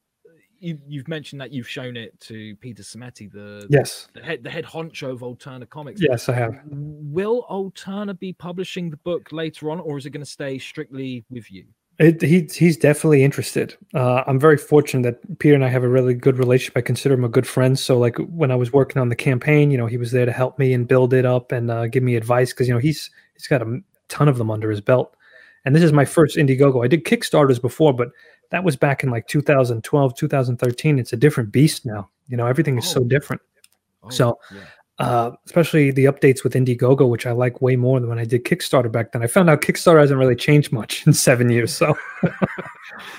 you, 0.62 0.78
you've 0.86 1.08
mentioned 1.08 1.40
that 1.40 1.52
you've 1.52 1.68
shown 1.68 1.96
it 1.96 2.18
to 2.20 2.54
Peter 2.56 2.82
Simeti, 2.82 3.30
the 3.30 3.66
Yes. 3.68 4.08
the 4.14 4.22
head 4.22 4.42
the 4.44 4.50
head 4.50 4.64
honcho 4.64 5.10
of 5.10 5.20
Alterna 5.20 5.68
Comics. 5.68 6.00
Yes, 6.00 6.28
I 6.28 6.34
have. 6.34 6.54
Will 6.66 7.44
Alterna 7.50 8.18
be 8.18 8.32
publishing 8.32 8.90
the 8.90 8.96
book 8.98 9.32
later 9.32 9.70
on, 9.70 9.80
or 9.80 9.98
is 9.98 10.06
it 10.06 10.10
going 10.10 10.24
to 10.24 10.30
stay 10.30 10.58
strictly 10.58 11.24
with 11.30 11.50
you? 11.50 11.64
It, 11.98 12.22
he, 12.22 12.48
he's 12.52 12.76
definitely 12.76 13.22
interested. 13.22 13.76
Uh, 13.94 14.24
I'm 14.26 14.40
very 14.40 14.56
fortunate 14.56 15.02
that 15.02 15.38
Peter 15.38 15.54
and 15.54 15.64
I 15.64 15.68
have 15.68 15.84
a 15.84 15.88
really 15.88 16.14
good 16.14 16.38
relationship. 16.38 16.76
I 16.76 16.80
consider 16.80 17.14
him 17.14 17.24
a 17.24 17.28
good 17.28 17.46
friend. 17.46 17.78
So, 17.78 17.98
like 17.98 18.16
when 18.16 18.50
I 18.50 18.56
was 18.56 18.72
working 18.72 19.00
on 19.00 19.08
the 19.08 19.16
campaign, 19.16 19.70
you 19.70 19.76
know, 19.76 19.86
he 19.86 19.98
was 19.98 20.10
there 20.10 20.24
to 20.24 20.32
help 20.32 20.58
me 20.58 20.72
and 20.72 20.88
build 20.88 21.12
it 21.12 21.26
up 21.26 21.52
and 21.52 21.70
uh, 21.70 21.86
give 21.88 22.02
me 22.02 22.16
advice 22.16 22.52
because 22.52 22.66
you 22.66 22.74
know 22.74 22.80
he's 22.80 23.10
he's 23.34 23.46
got 23.46 23.62
a 23.62 23.80
ton 24.08 24.28
of 24.28 24.38
them 24.38 24.50
under 24.50 24.70
his 24.70 24.80
belt. 24.80 25.16
And 25.64 25.76
this 25.76 25.82
is 25.82 25.92
my 25.92 26.04
first 26.04 26.36
Indiegogo. 26.36 26.84
I 26.84 26.88
did 26.88 27.04
Kickstarters 27.04 27.60
before, 27.60 27.92
but 27.92 28.08
that 28.52 28.62
was 28.64 28.76
back 28.76 29.02
in 29.02 29.10
like 29.10 29.26
2012, 29.26 30.14
2013. 30.14 30.98
It's 30.98 31.12
a 31.12 31.16
different 31.16 31.50
beast 31.50 31.84
now. 31.84 32.08
You 32.28 32.36
know, 32.36 32.46
everything 32.46 32.78
is 32.78 32.86
so 32.86 33.00
Oh. 33.00 33.04
different. 33.04 33.42
Oh, 34.04 34.10
So- 34.10 34.38
yeah. 34.54 34.60
uh, 34.98 35.30
especially 35.46 35.90
the 35.90 36.04
updates 36.04 36.44
with 36.44 36.52
Indiegogo, 36.54 37.08
which 37.08 37.26
I 37.26 37.32
like 37.32 37.60
way 37.60 37.74
more 37.76 37.98
than 37.98 38.08
when 38.08 38.18
I 38.20 38.24
did 38.24 38.44
Kickstarter 38.44 38.92
back 38.92 39.10
then. 39.12 39.22
I 39.22 39.26
found 39.26 39.50
out 39.50 39.60
Kickstarter 39.62 39.98
hasn't 40.00 40.20
really 40.20 40.36
changed 40.36 40.70
much 40.70 41.04
in 41.06 41.12
seven 41.12 41.50
years, 41.50 41.74
so 41.74 41.96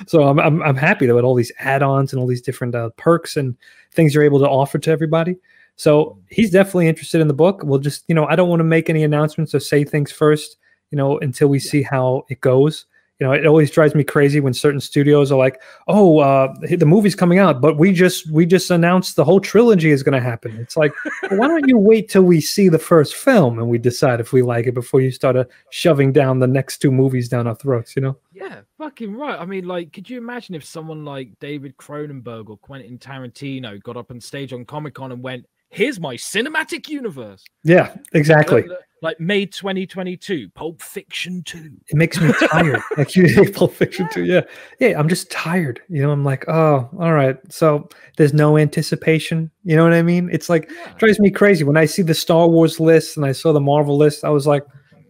so 0.08 0.24
I'm, 0.24 0.40
I'm 0.40 0.62
I'm 0.62 0.76
happy 0.76 1.06
that 1.08 1.16
with 1.16 1.24
all 1.26 1.36
these 1.36 1.52
add-ons 1.60 2.14
and 2.14 2.20
all 2.20 2.28
these 2.28 2.42
different 2.42 2.76
uh, 2.76 2.90
perks 2.98 3.36
and 3.38 3.58
things 3.92 4.14
you're 4.14 4.24
able 4.24 4.40
to 4.40 4.48
offer 4.48 4.78
to 4.80 4.92
everybody. 4.92 5.36
So 5.76 6.18
he's 6.30 6.52
definitely 6.52 6.88
interested 6.88 7.20
in 7.22 7.28
the 7.28 7.34
book. 7.34 7.62
We'll 7.64 7.80
just 7.80 8.04
you 8.08 8.16
know 8.16 8.26
I 8.28 8.36
don't 8.36 8.50
want 8.50 8.60
to 8.60 8.66
make 8.66 8.90
any 8.90 9.04
announcements 9.04 9.54
or 9.56 9.60
say 9.60 9.84
things 9.84 10.12
first, 10.12 10.58
you 10.92 10.98
know, 10.98 11.18
until 11.20 11.48
we 11.48 11.60
see 11.60 11.82
how 11.82 12.24
it 12.30 12.40
goes. 12.42 12.86
You 13.24 13.30
know, 13.30 13.36
it 13.36 13.46
always 13.46 13.72
drives 13.72 13.96
me 13.96 14.04
crazy 14.04 14.42
when 14.42 14.54
certain 14.54 14.82
studios 14.82 15.32
are 15.32 15.38
like, 15.38 15.62
"Oh, 15.88 16.20
uh, 16.20 16.54
the 16.60 16.86
movie's 16.86 17.16
coming 17.16 17.40
out, 17.40 17.62
but 17.62 17.78
we 17.78 17.94
just 17.94 18.30
we 18.30 18.46
just 18.46 18.70
announced 18.70 19.16
the 19.16 19.24
whole 19.24 19.40
trilogy 19.40 19.92
is 19.92 20.04
going 20.04 20.12
to 20.12 20.20
happen." 20.20 20.58
It's 20.58 20.76
like, 20.76 20.92
well, 21.24 21.40
why 21.40 21.48
don't 21.48 21.66
you 21.70 21.78
wait 21.78 22.10
till 22.10 22.24
we 22.24 22.42
see 22.42 22.68
the 22.68 22.78
first 22.78 23.16
film 23.16 23.60
and 23.60 23.70
we 23.70 23.78
decide 23.78 24.20
if 24.20 24.34
we 24.34 24.42
like 24.42 24.68
it 24.68 24.74
before 24.74 25.00
you 25.00 25.10
start 25.10 25.38
uh, 25.38 25.46
shoving 25.70 26.12
down 26.12 26.40
the 26.40 26.48
next 26.48 26.80
two 26.80 26.92
movies 26.92 27.30
down 27.30 27.48
our 27.48 27.56
throats? 27.56 27.96
You 27.96 28.02
know? 28.02 28.18
Yeah, 28.34 28.60
fucking 28.78 29.16
right. 29.16 29.40
I 29.40 29.46
mean, 29.46 29.70
like, 29.70 29.94
could 29.94 30.10
you 30.10 30.18
imagine 30.18 30.54
if 30.54 30.66
someone 30.66 31.06
like 31.06 31.40
David 31.40 31.78
Cronenberg 31.78 32.50
or 32.50 32.58
Quentin 32.58 32.98
Tarantino 32.98 33.82
got 33.82 33.96
up 33.96 34.12
on 34.12 34.20
stage 34.20 34.52
on 34.52 34.66
Comic 34.66 34.96
Con 34.96 35.14
and 35.14 35.24
went, 35.24 35.46
"Here's 35.74 36.00
my 36.00 36.16
cinematic 36.16 36.88
universe." 36.88 37.44
Yeah, 37.64 37.96
exactly. 38.14 38.64
Like, 38.64 38.80
like 39.04 39.20
May 39.20 39.46
2022, 39.46 40.50
Pulp 40.56 40.82
Fiction 40.82 41.44
2. 41.44 41.72
It 41.90 41.96
makes 41.96 42.20
me 42.22 42.32
tired. 42.48 42.82
like 42.98 43.16
you 43.16 43.52
Pulp 43.52 43.74
Fiction 43.74 44.06
yeah. 44.06 44.14
2. 44.14 44.24
Yeah. 44.24 44.42
Yeah. 44.80 45.00
I'm 45.00 45.10
just 45.10 45.30
tired. 45.30 45.82
You 45.90 46.02
know, 46.02 46.12
I'm 46.12 46.24
like, 46.24 46.48
oh, 46.48 46.90
all 46.98 47.12
right. 47.12 47.38
So 47.52 47.90
there's 48.16 48.34
no 48.34 48.58
anticipation. 48.58 49.52
You 49.66 49.76
know 49.76 49.84
what 49.84 49.94
I 49.94 50.02
mean? 50.02 50.30
It's 50.32 50.50
like 50.50 50.72
yeah. 50.72 50.94
drives 50.98 51.20
me 51.20 51.30
crazy. 51.30 51.66
When 51.66 51.76
I 51.76 51.86
see 51.86 52.02
the 52.02 52.14
Star 52.14 52.48
Wars 52.48 52.80
list 52.80 53.18
and 53.18 53.26
I 53.26 53.34
saw 53.34 53.52
the 53.52 53.60
Marvel 53.60 53.98
list, 53.98 54.24
I 54.24 54.30
was 54.30 54.48
like, 54.48 54.64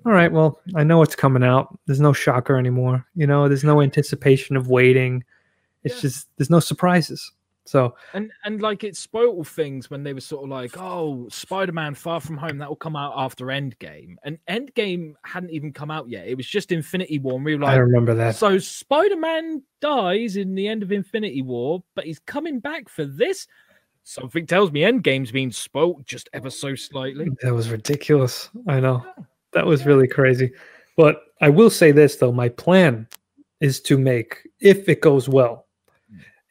all 0.05 0.11
right, 0.11 0.31
well, 0.31 0.59
I 0.75 0.83
know 0.83 1.01
it's 1.01 1.15
coming 1.15 1.43
out. 1.43 1.77
There's 1.85 2.01
no 2.01 2.13
shocker 2.13 2.57
anymore. 2.57 3.05
You 3.15 3.27
know, 3.27 3.47
there's 3.47 3.63
no 3.63 3.79
anticipation 3.79 4.57
of 4.57 4.67
waiting. 4.67 5.23
It's 5.83 5.95
yeah. 5.95 6.01
just 6.01 6.27
there's 6.37 6.49
no 6.49 6.59
surprises. 6.59 7.31
So 7.65 7.95
and 8.13 8.29
and 8.43 8.61
like 8.61 8.83
it 8.83 8.97
spoiled 8.97 9.47
things 9.47 9.89
when 9.89 10.03
they 10.03 10.13
were 10.13 10.19
sort 10.19 10.43
of 10.43 10.49
like, 10.49 10.77
oh, 10.77 11.27
Spider-Man 11.29 11.95
Far 11.95 12.19
From 12.19 12.35
Home 12.35 12.57
that 12.57 12.67
will 12.67 12.75
come 12.75 12.97
out 12.97 13.13
after 13.15 13.45
Endgame, 13.45 14.15
and 14.25 14.37
Endgame 14.49 15.13
hadn't 15.23 15.51
even 15.51 15.71
come 15.71 15.89
out 15.89 16.09
yet. 16.09 16.27
It 16.27 16.35
was 16.35 16.45
just 16.45 16.73
Infinity 16.73 17.19
War, 17.19 17.35
and 17.35 17.45
we 17.45 17.55
were 17.55 17.61
like, 17.61 17.75
I 17.75 17.77
remember 17.77 18.13
that. 18.15 18.35
So 18.35 18.57
Spider-Man 18.57 19.63
dies 19.79 20.35
in 20.35 20.55
the 20.55 20.67
end 20.67 20.83
of 20.83 20.91
Infinity 20.91 21.41
War, 21.41 21.81
but 21.95 22.05
he's 22.05 22.19
coming 22.19 22.59
back 22.59 22.89
for 22.89 23.05
this. 23.05 23.47
Something 24.03 24.45
tells 24.45 24.73
me 24.73 24.81
Endgame's 24.81 25.31
been 25.31 25.51
spoilt 25.51 26.05
just 26.05 26.27
ever 26.33 26.49
so 26.49 26.75
slightly. 26.75 27.29
That 27.43 27.53
was 27.53 27.69
ridiculous. 27.69 28.49
I 28.67 28.81
know 28.81 29.05
that 29.53 29.65
was 29.65 29.85
really 29.85 30.09
crazy, 30.09 30.51
but 30.97 31.21
I 31.39 31.47
will 31.47 31.69
say 31.69 31.93
this 31.93 32.17
though: 32.17 32.33
my 32.33 32.49
plan 32.49 33.07
is 33.61 33.79
to 33.83 33.97
make, 33.97 34.49
if 34.59 34.89
it 34.89 34.99
goes 34.99 35.29
well 35.29 35.67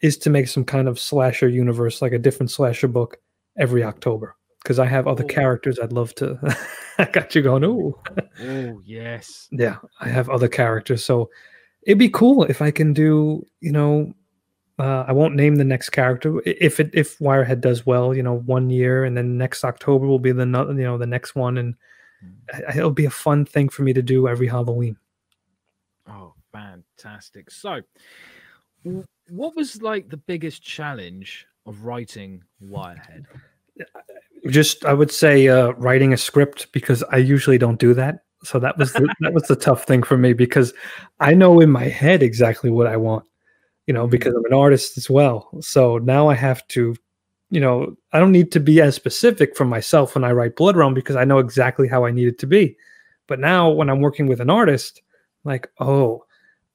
is 0.03 0.19
to 0.19 0.31
make 0.31 0.49
some 0.49 0.65
kind 0.65 0.89
of 0.89 0.99
slasher 0.99 1.49
universe, 1.49 2.03
like 2.03 2.13
a 2.13 2.19
different 2.19 2.51
slasher 2.51 2.89
book 2.89 3.19
every 3.59 3.83
October. 3.83 4.37
Because 4.63 4.79
I 4.79 4.87
have 4.87 5.09
other 5.09 5.25
Ooh. 5.25 5.29
characters 5.29 5.79
I'd 5.79 5.93
love 5.93 6.15
to. 6.17 6.39
I 6.99 7.05
got 7.07 7.35
you 7.35 7.43
going. 7.43 7.65
Ooh. 7.65 7.99
oh 8.41 8.81
yes. 8.85 9.49
Yeah, 9.51 9.77
I 10.01 10.09
have 10.09 10.29
other 10.29 10.49
characters, 10.49 11.05
so 11.05 11.31
it'd 11.83 11.99
be 11.99 12.09
cool 12.09 12.45
if 12.45 12.63
I 12.63 12.71
can 12.71 12.93
do. 12.93 13.45
You 13.61 13.73
know, 13.73 14.15
uh, 14.79 15.05
I 15.07 15.13
won't 15.13 15.35
name 15.35 15.57
the 15.57 15.65
next 15.65 15.91
character 15.91 16.41
if 16.47 16.79
it 16.79 16.91
if 16.93 17.19
Wirehead 17.19 17.61
does 17.61 17.85
well. 17.87 18.15
You 18.15 18.23
know, 18.23 18.39
one 18.39 18.71
year, 18.71 19.05
and 19.05 19.17
then 19.17 19.37
next 19.37 19.65
October 19.65 20.07
will 20.07 20.19
be 20.19 20.33
the 20.33 20.45
you 20.45 20.85
know 20.85 20.99
the 20.99 21.07
next 21.07 21.35
one, 21.35 21.59
and 21.59 21.75
mm. 22.25 22.77
it'll 22.77 22.91
be 22.91 23.07
a 23.07 23.11
fun 23.11 23.45
thing 23.45 23.69
for 23.69 23.83
me 23.83 23.93
to 23.93 24.03
do 24.03 24.29
every 24.29 24.47
Halloween. 24.47 24.97
Oh, 26.09 26.35
fantastic! 26.53 27.51
So, 27.51 27.81
what 29.29 29.57
was 29.57 29.83
like 29.83 30.09
the 30.09 30.17
biggest 30.17 30.63
challenge 30.63 31.47
of 31.67 31.85
writing 31.85 32.43
Wirehead? 32.63 33.25
Just, 34.49 34.85
I 34.85 34.93
would 34.93 35.11
say, 35.11 35.49
uh, 35.49 35.71
writing 35.73 36.13
a 36.13 36.17
script 36.17 36.73
because 36.73 37.03
I 37.05 37.19
usually 37.19 37.59
don't 37.59 37.79
do 37.79 37.95
that. 37.95 38.25
So 38.45 38.59
that 38.59 38.77
was 38.77 38.93
the, 38.93 39.15
that 39.21 39.33
was 39.33 39.45
the 39.45 39.57
tough 39.69 39.85
thing 39.85 40.03
for 40.03 40.19
me 40.19 40.33
because 40.33 40.75
I 41.21 41.33
know 41.35 41.61
in 41.61 41.71
my 41.71 41.85
head 41.85 42.23
exactly 42.23 42.71
what 42.71 42.89
I 42.89 42.97
want, 42.97 43.25
you 43.87 43.95
know, 43.95 44.07
because 44.07 44.35
I'm 44.35 44.45
an 44.45 44.53
artist 44.53 44.99
as 44.99 45.09
well. 45.09 45.49
So 45.61 45.99
now 45.99 46.29
I 46.29 46.35
have 46.35 46.67
to, 46.69 46.97
you 47.51 47.61
know, 47.61 47.97
I 48.13 48.19
don't 48.19 48.33
need 48.33 48.51
to 48.53 48.61
be 48.61 48.81
as 48.81 48.97
specific 48.97 49.57
for 49.57 49.65
myself 49.65 50.15
when 50.15 50.25
I 50.25 50.33
write 50.33 50.57
Blood 50.57 50.77
Realm 50.77 50.95
because 50.95 51.17
I 51.17 51.25
know 51.25 51.39
exactly 51.39 51.87
how 51.87 52.05
I 52.05 52.11
need 52.11 52.27
it 52.27 52.39
to 52.41 52.47
be. 52.47 52.77
But 53.29 53.39
now 53.39 53.71
when 53.71 53.89
I'm 53.89 54.01
working 54.01 54.27
with 54.27 54.41
an 54.41 54.51
artist, 54.51 55.03
like, 55.45 55.69
oh, 55.79 56.25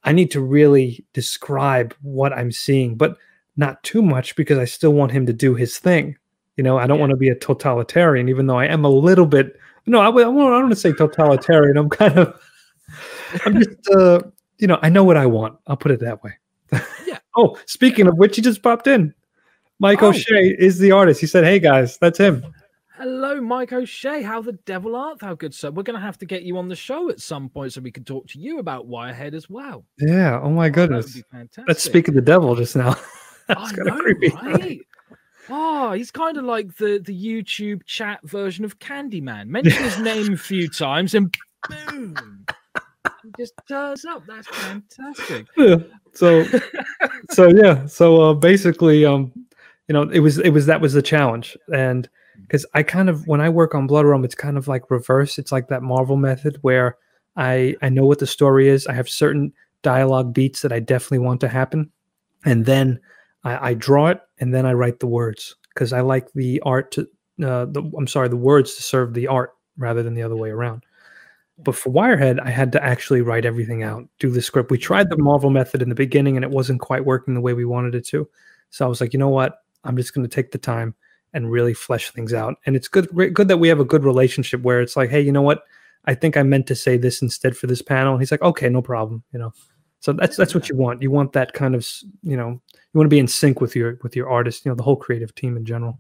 I 0.08 0.14
need 0.14 0.32
to 0.32 0.42
really 0.42 1.06
describe 1.12 1.94
what 2.02 2.32
I'm 2.32 2.50
seeing, 2.50 2.96
but 2.96 3.18
not 3.58 3.84
too 3.84 4.02
much 4.02 4.38
because 4.38 4.58
I 4.58 4.64
still 4.64 4.94
want 4.94 5.12
him 5.12 5.26
to 5.26 5.34
do 5.34 5.54
his 5.54 5.80
thing. 5.80 6.18
You 6.56 6.64
know, 6.64 6.78
I 6.78 6.88
don't 6.88 6.96
yeah. 6.96 7.02
want 7.02 7.10
to 7.10 7.18
be 7.18 7.28
a 7.28 7.36
totalitarian, 7.36 8.30
even 8.30 8.48
though 8.48 8.58
I 8.58 8.68
am 8.68 8.86
a 8.86 8.90
little 8.90 9.26
bit. 9.26 9.60
No, 9.86 10.00
I, 10.00 10.08
I, 10.08 10.24
don't 10.24 10.36
want 10.36 10.70
to 10.70 10.78
say 10.78 10.94
totalitarian. 10.94 11.76
I'm 11.76 11.90
kind 11.90 12.18
of, 12.18 12.40
I'm 13.46 13.56
just, 13.62 13.90
uh, 13.90 14.22
you 14.60 14.68
know, 14.68 14.80
I 14.82 14.88
know 14.88 15.04
what 15.04 15.18
I 15.18 15.26
want. 15.26 15.60
I'll 15.68 15.76
put 15.76 15.92
it 15.92 16.00
that 16.00 16.24
way. 16.24 16.32
Yeah. 17.06 17.20
oh, 17.38 17.60
speaking 17.66 18.08
of 18.08 18.18
which, 18.18 18.38
he 18.38 18.42
just 18.42 18.64
popped 18.64 18.88
in. 18.88 19.14
Mike 19.80 20.02
oh. 20.04 20.08
O'Shea 20.08 20.56
is 20.58 20.80
the 20.80 20.94
artist. 20.94 21.20
He 21.20 21.28
said, 21.28 21.44
"Hey 21.44 21.60
guys, 21.60 21.98
that's 21.98 22.18
him." 22.18 22.46
Hello, 22.98 23.40
Mike 23.40 23.74
O'Shea. 23.74 24.24
How 24.24 24.42
the 24.42 24.54
devil 24.66 24.96
art 24.96 25.20
thou, 25.20 25.36
good 25.36 25.54
sir? 25.54 25.70
We're 25.70 25.84
going 25.84 26.00
to 26.00 26.04
have 26.04 26.18
to 26.18 26.26
get 26.26 26.42
you 26.42 26.58
on 26.58 26.68
the 26.68 26.76
show 26.76 27.12
at 27.12 27.20
some 27.22 27.48
point 27.48 27.74
so 27.74 27.80
we 27.80 27.92
can 27.92 28.04
talk 28.04 28.26
to 28.30 28.40
you 28.40 28.58
about 28.58 28.90
Wirehead 28.90 29.36
as 29.36 29.48
well. 29.48 29.86
Yeah. 30.00 30.40
Oh 30.42 30.50
my 30.50 30.70
goodness. 30.70 31.16
Oh, 31.32 31.44
Let's 31.68 31.84
speak 31.84 32.08
of 32.08 32.16
the 32.16 32.22
devil 32.22 32.56
just 32.56 32.76
now. 32.76 32.96
That's 33.48 33.72
kind 33.72 33.88
of 33.88 34.00
creepy. 34.00 34.30
Right? 34.30 34.80
Oh, 35.48 35.92
he's 35.92 36.10
kind 36.10 36.38
of 36.38 36.46
like 36.46 36.76
the 36.78 37.00
the 37.06 37.14
YouTube 37.16 37.86
chat 37.86 38.20
version 38.24 38.66
of 38.66 38.80
Candyman. 38.80 39.46
Mention 39.46 39.84
his 39.84 40.00
name 40.00 40.34
a 40.34 40.38
few 40.38 40.68
times 40.68 41.14
and 41.14 41.32
boom, 41.70 42.46
he 43.22 43.32
just 43.38 43.54
turns 43.70 44.06
up. 44.06 44.24
That's 44.26 44.48
fantastic. 44.48 45.46
Yeah. 45.56 45.78
So, 46.14 46.46
so 47.30 47.50
yeah. 47.50 47.86
So 47.86 48.24
uh, 48.24 48.34
basically, 48.34 49.06
um, 49.06 49.32
you 49.88 49.94
know, 49.94 50.10
it 50.10 50.20
was 50.20 50.40
it 50.40 50.50
was 50.50 50.66
that 50.66 50.82
was 50.82 50.94
the 50.94 51.04
challenge, 51.04 51.56
and 51.72 52.10
because 52.42 52.66
I 52.74 52.84
kind 52.84 53.10
of 53.10 53.28
when 53.28 53.42
I 53.42 53.50
work 53.50 53.76
on 53.76 53.88
Blood 53.88 54.06
Realm, 54.06 54.24
it's 54.24 54.36
kind 54.36 54.58
of 54.58 54.68
like 54.68 54.90
reverse. 54.92 55.38
It's 55.38 55.52
like 55.52 55.68
that 55.68 55.84
Marvel 55.84 56.18
method 56.18 56.58
where 56.62 56.98
I 57.36 57.76
I 57.82 57.90
know 57.90 58.06
what 58.06 58.20
the 58.20 58.28
story 58.28 58.70
is. 58.70 58.88
I 58.88 58.94
have 58.94 59.10
certain 59.10 59.54
dialogue 59.82 60.34
beats 60.34 60.62
that 60.62 60.72
I 60.72 60.80
definitely 60.80 61.20
want 61.20 61.42
to 61.42 61.48
happen, 61.48 61.92
and 62.46 62.66
then 62.66 63.00
I, 63.44 63.70
I 63.70 63.74
draw 63.74 64.08
it 64.08 64.22
and 64.40 64.54
then 64.54 64.66
I 64.66 64.74
write 64.74 65.00
the 65.00 65.08
words 65.08 65.56
because 65.74 65.94
I 65.94 66.02
like 66.02 66.32
the 66.34 66.62
art 66.66 66.92
to 66.94 67.02
uh, 67.44 67.66
the 67.66 67.90
I'm 67.98 68.08
sorry 68.08 68.30
the 68.30 68.36
words 68.36 68.76
to 68.76 68.84
serve 68.84 69.14
the 69.14 69.28
art 69.28 69.52
rather 69.78 70.04
than 70.04 70.16
the 70.16 70.24
other 70.24 70.36
way 70.36 70.50
around. 70.50 70.84
But 71.60 71.76
for 71.76 71.90
Wirehead, 71.92 72.40
I 72.40 72.52
had 72.52 72.72
to 72.74 72.84
actually 72.84 73.22
write 73.22 73.46
everything 73.46 73.82
out, 73.82 74.08
do 74.20 74.30
the 74.30 74.42
script. 74.42 74.70
We 74.70 74.78
tried 74.78 75.10
the 75.10 75.18
Marvel 75.18 75.50
method 75.50 75.82
in 75.82 75.90
the 75.90 75.96
beginning 75.96 76.36
and 76.36 76.44
it 76.44 76.52
wasn't 76.52 76.82
quite 76.82 77.06
working 77.06 77.34
the 77.34 77.42
way 77.42 77.54
we 77.54 77.66
wanted 77.66 77.96
it 77.96 78.06
to. 78.08 78.30
So 78.70 78.86
I 78.86 78.90
was 78.90 79.02
like, 79.02 79.12
you 79.14 79.20
know 79.20 79.30
what? 79.30 79.64
I'm 79.84 79.98
just 79.98 80.14
going 80.14 80.28
to 80.28 80.34
take 80.34 80.52
the 80.52 80.60
time 80.60 80.94
and 81.34 81.52
really 81.52 81.74
flesh 81.74 82.12
things 82.12 82.34
out. 82.34 82.56
And 82.66 82.76
it's 82.76 82.88
good 82.88 83.08
good 83.34 83.48
that 83.48 83.58
we 83.58 83.68
have 83.68 83.80
a 83.80 83.86
good 83.86 84.04
relationship 84.04 84.62
where 84.62 84.82
it's 84.82 84.96
like, 84.96 85.10
hey, 85.10 85.22
you 85.22 85.32
know 85.32 85.42
what? 85.42 85.64
I 86.06 86.16
think 86.16 86.38
I 86.38 86.44
meant 86.44 86.68
to 86.68 86.76
say 86.76 86.98
this 86.98 87.22
instead 87.22 87.58
for 87.58 87.68
this 87.68 87.82
panel. 87.82 88.14
And 88.14 88.22
he's 88.22 88.32
like, 88.32 88.42
okay, 88.42 88.70
no 88.70 88.82
problem. 88.82 89.24
You 89.34 89.40
know, 89.40 89.54
so 90.00 90.14
that's 90.14 90.38
that's 90.38 90.56
what 90.56 90.70
you 90.70 90.76
want. 90.76 91.02
You 91.02 91.12
want 91.12 91.34
that 91.34 91.54
kind 91.54 91.76
of 91.76 91.88
you 92.24 92.38
know 92.38 92.50
you 92.50 92.94
want 92.94 93.06
to 93.06 93.14
be 93.14 93.20
in 93.20 93.28
sync 93.28 93.62
with 93.62 93.76
your 93.76 94.00
with 94.04 94.16
your 94.16 94.30
artist. 94.30 94.66
You 94.66 94.72
know, 94.72 94.76
the 94.76 94.84
whole 94.84 94.96
creative 94.96 95.36
team 95.36 95.58
in 95.58 95.66
general. 95.66 95.98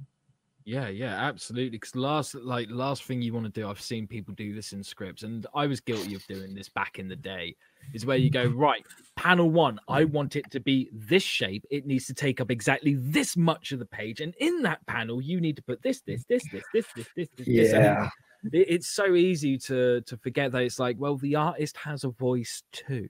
Yeah, 0.68 0.90
yeah, 0.90 1.16
absolutely. 1.16 1.80
Because 1.80 1.96
last, 1.96 2.36
like, 2.36 2.68
last 2.70 3.04
thing 3.04 3.22
you 3.22 3.34
want 3.34 3.46
to 3.46 3.62
do, 3.62 3.70
I've 3.70 3.80
seen 3.80 4.06
people 4.06 4.34
do 4.34 4.54
this 4.54 4.74
in 4.74 4.84
scripts, 4.84 5.24
and 5.24 5.48
I 5.56 5.66
was 5.66 5.80
guilty 5.80 6.14
of 6.14 6.28
doing 6.28 6.54
this 6.54 6.68
back 6.68 7.00
in 7.00 7.08
the 7.08 7.16
day. 7.16 7.56
Is 7.94 8.06
where 8.06 8.18
you 8.18 8.30
go 8.30 8.48
right, 8.54 8.84
panel 9.16 9.50
one. 9.50 9.80
I 9.88 10.04
want 10.04 10.36
it 10.36 10.52
to 10.52 10.60
be 10.60 10.90
this 10.92 11.24
shape. 11.24 11.64
It 11.72 11.86
needs 11.86 12.06
to 12.08 12.14
take 12.14 12.42
up 12.42 12.52
exactly 12.52 12.96
this 12.96 13.38
much 13.38 13.72
of 13.72 13.80
the 13.80 13.86
page, 13.86 14.20
and 14.20 14.36
in 14.42 14.62
that 14.64 14.86
panel, 14.88 15.22
you 15.22 15.40
need 15.40 15.56
to 15.56 15.64
put 15.64 15.82
this, 15.82 16.02
this, 16.02 16.26
this, 16.28 16.44
this, 16.52 16.64
this, 16.74 16.86
this, 16.94 17.08
this, 17.16 17.30
this. 17.38 17.48
Yeah. 17.48 18.10
This. 18.44 18.66
It's 18.68 18.88
so 18.90 19.16
easy 19.16 19.58
to 19.60 20.02
to 20.02 20.18
forget 20.18 20.52
that 20.52 20.64
it's 20.64 20.80
like, 20.80 20.98
well, 21.00 21.16
the 21.16 21.38
artist 21.38 21.78
has 21.78 22.04
a 22.04 22.10
voice 22.10 22.62
too. 22.74 23.08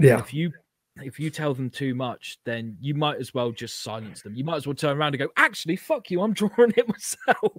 Yeah. 0.00 0.20
If 0.20 0.32
you 0.32 0.52
if 0.96 1.18
you 1.18 1.30
tell 1.30 1.54
them 1.54 1.70
too 1.70 1.94
much, 1.94 2.38
then 2.44 2.76
you 2.80 2.94
might 2.94 3.18
as 3.18 3.32
well 3.32 3.50
just 3.50 3.82
silence 3.82 4.22
them. 4.22 4.34
You 4.34 4.44
might 4.44 4.56
as 4.56 4.66
well 4.66 4.74
turn 4.74 4.96
around 4.96 5.14
and 5.14 5.20
go, 5.20 5.28
actually, 5.36 5.76
fuck 5.76 6.10
you, 6.10 6.20
I'm 6.20 6.32
drawing 6.34 6.72
it 6.76 6.88
myself. 6.88 7.52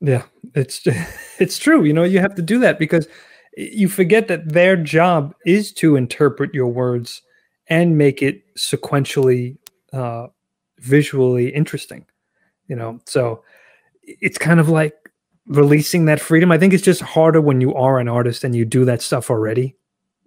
Yeah, 0.00 0.22
it's 0.54 0.82
it's 1.38 1.58
true. 1.58 1.84
You 1.84 1.92
know, 1.92 2.04
you 2.04 2.18
have 2.18 2.34
to 2.36 2.42
do 2.42 2.58
that 2.60 2.78
because 2.78 3.08
you 3.56 3.88
forget 3.88 4.28
that 4.28 4.48
their 4.48 4.76
job 4.76 5.34
is 5.46 5.72
to 5.74 5.96
interpret 5.96 6.54
your 6.54 6.68
words 6.68 7.22
and 7.68 7.98
make 7.98 8.22
it 8.22 8.42
sequentially 8.56 9.56
uh, 9.92 10.26
visually 10.78 11.50
interesting. 11.50 12.06
You 12.68 12.76
know, 12.76 13.00
so 13.06 13.44
it's 14.02 14.38
kind 14.38 14.58
of 14.58 14.68
like 14.68 14.94
releasing 15.46 16.06
that 16.06 16.20
freedom. 16.20 16.50
I 16.50 16.58
think 16.58 16.72
it's 16.72 16.82
just 16.82 17.02
harder 17.02 17.40
when 17.40 17.60
you 17.60 17.74
are 17.74 17.98
an 17.98 18.08
artist 18.08 18.44
and 18.44 18.56
you 18.56 18.64
do 18.64 18.84
that 18.86 19.02
stuff 19.02 19.30
already. 19.30 19.76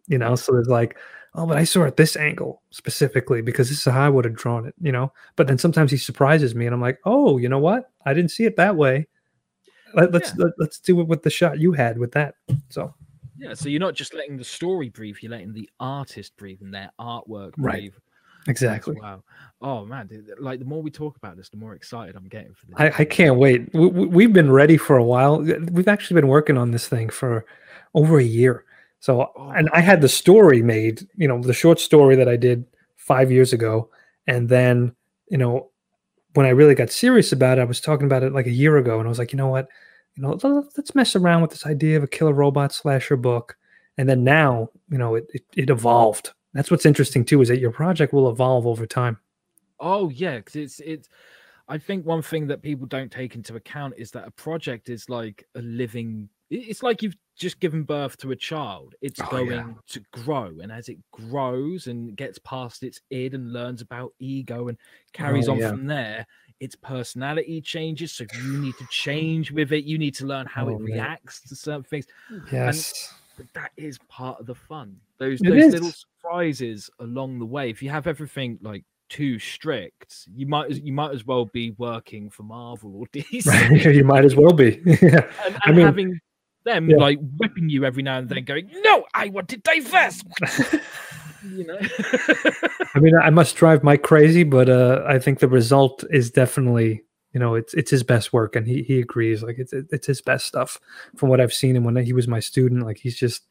You 0.07 0.19
know, 0.19 0.35
so 0.35 0.53
there's 0.53 0.67
like 0.67 0.95
oh, 1.35 1.45
but 1.45 1.57
I 1.57 1.63
saw 1.63 1.83
it 1.83 1.97
this 1.97 2.15
angle 2.15 2.61
specifically 2.71 3.41
because 3.41 3.69
this 3.69 3.85
is 3.85 3.93
how 3.93 4.05
I 4.05 4.09
would 4.09 4.25
have 4.25 4.35
drawn 4.35 4.65
it, 4.65 4.73
you 4.81 4.91
know. 4.91 5.11
But 5.35 5.47
then 5.47 5.57
sometimes 5.57 5.91
he 5.91 5.97
surprises 5.97 6.55
me, 6.55 6.65
and 6.65 6.73
I'm 6.73 6.81
like, 6.81 6.99
oh, 7.05 7.37
you 7.37 7.49
know 7.49 7.59
what? 7.59 7.91
I 8.05 8.13
didn't 8.13 8.31
see 8.31 8.45
it 8.45 8.55
that 8.57 8.75
way. 8.75 9.07
Let, 9.93 10.13
us 10.13 10.33
yeah. 10.37 10.45
let, 10.57 10.67
us 10.67 10.79
do 10.79 10.99
it 10.99 11.07
with 11.07 11.23
the 11.23 11.29
shot 11.29 11.59
you 11.59 11.71
had 11.71 11.97
with 11.97 12.11
that. 12.13 12.35
So 12.69 12.93
Yeah, 13.37 13.53
so 13.53 13.69
you're 13.69 13.79
not 13.79 13.93
just 13.93 14.13
letting 14.13 14.37
the 14.37 14.43
story 14.43 14.89
breathe; 14.89 15.17
you're 15.21 15.31
letting 15.31 15.53
the 15.53 15.69
artist 15.79 16.35
breathe 16.37 16.61
and 16.61 16.73
their 16.73 16.91
artwork 16.99 17.53
breathe. 17.53 17.93
Right. 17.93 17.93
Exactly. 18.47 18.95
Wow. 19.01 19.23
Oh 19.61 19.85
man, 19.85 20.07
dude, 20.07 20.29
like 20.39 20.59
the 20.59 20.65
more 20.65 20.81
we 20.81 20.91
talk 20.91 21.17
about 21.17 21.35
this, 21.35 21.49
the 21.49 21.57
more 21.57 21.73
excited 21.73 22.15
I'm 22.15 22.27
getting 22.27 22.53
for 22.53 22.67
this. 22.67 22.75
I, 22.77 23.01
I 23.01 23.05
can't 23.05 23.37
wait. 23.37 23.73
We- 23.73 23.87
we've 23.87 24.33
been 24.33 24.51
ready 24.51 24.77
for 24.77 24.97
a 24.97 25.03
while. 25.03 25.39
We've 25.39 25.87
actually 25.87 26.21
been 26.21 26.27
working 26.27 26.57
on 26.57 26.71
this 26.71 26.87
thing 26.87 27.09
for 27.09 27.45
over 27.93 28.19
a 28.19 28.23
year. 28.23 28.65
So, 29.05 29.31
oh. 29.35 29.49
and 29.49 29.69
I 29.71 29.81
had 29.81 30.01
the 30.01 30.09
story 30.09 30.63
made, 30.63 31.07
you 31.15 31.27
know, 31.27 31.39
the 31.39 31.53
short 31.53 31.79
story 31.79 32.15
that 32.15 32.27
I 32.27 32.37
did 32.37 32.65
five 32.95 33.31
years 33.31 33.53
ago. 33.53 33.87
And 34.25 34.49
then, 34.49 34.95
you 35.29 35.37
know, 35.37 35.69
when 36.33 36.47
I 36.47 36.49
really 36.49 36.73
got 36.73 36.89
serious 36.89 37.31
about 37.31 37.59
it, 37.59 37.61
I 37.61 37.65
was 37.65 37.79
talking 37.79 38.07
about 38.07 38.23
it 38.23 38.33
like 38.33 38.47
a 38.47 38.51
year 38.51 38.77
ago. 38.77 38.97
And 38.97 39.07
I 39.07 39.09
was 39.09 39.19
like, 39.19 39.31
you 39.31 39.37
know 39.37 39.49
what? 39.49 39.67
You 40.15 40.23
know, 40.23 40.31
let- 40.31 40.75
let's 40.75 40.95
mess 40.95 41.15
around 41.15 41.43
with 41.43 41.51
this 41.51 41.67
idea 41.67 41.97
of 41.97 42.03
a 42.03 42.07
killer 42.07 42.33
robot 42.33 42.73
slasher 42.73 43.15
book. 43.15 43.55
And 43.99 44.09
then 44.09 44.23
now, 44.23 44.69
you 44.89 44.97
know, 44.97 45.13
it, 45.13 45.27
it, 45.35 45.43
it 45.55 45.69
evolved. 45.69 46.31
That's 46.55 46.71
what's 46.71 46.87
interesting 46.87 47.23
too, 47.23 47.43
is 47.43 47.49
that 47.49 47.59
your 47.59 47.71
project 47.71 48.11
will 48.11 48.31
evolve 48.31 48.65
over 48.65 48.87
time. 48.87 49.19
Oh 49.79 50.09
yeah, 50.09 50.37
because 50.37 50.55
it's 50.55 50.79
it's. 50.79 51.09
I 51.67 51.77
think 51.77 52.07
one 52.07 52.23
thing 52.23 52.47
that 52.47 52.63
people 52.63 52.87
don't 52.87 53.11
take 53.11 53.35
into 53.35 53.55
account 53.55 53.93
is 53.97 54.09
that 54.11 54.27
a 54.27 54.31
project 54.31 54.89
is 54.89 55.09
like 55.09 55.45
a 55.53 55.61
living. 55.61 56.29
It's 56.49 56.81
like 56.81 57.03
you've 57.03 57.17
just 57.35 57.59
given 57.59 57.83
birth 57.83 58.17
to 58.17 58.31
a 58.31 58.35
child. 58.35 58.95
It's 59.01 59.19
Oh, 59.21 59.27
going 59.29 59.51
yeah. 59.51 59.73
to 59.89 59.99
grow, 60.11 60.51
and 60.61 60.71
as 60.71 60.89
it 60.89 60.97
grows 61.11 61.87
and 61.87 62.15
gets 62.15 62.39
past 62.39 62.83
its 62.83 63.01
id 63.09 63.33
and 63.35 63.51
learns 63.53 63.81
about 63.81 64.13
ego 64.19 64.67
and 64.69 64.77
carries 65.13 65.47
Oh, 65.49 65.53
on 65.53 65.59
yeah. 65.59 65.69
from 65.69 65.85
there, 65.85 66.25
its 66.59 66.75
personality 66.75 67.61
changes. 67.61 68.11
So 68.13 68.25
you 68.41 68.57
need 68.59 68.75
to 68.77 68.87
change 68.89 69.51
with 69.51 69.71
it. 69.73 69.83
You 69.83 69.97
need 69.97 70.15
to 70.15 70.25
learn 70.25 70.45
how 70.45 70.65
Oh, 70.67 70.75
it 70.75 70.79
man. 70.81 70.93
reacts 70.93 71.41
to 71.49 71.55
certain 71.55 71.83
things. 71.83 72.05
Yes. 72.51 73.13
But 73.37 73.47
that 73.53 73.71
is 73.75 73.97
part 74.07 74.39
of 74.39 74.45
the 74.45 74.55
fun. 74.55 74.95
Those 75.17 75.41
It 75.41 75.49
those 75.49 75.73
little 75.73 75.91
surprises 75.91 76.89
along 76.99 77.39
the 77.39 77.45
way. 77.45 77.69
If 77.69 77.83
you 77.83 77.89
have 77.89 78.07
everything 78.07 78.57
like 78.61 78.85
too 79.09 79.37
strict, 79.39 80.27
you 80.33 80.47
might 80.47 80.71
as 80.71 80.79
you 80.79 80.93
might 80.93 81.11
as 81.11 81.25
well 81.25 81.45
be 81.45 81.71
working 81.71 82.29
for 82.29 82.43
Marvel 82.43 82.95
or 82.95 83.05
DC 83.13 83.45
Right. 83.45 83.85
you 83.95 84.05
might 84.05 84.23
as 84.23 84.35
well 84.37 84.53
be. 84.53 84.81
yeah. 84.85 85.29
and, 85.45 85.57
I 85.63 85.71
mean- 85.73 85.85
having 85.85 86.19
them 86.65 86.89
Yeah. 86.89 86.97
like 86.97 87.19
whipping 87.37 87.69
you 87.69 87.85
every 87.85 88.03
now 88.03 88.17
and 88.17 88.27
then, 88.29 88.43
going, 88.43 88.69
"No, 88.83 89.05
I 89.13 89.29
want 89.29 89.47
to 89.49 89.57
diverse." 89.57 90.21
you 91.43 91.65
know. 91.65 91.77
I 92.95 92.99
mean, 92.99 93.15
I 93.15 93.29
must 93.29 93.55
drive 93.55 93.83
Mike 93.83 94.03
crazy, 94.03 94.43
but 94.43 94.69
uh, 94.69 95.03
I 95.07 95.19
think 95.19 95.39
the 95.39 95.47
result 95.47 96.03
is 96.09 96.31
definitely, 96.31 97.03
you 97.33 97.39
know, 97.39 97.55
it's 97.55 97.73
it's 97.75 97.91
his 97.91 98.03
best 98.03 98.33
work, 98.33 98.55
and 98.55 98.67
he 98.67 98.83
he 98.83 98.99
agrees. 98.99 99.43
Like 99.43 99.57
it's 99.59 99.73
it's 99.73 100.07
his 100.07 100.21
best 100.21 100.45
stuff 100.45 100.79
from 101.15 101.29
what 101.29 101.39
I've 101.39 101.53
seen 101.53 101.75
and 101.75 101.85
when 101.85 101.95
he 101.97 102.13
was 102.13 102.27
my 102.27 102.39
student. 102.39 102.83
Like 102.85 102.97
he's 102.97 103.15
just 103.17 103.43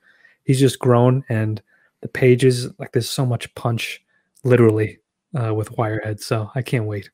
he's 0.44 0.60
just 0.60 0.78
grown, 0.78 1.24
and 1.28 1.62
the 2.00 2.08
pages 2.08 2.68
like 2.78 2.92
there's 2.92 3.08
so 3.10 3.24
much 3.24 3.54
punch, 3.54 4.02
literally, 4.42 4.98
uh, 5.38 5.54
with 5.54 5.70
Wirehead. 5.76 6.20
So 6.20 6.50
I 6.54 6.62
can't 6.62 6.84
wait. 6.86 7.10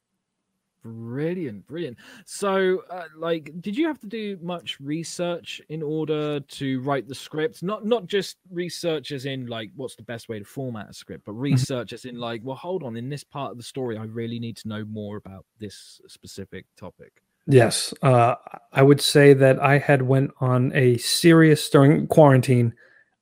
Brilliant, 0.83 1.67
brilliant. 1.67 1.99
So, 2.25 2.85
uh, 2.91 3.05
like, 3.17 3.53
did 3.61 3.77
you 3.77 3.87
have 3.87 3.99
to 3.99 4.07
do 4.07 4.39
much 4.41 4.81
research 4.81 5.61
in 5.69 5.83
order 5.83 6.41
to 6.41 6.81
write 6.81 7.07
the 7.07 7.15
script? 7.15 7.63
Not 7.63 7.85
not 7.85 8.07
just 8.07 8.39
research 8.51 9.13
as 9.13 9.27
in 9.27 9.47
like 9.47 9.71
what's 9.77 9.97
the 9.97 10.03
best 10.03 10.31
way 10.31 10.39
to 10.39 10.45
format 10.45 10.89
a 10.89 10.95
script, 10.95 11.25
but 11.27 11.33
research 11.33 11.93
as 11.93 12.07
in 12.07 12.19
like, 12.19 12.41
well, 12.45 12.57
hold 12.57 12.83
on, 12.83 12.97
in 12.97 13.11
this 13.11 13.25
part 13.25 13.51
of 13.51 13.59
the 13.59 13.63
story, 13.63 13.99
I 13.99 14.05
really 14.05 14.39
need 14.39 14.57
to 14.59 14.69
know 14.69 14.85
more 14.87 15.19
about 15.19 15.45
this 15.59 16.01
specific 16.07 16.65
topic. 16.79 17.23
Yes, 17.47 17.93
uh, 18.03 18.37
I 18.73 18.83
would 18.83 19.01
say 19.01 19.35
that 19.35 19.61
I 19.61 19.79
had 19.79 20.03
went 20.03 20.31
on 20.41 20.73
a 20.75 20.97
serious 20.99 21.69
during 21.69 22.07
quarantine, 22.07 22.75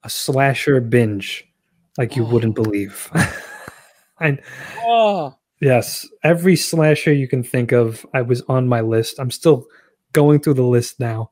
a 0.05 0.11
slasher 0.11 0.81
binge, 0.81 1.45
like 1.97 2.15
you 2.15 2.25
wouldn't 2.25 2.55
believe. 2.55 3.11
and 4.21 4.41
Oh, 4.81 5.38
Yes, 5.61 6.07
every 6.23 6.57
slasher 6.57 7.13
you 7.13 7.29
can 7.29 7.43
think 7.43 7.73
of, 7.73 8.07
I 8.15 8.23
was 8.23 8.43
on 8.43 8.69
my 8.69 8.81
list. 8.81 9.19
I'm 9.19 9.31
still 9.31 9.67
going 10.13 10.41
through 10.41 10.55
the 10.55 10.63
list 10.63 11.01
now. 11.01 11.31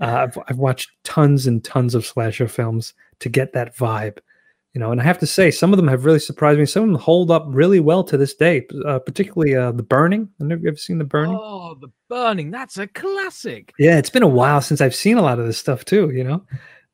Uh, 0.00 0.04
I've, 0.28 0.38
I've 0.48 0.58
watched 0.58 0.90
tons 1.04 1.46
and 1.46 1.62
tons 1.62 1.94
of 1.94 2.06
slasher 2.06 2.48
films 2.48 2.94
to 3.20 3.28
get 3.28 3.52
that 3.52 3.76
vibe, 3.76 4.18
you 4.72 4.80
know. 4.80 4.92
And 4.92 5.00
I 5.00 5.04
have 5.04 5.18
to 5.18 5.26
say, 5.26 5.50
some 5.50 5.72
of 5.72 5.76
them 5.76 5.88
have 5.88 6.04
really 6.04 6.18
surprised 6.18 6.58
me. 6.58 6.66
Some 6.66 6.84
of 6.84 6.88
them 6.90 6.98
hold 7.00 7.30
up 7.30 7.44
really 7.48 7.80
well 7.80 8.02
to 8.04 8.16
this 8.16 8.34
day, 8.34 8.66
uh, 8.86 8.98
particularly 8.98 9.54
uh, 9.54 9.72
The 9.72 9.82
Burning. 9.82 10.28
Have 10.40 10.62
you 10.62 10.68
ever 10.68 10.76
seen 10.76 10.98
The 10.98 11.04
Burning? 11.04 11.38
oh, 11.38 11.74
the 11.80 11.88
burning. 12.08 12.50
That's 12.50 12.78
a 12.78 12.86
classic. 12.86 13.72
Yeah, 13.78 13.98
it's 13.98 14.10
been 14.10 14.22
a 14.22 14.28
while 14.28 14.60
since 14.60 14.80
I've 14.80 14.94
seen 14.94 15.18
a 15.18 15.22
lot 15.22 15.38
of 15.38 15.46
this 15.46 15.58
stuff 15.58 15.84
too, 15.84 16.10
you 16.10 16.24
know. 16.24 16.44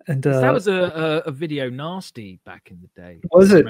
And 0.09 0.27
uh, 0.27 0.41
that 0.41 0.53
was 0.53 0.69
a, 0.69 0.73
a, 0.75 1.17
a 1.29 1.31
video 1.31 1.71
nasty 1.71 2.41
back 2.45 2.71
in 2.71 2.81
the 2.81 3.01
day. 3.01 3.21
Was 3.33 3.53
it? 3.53 3.67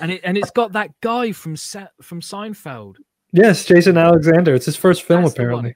and 0.00 0.10
it 0.10 0.20
and 0.24 0.36
it's 0.36 0.50
got 0.50 0.72
that 0.72 0.90
guy 1.00 1.32
from 1.32 1.56
from 2.02 2.20
Seinfeld. 2.20 2.96
yes, 3.32 3.64
Jason 3.64 3.96
Alexander. 3.96 4.54
It's 4.54 4.66
his 4.66 4.76
first 4.76 5.02
film, 5.02 5.22
That's 5.22 5.34
apparently. 5.34 5.74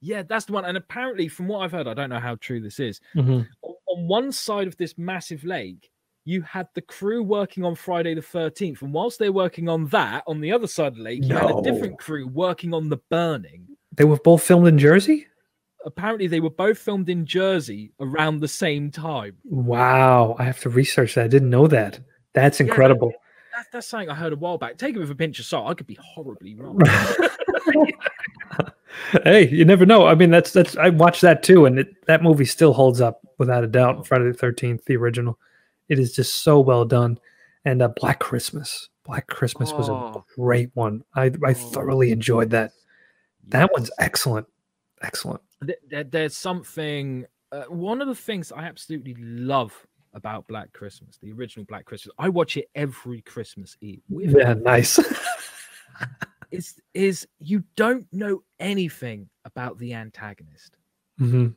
Yeah, 0.00 0.22
that's 0.22 0.44
the 0.44 0.52
one. 0.52 0.64
And 0.64 0.76
apparently, 0.76 1.28
from 1.28 1.48
what 1.48 1.58
I've 1.60 1.72
heard, 1.72 1.88
I 1.88 1.94
don't 1.94 2.10
know 2.10 2.20
how 2.20 2.36
true 2.36 2.60
this 2.60 2.78
is. 2.78 3.00
Mhm. 3.16 3.46
On, 3.62 3.74
on 3.88 4.06
one 4.08 4.30
side 4.32 4.68
of 4.68 4.76
this 4.76 4.96
massive 4.96 5.42
lake, 5.44 5.90
you 6.24 6.40
had 6.42 6.68
the 6.74 6.82
crew 6.82 7.22
working 7.22 7.64
on 7.64 7.74
Friday 7.74 8.14
the 8.14 8.20
13th. 8.20 8.82
And 8.82 8.92
whilst 8.92 9.18
they're 9.18 9.32
working 9.32 9.68
on 9.68 9.86
that, 9.86 10.22
on 10.26 10.40
the 10.40 10.52
other 10.52 10.66
side 10.68 10.88
of 10.88 10.96
the 10.96 11.02
lake, 11.02 11.24
you 11.24 11.34
had 11.34 11.50
a 11.50 11.62
different 11.62 11.98
crew 11.98 12.28
working 12.28 12.72
on 12.74 12.88
the 12.88 12.98
burning. 13.10 13.66
They 13.96 14.04
were 14.04 14.18
both 14.18 14.42
filmed 14.44 14.68
in 14.68 14.78
Jersey. 14.78 15.26
Apparently, 15.88 16.26
they 16.26 16.40
were 16.40 16.50
both 16.50 16.78
filmed 16.78 17.08
in 17.08 17.24
Jersey 17.24 17.92
around 17.98 18.40
the 18.40 18.46
same 18.48 18.90
time. 18.90 19.36
Wow, 19.44 20.36
I 20.38 20.44
have 20.44 20.60
to 20.60 20.68
research 20.68 21.14
that. 21.14 21.24
I 21.24 21.28
didn't 21.28 21.48
know 21.50 21.66
that. 21.66 21.98
That's 22.34 22.60
Yeah, 22.60 22.66
that- 22.66 22.70
incredible. 22.70 23.12
That's, 23.72 23.88
something 23.88 24.08
I 24.10 24.14
heard 24.14 24.32
a 24.32 24.36
while 24.36 24.56
back. 24.58 24.76
Take 24.78 24.94
it 24.94 24.98
with 25.00 25.10
a 25.10 25.14
pinch 25.16 25.38
of 25.40 25.44
salt. 25.46 25.68
I 25.68 25.74
could 25.74 25.86
be 25.88 25.98
horribly 26.00 26.54
wrong. 26.54 26.78
hey, 29.24 29.48
you 29.48 29.64
never 29.64 29.84
know. 29.86 30.06
I 30.06 30.14
mean, 30.14 30.30
that's 30.30 30.52
that's 30.52 30.76
I 30.76 30.90
watched 30.90 31.22
that 31.22 31.42
too, 31.42 31.66
and 31.66 31.78
it, 31.80 32.06
that 32.06 32.22
movie 32.22 32.44
still 32.44 32.72
holds 32.72 33.00
up 33.00 33.20
without 33.38 33.64
a 33.64 33.66
doubt. 33.66 34.06
Friday 34.06 34.26
the 34.26 34.32
Thirteenth, 34.34 34.84
the 34.84 34.96
original, 34.96 35.38
it 35.88 35.98
is 35.98 36.14
just 36.14 36.36
so 36.42 36.60
well 36.60 36.84
done. 36.84 37.18
And 37.64 37.82
uh, 37.82 37.88
Black 37.88 38.20
Christmas, 38.20 38.88
Black 39.04 39.26
Christmas 39.26 39.72
was 39.72 39.88
a 39.88 39.92
Oh. 39.92 40.24
great 40.36 40.70
one. 40.74 41.02
I 41.16 41.24
I 41.24 41.50
Oh, 41.50 41.54
thoroughly 41.54 42.12
enjoyed 42.12 42.50
that. 42.50 42.72
That 43.48 43.70
one's 43.72 43.90
excellent, 43.98 44.46
excellent. 45.02 45.40
Th- 45.66 45.78
there- 45.88 46.04
there's 46.04 46.36
something 46.36 47.24
uh, 47.52 47.64
one 47.64 48.00
of 48.02 48.08
the 48.08 48.14
things 48.14 48.52
i 48.52 48.62
absolutely 48.64 49.14
love 49.18 49.72
about 50.14 50.46
black 50.48 50.72
christmas 50.72 51.18
the 51.22 51.32
original 51.32 51.64
black 51.66 51.84
christmas 51.84 52.14
i 52.18 52.28
watch 52.28 52.56
it 52.56 52.68
every 52.74 53.20
christmas 53.22 53.76
eve 53.80 54.02
with 54.08 54.34
Yeah, 54.36 54.54
nice. 54.54 54.98
is 56.50 56.80
is 56.94 57.26
you 57.40 57.62
don't 57.76 58.06
know 58.12 58.42
anything 58.58 59.28
about 59.44 59.78
the 59.78 59.94
antagonist 59.94 60.76
Mm-hmm. 61.20 61.48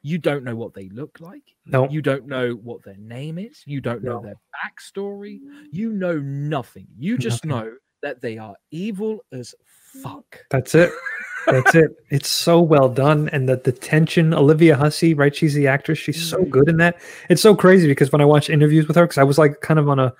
you 0.00 0.16
don't 0.18 0.42
know 0.42 0.56
what 0.56 0.72
they 0.72 0.88
look 0.88 1.18
like 1.20 1.42
No, 1.66 1.86
you 1.90 2.00
don't 2.00 2.26
know 2.26 2.52
what 2.52 2.82
their 2.82 2.96
name 2.96 3.38
is 3.38 3.62
you 3.66 3.80
don't 3.82 4.02
know 4.02 4.20
No. 4.20 4.22
their 4.22 4.36
backstory 4.64 5.38
you 5.70 5.92
know 5.92 6.18
nothing 6.18 6.86
you 6.98 7.18
just 7.18 7.44
Nothing. 7.44 7.66
know 7.66 7.74
that 8.02 8.20
they 8.22 8.38
are 8.38 8.56
evil 8.70 9.20
as 9.32 9.54
fuck 10.02 10.40
that's 10.50 10.74
it. 10.74 10.90
That's 11.46 11.74
it. 11.74 11.90
It's 12.10 12.28
so 12.28 12.60
well 12.60 12.88
done, 12.88 13.28
and 13.30 13.48
the 13.48 13.56
the 13.56 13.72
tension. 13.72 14.32
Olivia 14.34 14.76
Hussey, 14.76 15.14
right? 15.14 15.34
She's 15.34 15.54
the 15.54 15.66
actress. 15.66 15.98
She's 15.98 16.22
so 16.22 16.38
Mhm. 16.38 16.50
good 16.50 16.68
in 16.68 16.76
that. 16.78 16.96
It's 17.28 17.42
so 17.42 17.54
crazy 17.56 17.86
because 17.88 18.12
when 18.12 18.20
I 18.20 18.24
watch 18.26 18.48
interviews 18.50 18.86
with 18.86 18.96
her, 18.96 19.04
because 19.04 19.18
I 19.18 19.24
was 19.24 19.38
like 19.38 19.60
kind 19.60 19.80
of 19.80 19.88
on 19.88 19.98
a 19.98 20.14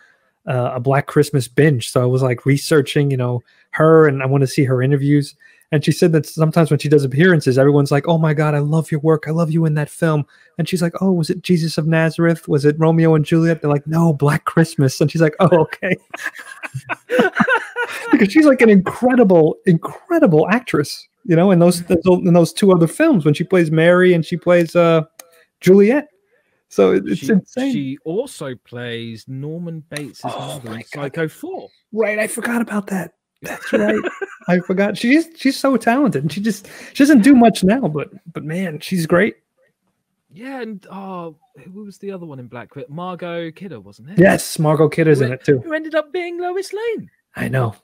uh, 0.46 0.72
a 0.74 0.80
Black 0.80 1.06
Christmas 1.06 1.46
binge, 1.46 1.88
so 1.90 2.02
I 2.02 2.06
was 2.06 2.22
like 2.22 2.44
researching, 2.44 3.10
you 3.12 3.16
know, 3.16 3.42
her, 3.70 4.08
and 4.08 4.22
I 4.22 4.26
want 4.26 4.40
to 4.40 4.46
see 4.48 4.64
her 4.64 4.82
interviews. 4.82 5.34
And 5.70 5.82
she 5.84 5.92
said 5.92 6.12
that 6.12 6.26
sometimes 6.26 6.68
when 6.70 6.80
she 6.80 6.88
does 6.90 7.04
appearances, 7.04 7.56
everyone's 7.56 7.92
like, 7.92 8.06
"Oh 8.08 8.18
my 8.18 8.34
God, 8.34 8.54
I 8.54 8.58
love 8.58 8.90
your 8.90 9.00
work. 9.00 9.24
I 9.26 9.30
love 9.30 9.50
you 9.52 9.64
in 9.64 9.74
that 9.74 9.88
film." 9.88 10.26
And 10.58 10.68
she's 10.68 10.82
like, 10.82 10.92
"Oh, 11.00 11.12
was 11.12 11.30
it 11.30 11.42
Jesus 11.42 11.78
of 11.78 11.86
Nazareth? 11.86 12.46
Was 12.48 12.64
it 12.64 12.76
Romeo 12.78 13.14
and 13.14 13.24
Juliet?" 13.24 13.62
They're 13.62 13.70
like, 13.70 13.86
"No, 13.86 14.12
Black 14.12 14.44
Christmas." 14.44 15.00
And 15.00 15.10
she's 15.10 15.22
like, 15.22 15.36
"Oh, 15.40 15.48
okay." 15.60 15.96
because 18.10 18.32
she's 18.32 18.44
like 18.46 18.60
an 18.60 18.68
incredible, 18.70 19.56
incredible 19.66 20.46
actress, 20.50 21.08
you 21.24 21.36
know, 21.36 21.50
in 21.50 21.58
those 21.58 21.82
in 21.90 22.34
those 22.34 22.52
two 22.52 22.72
other 22.72 22.86
films 22.86 23.24
when 23.24 23.34
she 23.34 23.44
plays 23.44 23.70
Mary 23.70 24.12
and 24.14 24.24
she 24.24 24.36
plays 24.36 24.74
uh 24.76 25.02
Juliet. 25.60 26.08
So 26.68 26.92
it- 26.92 27.04
it's 27.06 27.20
she, 27.20 27.32
insane. 27.32 27.72
she 27.72 27.98
also 28.04 28.54
plays 28.64 29.26
norman 29.28 29.84
bates' 29.90 30.20
Oh 30.24 30.28
mother 30.64 30.70
in 30.72 30.84
God. 30.92 31.12
psycho 31.12 31.28
4 31.28 31.68
right, 31.92 32.18
I 32.18 32.26
forgot 32.26 32.62
about 32.62 32.86
that. 32.88 33.12
That's 33.42 33.72
right. 33.72 34.00
I 34.48 34.58
forgot. 34.60 34.96
She's 34.96 35.28
she's 35.36 35.58
so 35.58 35.76
talented. 35.76 36.22
And 36.22 36.32
she 36.32 36.40
just 36.40 36.68
she 36.92 37.02
doesn't 37.04 37.22
do 37.22 37.34
much 37.34 37.62
now, 37.64 37.88
but 37.88 38.10
but 38.32 38.44
man, 38.44 38.80
she's 38.80 39.06
great. 39.06 39.36
Yeah, 40.34 40.62
and 40.62 40.86
oh, 40.90 41.36
who 41.74 41.84
was 41.84 41.98
the 41.98 42.10
other 42.10 42.24
one 42.24 42.38
in 42.38 42.46
Black 42.46 42.70
Crit? 42.70 42.88
Margot 42.88 43.50
Kidder, 43.50 43.80
wasn't 43.80 44.10
it? 44.10 44.18
Yes, 44.18 44.58
Margot 44.58 44.88
Kidder's 44.88 45.20
in 45.20 45.30
it 45.32 45.44
too. 45.44 45.58
Who 45.58 45.74
ended 45.74 45.94
up 45.94 46.10
being 46.12 46.40
Lois 46.40 46.72
Lane. 46.72 47.10
I 47.36 47.48
know. 47.48 47.74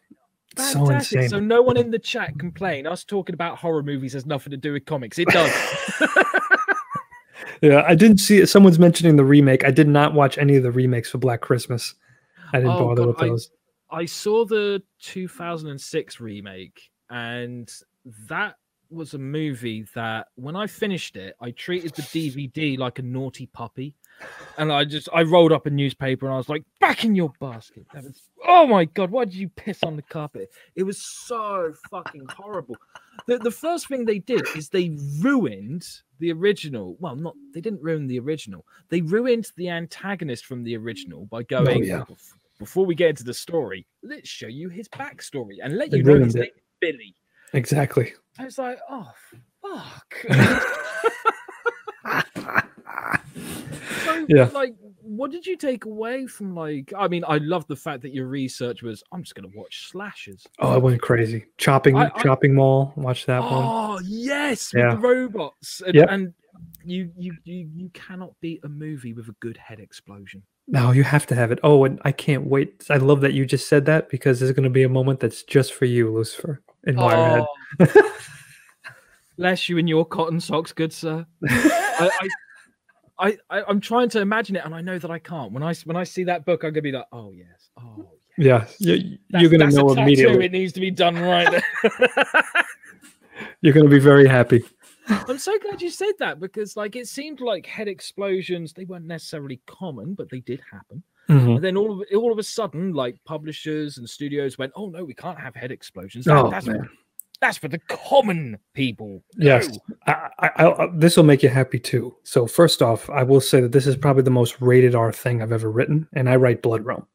So 0.57 0.87
Fantastic. 0.87 1.17
insane. 1.19 1.29
So 1.29 1.41
no 1.41 1.63
one 1.63 1.77
in 1.77 1.91
the 1.91 1.99
chat 1.99 2.39
complain. 2.39 2.87
Us 2.87 3.05
talking 3.05 3.35
about 3.35 3.59
horror 3.59 3.83
movies 3.83 4.13
has 4.15 4.27
nothing 4.27 4.51
to 4.51 4.57
do 4.57 4.73
with 4.73 4.87
comics. 4.87 5.19
It 5.19 5.29
does. 5.29 5.53
yeah, 7.63 7.85
I 7.87 7.95
didn't 7.95 8.19
see 8.19 8.39
it. 8.39 8.49
Someone's 8.49 8.79
mentioning 8.79 9.17
the 9.17 9.25
remake. 9.25 9.65
I 9.65 9.71
did 9.71 9.89
not 9.89 10.15
watch 10.15 10.39
any 10.39 10.57
of 10.57 10.63
the 10.63 10.73
remakes 10.73 11.11
for 11.11 11.19
Black 11.19 11.41
Christmas. 11.41 11.95
I 12.53 12.59
didn't 12.59 12.73
Oh, 12.73 12.87
bother 12.89 13.03
God, 13.03 13.09
with 13.09 13.23
I- 13.23 13.27
those. 13.29 13.51
I 13.91 14.05
saw 14.05 14.45
the 14.45 14.83
2006 15.01 16.21
remake, 16.21 16.91
and 17.09 17.73
that 18.29 18.57
was 18.91 19.15
a 19.15 19.19
movie 19.19 19.87
that 19.95 20.27
when 20.35 20.57
I 20.57 20.67
finished 20.67 21.17
it, 21.17 21.35
I 21.41 21.53
treated 21.53 21.95
the 21.95 22.03
DVD 22.03 22.77
like 22.79 22.99
a 22.99 23.03
naughty 23.03 23.47
puppy. 23.47 23.95
And 24.57 24.73
I 24.73 24.85
just 24.85 25.09
I 25.13 25.23
rolled 25.23 25.53
up 25.53 25.67
a 25.67 25.71
newspaper 25.71 26.27
and 26.27 26.35
I 26.35 26.39
was 26.39 26.49
like, 26.49 26.65
back 26.81 27.05
in 27.05 27.15
your 27.15 27.33
basket. 27.41 27.87
That 27.95 28.05
was, 28.05 28.23
oh 28.47 28.67
my 28.67 28.87
god, 28.87 29.11
why 29.11 29.25
did 29.25 29.35
you 29.35 29.49
piss 29.49 29.83
on 29.83 29.97
the 29.97 30.03
carpet? 30.03 30.51
It 30.75 30.83
was 30.83 31.01
so 31.01 31.73
fucking 31.91 32.27
horrible. 32.29 32.77
The, 33.27 33.39
the 33.39 33.51
first 33.51 33.89
thing 33.89 34.05
they 34.05 34.19
did 34.19 34.43
is 34.57 34.69
they 34.69 34.97
ruined 35.21 35.87
the 36.19 36.33
original. 36.33 36.97
Well, 36.99 37.15
not 37.15 37.35
they 37.55 37.61
didn't 37.61 37.83
ruin 37.83 38.07
the 38.07 38.19
original. 38.19 38.65
They 38.89 39.01
ruined 39.01 39.51
the 39.57 39.71
antagonist 39.71 40.47
from 40.47 40.65
the 40.65 40.77
original 40.77 41.27
by 41.27 41.45
going. 41.45 41.83
Oh, 41.83 41.85
yeah. 41.85 42.05
Before 42.59 42.85
we 42.85 42.97
get 42.97 43.11
into 43.11 43.23
the 43.23 43.35
story, 43.35 43.87
let's 44.03 44.29
show 44.29 44.49
you 44.49 44.69
his 44.69 44.89
backstory 44.89 45.59
and 45.63 45.77
let 45.77 45.93
They 45.93 45.99
you 45.99 46.03
know 46.03 46.19
his 46.19 46.35
it. 46.35 46.41
name 46.41 46.51
is 46.57 46.63
Billy. 46.81 47.15
Exactly. 47.53 48.15
I 48.37 48.47
was 48.47 48.59
like, 48.59 48.81
oh 48.91 49.13
fuck. 49.63 50.27
Yeah. 54.29 54.51
like, 54.53 54.75
what 55.01 55.31
did 55.31 55.47
you 55.47 55.57
take 55.57 55.85
away 55.87 56.27
from 56.27 56.55
like? 56.55 56.93
I 56.97 57.09
mean, 57.09 57.25
I 57.27 57.39
love 57.39 57.67
the 57.67 57.77
fact 57.77 58.03
that 58.03 58.15
your 58.15 58.27
research 58.27 58.83
was, 58.83 59.03
I'm 59.11 59.23
just 59.23 59.35
gonna 59.35 59.49
watch 59.55 59.89
slashes. 59.91 60.47
Oh, 60.59 60.75
I 60.75 60.77
went 60.77 61.01
crazy. 61.01 61.47
Chopping, 61.57 61.97
I- 61.97 62.11
I- 62.15 62.23
chopping 62.23 62.55
mall. 62.55 62.93
Watch 62.97 63.27
that 63.27 63.41
one. 63.43 63.51
Oh 63.53 64.01
yes, 64.05 64.73
Yeah. 64.75 64.93
with 64.93 65.03
the 65.03 65.09
robots. 65.09 65.83
And, 65.85 65.95
Yep. 65.95 66.09
and 66.11 66.35
you, 66.85 67.11
you, 67.17 67.35
you, 67.45 67.69
you 67.75 67.91
cannot 67.95 68.33
beat 68.41 68.61
a 68.65 68.69
movie 68.69 69.13
with 69.13 69.29
a 69.29 69.35
good 69.41 69.57
head 69.57 69.81
explosion. 69.81 70.43
No, 70.67 70.91
you 70.91 71.03
have 71.05 71.27
to 71.29 71.35
have 71.35 71.51
it. 71.51 71.59
Oh, 71.63 71.85
and 71.85 71.99
I 72.05 72.13
can't 72.13 72.45
wait. 72.47 72.85
I 72.91 72.99
love 72.99 73.23
that 73.23 73.33
you 73.33 73.47
just 73.47 73.69
said 73.69 73.87
that 73.87 74.11
because 74.11 74.39
there's 74.41 74.53
going 74.53 74.65
to 74.65 74.71
be 74.71 74.83
a 74.83 74.89
moment 74.89 75.21
that's 75.21 75.43
just 75.43 75.73
for 75.73 75.87
you, 75.87 76.13
Lucifer, 76.13 76.61
in 76.85 76.97
Wirehead. 76.97 77.47
Oh. 77.81 78.13
Bless 79.39 79.69
you 79.69 79.79
in 79.79 79.87
your 79.87 80.05
cotton 80.05 80.41
socks, 80.41 80.73
good 80.73 80.93
sir. 80.93 81.25
I, 81.49 82.11
I, 82.21 82.29
I, 83.19 83.37
I, 83.51 83.63
I'm 83.69 83.81
trying 83.81 84.09
to 84.11 84.21
imagine 84.21 84.57
it, 84.57 84.65
and 84.65 84.75
I 84.75 84.81
know 84.81 84.99
that 84.99 85.11
I 85.11 85.19
can't. 85.19 85.53
When 85.53 85.63
I 85.63 85.75
when 85.85 85.97
I 85.97 86.05
see 86.05 86.25
that 86.25 86.45
book, 86.45 86.63
I'm 86.65 86.73
gonna 86.73 86.83
be 86.83 86.93
like, 86.93 87.07
oh 87.13 87.33
yes, 87.33 87.71
oh 87.81 88.09
yes. 88.37 88.77
yeah, 88.79 88.95
you, 88.95 89.19
That's- 89.31 89.43
you're 89.43 89.51
going 89.51 89.61
to 89.61 89.67
that's 89.67 89.77
know 89.77 89.91
immediately. 90.03 90.45
It 90.45 90.53
needs 90.53 90.73
to 90.75 90.81
be 90.81 90.91
done 90.91 91.19
right. 91.19 91.63
You're 93.61 93.73
going 93.73 93.87
to 93.87 93.91
be 93.91 93.99
very 94.01 94.27
happy. 94.27 94.63
I'm 95.09 95.39
so 95.39 95.57
glad 95.59 95.81
you 95.81 95.91
said 95.91 96.13
that 96.19 96.39
because, 96.39 96.77
like, 96.77 96.97
it 96.97 97.09
seemed 97.09 97.41
like 97.41 97.67
head 97.67 97.89
explosions. 97.89 98.73
They 98.73 98.85
weren't 98.85 99.07
necessarily 99.07 99.61
common, 99.67 100.15
but 100.15 100.29
they 100.31 100.41
did 100.41 100.61
happen. 100.71 101.03
Mhm. 101.29 101.57
And 101.57 101.65
then 101.65 101.77
all 101.77 102.01
of 102.01 102.07
all 102.17 102.33
of 102.33 102.39
a 102.39 102.43
sudden, 102.43 102.93
like 102.95 103.17
publishers 103.25 103.99
and 103.99 104.09
studios 104.09 104.57
went, 104.59 104.73
"Oh 104.75 104.89
no, 104.89 105.05
we 105.05 105.13
can't 105.13 105.39
have 105.39 105.55
head 105.55 105.71
explosions. 105.71 106.25
That- 106.25 106.37
Oh, 106.37 106.51
that's 106.51 106.67
man. 106.67 106.89
That's 107.41 107.59
for 107.59 107.69
the 107.69 107.79
common 107.89 108.59
people." 108.75 109.23
Yes, 109.37 109.79
I, 110.07 110.31
I, 110.39 110.51
I, 110.67 110.89
this 110.95 111.17
will 111.17 111.25
make 111.25 111.43
you 111.43 111.49
happy 111.49 111.79
too. 111.79 112.15
So 112.25 112.47
first 112.47 112.83
off, 112.83 113.09
I 113.11 113.23
will 113.23 113.41
say 113.41 113.61
that 113.61 113.73
this 113.73 113.87
is 113.87 113.97
probably 113.97 114.23
the 114.23 114.31
most 114.31 114.61
rated 114.61 114.95
R 114.95 115.13
thing 115.13 115.43
I've 115.43 115.53
ever 115.53 115.71
written, 115.71 116.09
and 116.13 116.29
I 116.29 116.37
write 116.37 116.63
Blood 116.63 116.85
Realm, 116.85 117.07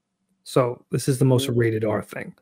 so 0.43 0.85
this 0.91 1.07
is 1.07 1.19
the 1.19 1.25
most 1.25 1.47
rated 1.49 1.83
R 1.83 2.01
thing. 2.01 2.35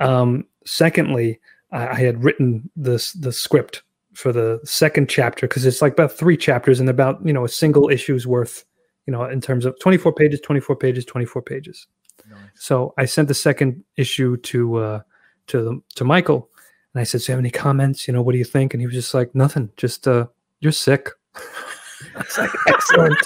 Um, 0.00 0.46
secondly, 0.66 1.40
I, 1.72 1.88
I 1.88 1.94
had 2.00 2.22
written 2.24 2.70
this 2.76 3.12
the 3.12 3.32
script 3.32 3.82
for 4.14 4.32
the 4.32 4.60
second 4.64 5.08
chapter 5.08 5.46
because 5.46 5.66
it's 5.66 5.82
like 5.82 5.92
about 5.92 6.12
three 6.12 6.36
chapters 6.36 6.80
and 6.80 6.88
about 6.88 7.24
you 7.26 7.32
know 7.32 7.44
a 7.44 7.48
single 7.48 7.90
issue's 7.90 8.26
worth, 8.26 8.64
you 9.06 9.12
know, 9.12 9.24
in 9.24 9.40
terms 9.40 9.64
of 9.64 9.78
twenty 9.80 9.98
four 9.98 10.12
pages, 10.12 10.40
twenty 10.40 10.60
four 10.60 10.76
pages, 10.76 11.04
twenty 11.04 11.26
four 11.26 11.42
pages. 11.42 11.86
Nice. 12.28 12.38
So 12.54 12.94
I 12.96 13.04
sent 13.04 13.28
the 13.28 13.34
second 13.34 13.84
issue 13.96 14.36
to 14.38 14.76
uh, 14.76 15.00
to 15.48 15.62
the, 15.62 15.80
to 15.96 16.04
Michael, 16.04 16.48
and 16.94 17.00
I 17.00 17.04
said, 17.04 17.20
"Do 17.20 17.32
you 17.32 17.32
have 17.34 17.40
any 17.40 17.50
comments? 17.50 18.06
You 18.06 18.14
know, 18.14 18.22
what 18.22 18.32
do 18.32 18.38
you 18.38 18.44
think?" 18.44 18.72
And 18.72 18.80
he 18.80 18.86
was 18.86 18.94
just 18.94 19.14
like, 19.14 19.34
"Nothing. 19.34 19.70
Just 19.76 20.06
uh, 20.06 20.26
you're 20.60 20.72
sick." 20.72 21.10
I 21.34 22.18
was 22.18 22.38
like, 22.38 22.50
"Excellent." 22.68 23.18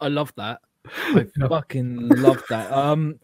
I 0.00 0.08
love 0.08 0.32
that. 0.36 0.60
I 0.86 1.26
fucking 1.48 2.08
love 2.08 2.42
that. 2.50 2.70
Um, 2.72 3.18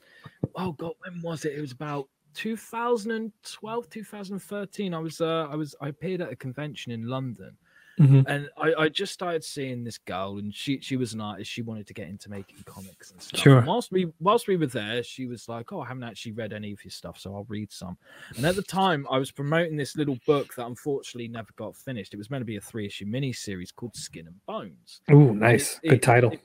oh 0.54 0.72
god, 0.72 0.92
when 1.00 1.20
was 1.22 1.44
it? 1.44 1.54
It 1.54 1.60
was 1.60 1.72
about 1.72 2.08
2012, 2.34 3.90
2013. 3.90 4.94
I 4.94 4.98
was, 4.98 5.20
uh, 5.20 5.46
I 5.50 5.56
was, 5.56 5.74
I 5.80 5.88
appeared 5.88 6.20
at 6.20 6.32
a 6.32 6.36
convention 6.36 6.92
in 6.92 7.06
London, 7.06 7.56
Mhm. 8.00 8.24
and 8.26 8.48
I, 8.56 8.74
I 8.84 8.88
just 8.88 9.12
started 9.12 9.44
seeing 9.44 9.84
this 9.84 9.98
girl, 9.98 10.38
and 10.38 10.54
she, 10.54 10.80
she 10.80 10.96
was 10.96 11.12
an 11.12 11.20
artist. 11.20 11.50
She 11.50 11.60
wanted 11.62 11.86
to 11.88 11.92
get 11.94 12.08
into 12.08 12.30
making 12.30 12.56
comics 12.64 13.10
and 13.10 13.20
stuff. 13.20 13.40
Sure. 13.40 13.58
And 13.58 13.66
whilst 13.66 13.92
we, 13.92 14.06
whilst 14.20 14.48
we 14.48 14.56
were 14.56 14.66
there, 14.66 15.02
she 15.02 15.26
was 15.26 15.48
like, 15.48 15.72
"Oh, 15.72 15.80
I 15.82 15.88
haven't 15.88 16.04
actually 16.04 16.32
read 16.32 16.52
any 16.54 16.72
of 16.72 16.82
your 16.84 16.90
stuff, 16.92 17.18
so 17.18 17.34
I'll 17.34 17.44
read 17.48 17.70
some." 17.70 17.98
And 18.36 18.46
at 18.46 18.56
the 18.56 18.62
time, 18.62 19.06
I 19.10 19.18
was 19.18 19.30
promoting 19.30 19.76
this 19.76 19.96
little 19.96 20.18
book 20.26 20.54
that 20.54 20.66
unfortunately 20.66 21.28
never 21.28 21.50
got 21.56 21.76
finished. 21.76 22.14
It 22.14 22.16
was 22.16 22.30
meant 22.30 22.40
to 22.40 22.46
be 22.46 22.56
a 22.56 22.60
three 22.60 22.86
issue 22.86 23.04
mini 23.06 23.32
series 23.34 23.70
called 23.70 23.94
Skin 23.94 24.26
and 24.26 24.46
Bones 24.46 25.02
Ooh, 25.10 25.34
nice. 25.34 25.78
it- 25.82 25.90
Good 25.90 26.02
title. 26.02 26.32
It, 26.32 26.40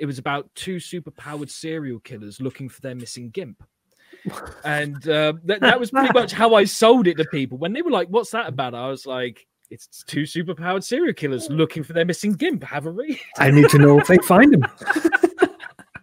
it 0.00 0.06
was 0.06 0.18
about 0.18 0.48
two 0.54 0.76
superpowered 0.76 1.50
serial 1.50 1.98
killers 2.00 2.40
looking 2.40 2.68
for 2.68 2.80
their 2.80 2.94
missing 2.94 3.30
gimp. 3.30 3.62
And 4.64 5.06
uh, 5.08 5.34
that, 5.44 5.60
that 5.60 5.78
was 5.78 5.90
pretty 5.90 6.12
much 6.14 6.32
how 6.32 6.54
I 6.54 6.64
sold 6.64 7.06
it 7.06 7.16
to 7.18 7.24
people. 7.26 7.58
When 7.58 7.72
they 7.72 7.82
were 7.82 7.90
like, 7.90 8.08
What's 8.08 8.30
that 8.30 8.48
about? 8.48 8.74
I 8.74 8.88
was 8.88 9.06
like, 9.06 9.46
It's 9.70 10.04
two 10.04 10.22
superpowered 10.22 10.84
serial 10.84 11.14
killers 11.14 11.48
looking 11.50 11.82
for 11.82 11.92
their 11.92 12.04
missing 12.04 12.32
gimp. 12.32 12.64
Have 12.64 12.86
a 12.86 12.90
read. 12.90 13.18
I 13.38 13.50
need 13.50 13.68
to 13.70 13.78
know 13.78 13.98
if 13.98 14.06
they 14.06 14.18
find 14.18 14.54
him. 14.54 14.66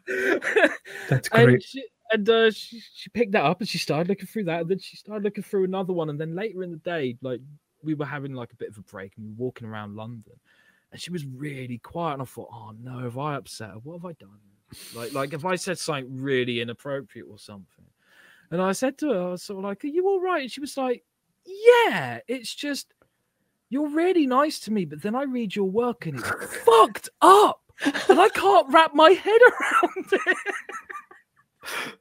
That's 1.09 1.29
and 1.29 1.45
great. 1.45 1.63
she, 1.63 1.85
and 2.11 2.29
uh, 2.29 2.51
she, 2.51 2.81
she 2.93 3.09
picked 3.09 3.31
that 3.33 3.45
up 3.45 3.59
and 3.59 3.69
she 3.69 3.77
started 3.77 4.09
looking 4.09 4.27
through 4.27 4.45
that. 4.45 4.61
And 4.61 4.69
then 4.69 4.79
she 4.79 4.97
started 4.97 5.23
looking 5.23 5.43
through 5.43 5.65
another 5.65 5.93
one. 5.93 6.09
And 6.09 6.19
then 6.19 6.35
later 6.35 6.63
in 6.63 6.71
the 6.71 6.77
day, 6.77 7.17
like 7.21 7.41
we 7.83 7.93
were 7.93 8.05
having 8.05 8.33
like 8.33 8.51
a 8.51 8.57
bit 8.57 8.69
of 8.69 8.77
a 8.77 8.81
break 8.81 9.13
and 9.17 9.25
we 9.25 9.31
were 9.31 9.45
walking 9.45 9.67
around 9.67 9.95
London. 9.95 10.33
And 10.91 10.99
she 10.99 11.11
was 11.11 11.25
really 11.25 11.77
quiet. 11.77 12.13
And 12.13 12.21
I 12.23 12.25
thought, 12.25 12.49
oh 12.51 12.73
no, 12.81 12.99
have 12.99 13.17
I 13.17 13.35
upset 13.35 13.69
her? 13.69 13.75
What 13.75 14.01
have 14.01 14.05
I 14.05 14.13
done? 14.13 14.39
Like, 14.95 15.13
like 15.13 15.33
if 15.33 15.45
I 15.45 15.55
said 15.55 15.77
something 15.77 16.21
really 16.21 16.61
inappropriate 16.61 17.27
or 17.29 17.37
something. 17.37 17.85
And 18.51 18.61
I 18.61 18.73
said 18.73 18.97
to 18.99 19.09
her, 19.09 19.21
I 19.21 19.31
was 19.31 19.43
sort 19.43 19.59
of 19.59 19.63
like, 19.63 19.83
Are 19.83 19.87
you 19.87 20.07
all 20.07 20.21
right? 20.21 20.43
And 20.43 20.51
she 20.51 20.59
was 20.59 20.75
like, 20.77 21.03
Yeah, 21.45 22.19
it's 22.27 22.53
just 22.53 22.93
you're 23.71 23.89
really 23.89 24.27
nice 24.27 24.59
to 24.59 24.71
me, 24.71 24.83
but 24.83 25.01
then 25.01 25.15
I 25.15 25.23
read 25.23 25.55
your 25.55 25.69
work 25.69 26.05
and 26.05 26.19
it's 26.19 26.57
fucked 26.57 27.09
up. 27.21 27.61
And 28.09 28.19
I 28.19 28.29
can't 28.29 28.71
wrap 28.71 28.93
my 28.93 29.11
head 29.11 29.41
around 29.41 30.05
it. 30.11 30.37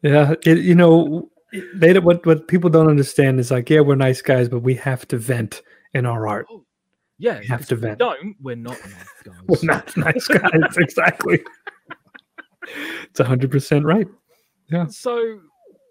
Yeah, 0.03 0.35
it, 0.45 0.59
you 0.59 0.75
know, 0.75 1.31
they 1.75 1.99
what 1.99 2.27
what 2.27 2.49
people 2.49 2.71
don't 2.71 2.89
understand 2.89 3.41
is 3.41 3.51
like, 3.51 3.71
yeah, 3.71 3.81
we're 3.81 3.95
nice 3.95 4.21
guys, 4.21 4.49
but 4.49 4.61
we 4.61 4.75
have 4.75 5.07
to 5.09 5.16
vent 5.16 5.62
in 5.95 6.07
our 6.07 6.27
art. 6.27 6.47
Oh, 6.51 6.64
yeah, 7.18 7.39
we 7.39 7.47
have 7.47 7.66
to 7.68 7.75
if 7.75 7.81
we 7.81 7.87
vent. 7.89 7.99
Don't 7.99 8.37
we're 8.41 8.57
not 8.57 8.79
nice 8.83 9.05
guys. 9.25 9.35
We're 9.47 9.59
not 9.62 9.97
nice 9.97 10.27
guys, 10.27 10.77
exactly. 10.77 11.41
It's 13.05 13.21
hundred 13.21 13.51
percent 13.51 13.85
right. 13.85 14.09
Yeah. 14.71 14.87
So 14.89 15.41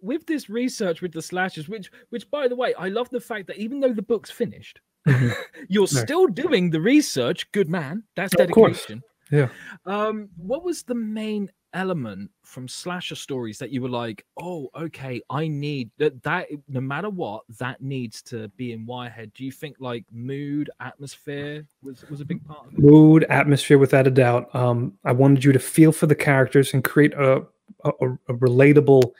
with 0.01 0.25
this 0.25 0.49
research 0.49 1.01
with 1.01 1.13
the 1.13 1.21
slashes, 1.21 1.69
which 1.69 1.89
which 2.09 2.29
by 2.29 2.47
the 2.47 2.55
way, 2.55 2.73
I 2.73 2.89
love 2.89 3.09
the 3.09 3.21
fact 3.21 3.47
that 3.47 3.57
even 3.57 3.79
though 3.79 3.93
the 3.93 4.01
book's 4.01 4.31
finished, 4.31 4.81
Mhm. 5.07 5.33
you're 5.69 5.81
No. 5.81 5.85
still 6.03 6.27
doing 6.27 6.69
the 6.69 6.81
research. 6.81 7.51
Good 7.51 7.69
man, 7.69 8.03
that's 8.15 8.35
dedication. 8.35 9.01
Yeah. 9.31 9.49
Um, 9.85 10.29
what 10.37 10.63
was 10.63 10.83
the 10.83 10.95
main 10.95 11.51
element 11.75 12.31
from 12.43 12.67
slasher 12.67 13.13
stories 13.13 13.59
that 13.59 13.69
you 13.69 13.79
were 13.79 13.89
like, 13.89 14.25
oh, 14.41 14.71
okay, 14.75 15.21
I 15.29 15.47
need 15.47 15.91
that 15.99 16.23
that 16.23 16.47
no 16.67 16.81
matter 16.81 17.11
what, 17.11 17.43
that 17.59 17.79
needs 17.79 18.23
to 18.23 18.47
be 18.57 18.71
in 18.73 18.87
Wirehead. 18.87 19.31
Do 19.35 19.45
you 19.45 19.51
think 19.51 19.75
like 19.79 20.03
mood, 20.11 20.71
atmosphere 20.79 21.67
was 21.83 22.03
was 22.09 22.21
a 22.21 22.25
big 22.25 22.43
part 22.43 22.65
of 22.67 22.73
it? 22.73 22.79
Mood, 22.79 23.23
atmosphere, 23.29 23.77
without 23.77 24.07
a 24.07 24.11
doubt. 24.11 24.53
Um, 24.55 24.93
I 25.05 25.11
wanted 25.11 25.43
you 25.43 25.51
to 25.53 25.59
feel 25.59 25.91
for 25.91 26.07
the 26.07 26.15
characters 26.15 26.73
and 26.73 26.83
create 26.83 27.13
a, 27.13 27.43
a- 27.85 27.89
a 28.27 28.33
relatable 28.33 29.11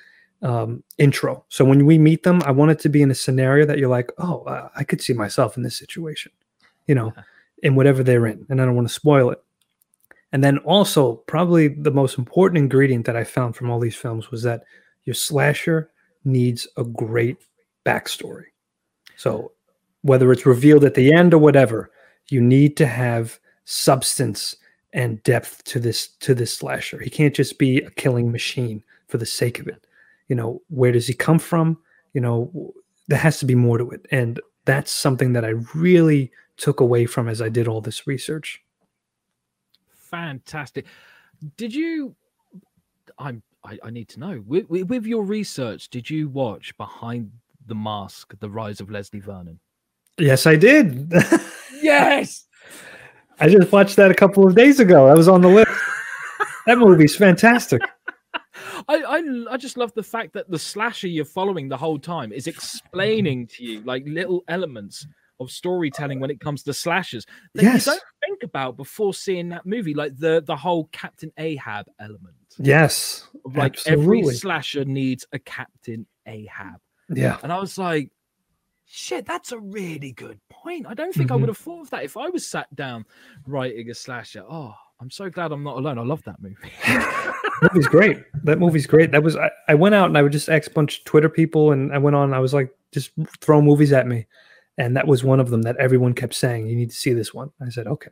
um, 0.42 0.84
intro. 0.98 1.44
So 1.50 1.66
when 1.66 1.86
we 1.86 1.98
meet 1.98 2.24
them, 2.24 2.42
I 2.46 2.52
want 2.52 2.72
it 2.72 2.80
to 2.80 2.90
be 2.90 3.02
in 3.02 3.12
a 3.12 3.16
scenario 3.16 3.66
that 3.66 3.78
you're 3.78 3.90
like, 3.90 4.12
oh, 4.18 4.42
uh, 4.44 4.70
I 4.76 4.84
could 4.84 5.02
see 5.02 5.14
myself 5.14 5.58
in 5.58 5.64
this 5.64 5.78
situation, 5.78 6.32
you 6.88 6.96
know, 6.96 7.14
in 7.64 7.76
whatever 7.76 8.04
they're 8.04 8.26
in, 8.26 8.46
and 8.50 8.62
I 8.62 8.66
don't 8.66 8.76
want 8.76 8.88
to 8.88 8.94
spoil 8.94 9.32
it. 9.32 9.44
And 10.32 10.44
then 10.44 10.60
also, 10.60 11.16
probably 11.16 11.70
the 11.70 11.92
most 11.92 12.18
important 12.18 12.60
ingredient 12.60 13.06
that 13.06 13.16
I 13.16 13.24
found 13.24 13.56
from 13.56 13.70
all 13.70 13.80
these 13.80 13.96
films 13.96 14.30
was 14.32 14.44
that 14.44 14.64
your 15.04 15.16
slasher 15.16 15.90
needs 16.24 16.68
a 16.78 16.84
great 16.84 17.38
backstory. 17.86 18.46
So 19.16 19.52
whether 20.04 20.32
it's 20.32 20.46
revealed 20.46 20.84
at 20.84 20.94
the 20.94 21.12
end 21.12 21.34
or 21.34 21.40
whatever, 21.40 21.92
you 22.30 22.42
need 22.42 22.78
to 22.78 22.86
have 22.86 23.40
substance 23.66 24.56
and 24.94 25.22
depth 25.24 25.64
to 25.66 25.80
this 25.80 26.08
to 26.20 26.34
this 26.34 26.54
slasher. 26.54 27.00
He 27.00 27.10
can't 27.10 27.36
just 27.36 27.60
be 27.60 27.78
a 27.78 27.92
killing 27.92 28.32
machine 28.32 28.84
for 29.08 29.18
the 29.18 29.26
sake 29.26 29.60
of 29.60 29.68
it. 29.68 29.86
You 30.30 30.36
know, 30.36 30.62
where 30.70 30.92
does 30.92 31.08
he 31.08 31.14
come 31.14 31.40
from? 31.40 31.78
You 32.14 32.22
know, 32.22 32.74
there 33.08 33.20
has 33.20 33.40
to 33.40 33.46
be 33.46 33.56
more 33.56 33.78
to 33.78 33.90
it. 33.92 34.06
And 34.12 34.40
that's 34.66 34.92
something 34.92 35.34
that 35.34 35.44
I 35.44 35.54
really 35.74 36.32
took 36.58 36.80
away 36.80 37.06
from 37.06 37.28
as 37.28 37.42
I 37.42 37.50
did 37.50 37.68
all 37.68 37.82
this 37.82 38.08
research. 38.08 38.64
Fantastic. 40.10 40.86
Did 41.58 41.74
you? 41.74 42.16
I'm. 43.18 43.44
I, 43.64 43.78
I 43.84 43.90
need 43.90 44.08
to 44.10 44.20
know. 44.20 44.42
With, 44.48 44.70
with, 44.70 44.88
with 44.88 45.06
your 45.06 45.26
research, 45.26 45.90
did 45.90 46.10
you 46.10 46.30
watch 46.30 46.76
Behind 46.78 47.32
the 47.66 47.76
Mask: 47.76 48.34
The 48.40 48.50
Rise 48.50 48.80
of 48.80 48.90
Leslie 48.90 49.20
Vernon? 49.20 49.60
Yes, 50.18 50.46
I 50.46 50.56
did. 50.56 51.12
Yes. 51.82 52.46
I 53.40 53.48
just 53.50 53.72
watched 53.72 53.96
that 53.96 54.12
a 54.12 54.14
couple 54.14 54.46
of 54.46 54.54
days 54.56 54.80
ago. 54.80 55.08
i 55.08 55.14
was 55.14 55.28
on 55.30 55.42
the 55.42 55.48
list. 55.48 55.72
that 56.66 56.78
movie's 56.78 57.16
fantastic. 57.16 57.82
I, 58.88 58.96
I 58.98 59.54
I 59.54 59.58
just 59.58 59.78
love 59.78 59.94
the 59.94 60.04
fact 60.04 60.34
that 60.34 60.50
the 60.50 60.60
slasher 60.60 61.08
you're 61.08 61.26
following 61.26 61.70
the 61.70 61.78
whole 61.78 62.00
time 62.00 62.32
is 62.32 62.48
explaining 62.48 63.48
to 63.48 63.64
you 63.64 63.82
like 63.82 64.04
little 64.06 64.44
elements 64.48 65.06
of 65.40 65.50
storytelling 65.52 66.20
when 66.20 66.30
it 66.30 66.40
comes 66.42 66.64
to 66.64 66.74
slashers 66.74 67.26
that 67.56 67.64
Yes. 67.64 67.86
you 67.88 67.94
don't 67.94 68.04
think 68.26 68.44
about 68.44 68.76
before 68.76 69.14
seeing 69.14 69.50
that 69.50 69.66
movie, 69.66 69.94
like 69.94 70.18
the 70.18 70.44
the 70.46 70.56
whole 70.56 70.90
Captain 70.92 71.32
Ahab 71.38 71.86
element. 72.00 72.36
Yes. 72.58 73.28
Like 73.56 73.78
every 73.88 74.24
slasher 74.26 74.84
needs 74.86 75.26
a 75.32 75.40
Captain 75.40 76.06
Ahab. 76.26 76.82
Yeah. 77.10 77.38
And 77.42 77.54
I 77.54 77.60
was 77.60 77.78
like, 77.78 78.12
shit, 78.86 79.26
that's 79.26 79.52
a 79.54 79.60
really 79.60 80.12
good 80.12 80.40
point. 80.50 80.86
I 80.88 80.94
don't 80.94 81.14
think 81.14 81.32
I 81.32 81.36
Mhm. 81.36 81.40
would 81.42 81.50
have 81.50 81.58
thought 81.58 81.82
of 81.82 81.90
that 81.92 82.04
if 82.04 82.18
I 82.18 82.28
was 82.30 82.46
sat 82.46 82.74
down 82.76 83.06
writing 83.48 83.90
a 83.90 83.94
slasher. 83.96 84.44
Oh, 84.50 84.74
I'm 85.00 85.10
so 85.10 85.30
glad 85.30 85.54
I'm 85.54 85.64
not 85.64 85.78
alone. 85.78 85.98
I 85.98 86.02
love 86.04 86.24
that 86.24 86.42
movie. 86.42 86.56
That 87.62 87.74
movie's 87.74 87.88
great. 87.88 88.18
That 88.44 88.60
movie's 88.60 88.88
great. 88.88 89.12
That 89.12 89.24
was 89.24 89.36
I, 89.36 89.50
I 89.68 89.76
went 89.76 89.96
out 89.96 90.08
and 90.10 90.18
I 90.18 90.22
would 90.22 90.32
just 90.32 90.50
ask 90.50 90.70
a 90.70 90.74
bunch 90.74 91.00
of 91.00 91.06
Twitter 91.06 91.30
people 91.30 91.72
and 91.72 91.94
I 91.94 91.98
went 91.98 92.16
on, 92.16 92.34
I 92.34 92.40
was 92.40 92.54
like, 92.54 92.72
just 92.92 93.12
throw 93.42 93.62
movies 93.62 93.92
at 93.94 94.08
me. 94.08 94.26
And 94.78 94.96
that 94.96 95.08
was 95.08 95.24
one 95.24 95.40
of 95.42 95.50
them 95.50 95.64
that 95.64 95.76
everyone 95.78 96.14
kept 96.14 96.34
saying, 96.34 96.68
You 96.68 96.76
need 96.76 96.90
to 96.90 96.96
see 96.96 97.14
this 97.14 97.34
one. 97.34 97.52
I 97.62 97.70
said, 97.70 97.88
Okay. 97.88 98.12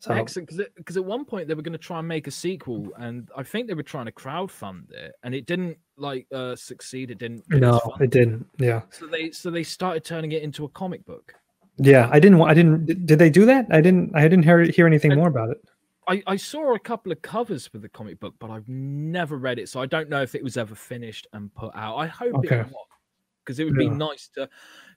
So 0.00 0.14
Excellent, 0.14 0.48
because 0.76 0.96
at 0.96 1.04
one 1.04 1.24
point 1.24 1.48
they 1.48 1.54
were 1.54 1.62
going 1.62 1.72
to 1.72 1.78
try 1.78 1.98
and 1.98 2.06
make 2.06 2.28
a 2.28 2.30
sequel, 2.30 2.88
and 2.98 3.28
I 3.36 3.42
think 3.42 3.66
they 3.66 3.74
were 3.74 3.82
trying 3.82 4.06
to 4.06 4.12
crowdfund 4.12 4.92
it, 4.92 5.12
and 5.24 5.34
it 5.34 5.44
didn't 5.44 5.76
like 5.96 6.28
uh 6.32 6.54
succeed. 6.54 7.10
It 7.10 7.18
didn't. 7.18 7.42
no, 7.50 7.80
it 7.98 8.10
didn't. 8.10 8.46
Yeah. 8.58 8.82
So 8.90 9.08
they 9.08 9.32
so 9.32 9.50
they 9.50 9.64
started 9.64 10.04
turning 10.04 10.30
it 10.30 10.44
into 10.44 10.64
a 10.64 10.68
comic 10.68 11.04
book. 11.04 11.34
Yeah. 11.78 12.08
I 12.12 12.20
didn't 12.20 12.40
I 12.42 12.54
didn't 12.54 12.86
did- 12.86 13.06
did 13.06 13.18
they 13.18 13.28
do 13.28 13.44
that? 13.46 13.66
I 13.72 13.80
didn't 13.80 14.12
I 14.14 14.22
didn't 14.28 14.44
hear 14.44 14.62
hear 14.62 14.86
anything 14.86 15.10
I- 15.10 15.16
more 15.16 15.26
about 15.28 15.50
it. 15.50 15.58
I, 16.08 16.22
I 16.26 16.36
saw 16.36 16.74
a 16.74 16.78
couple 16.78 17.12
of 17.12 17.20
covers 17.22 17.66
for 17.66 17.78
the 17.78 17.88
comic 17.88 18.18
book, 18.18 18.34
but 18.38 18.50
I've 18.50 18.68
never 18.68 19.36
read 19.36 19.58
it, 19.58 19.68
so 19.68 19.80
I 19.80 19.86
don't 19.86 20.08
know 20.08 20.22
if 20.22 20.34
it 20.34 20.42
was 20.42 20.56
ever 20.56 20.74
finished 20.74 21.26
and 21.32 21.54
put 21.54 21.74
out. 21.74 21.96
I 21.96 22.06
hope 22.06 22.38
Okay. 22.38 22.44
it 22.44 22.64
was, 22.64 22.86
because 23.44 23.58
it 23.60 23.64
would 23.64 23.76
be 23.76 23.90
nice 23.90 24.28
to, 24.30 24.48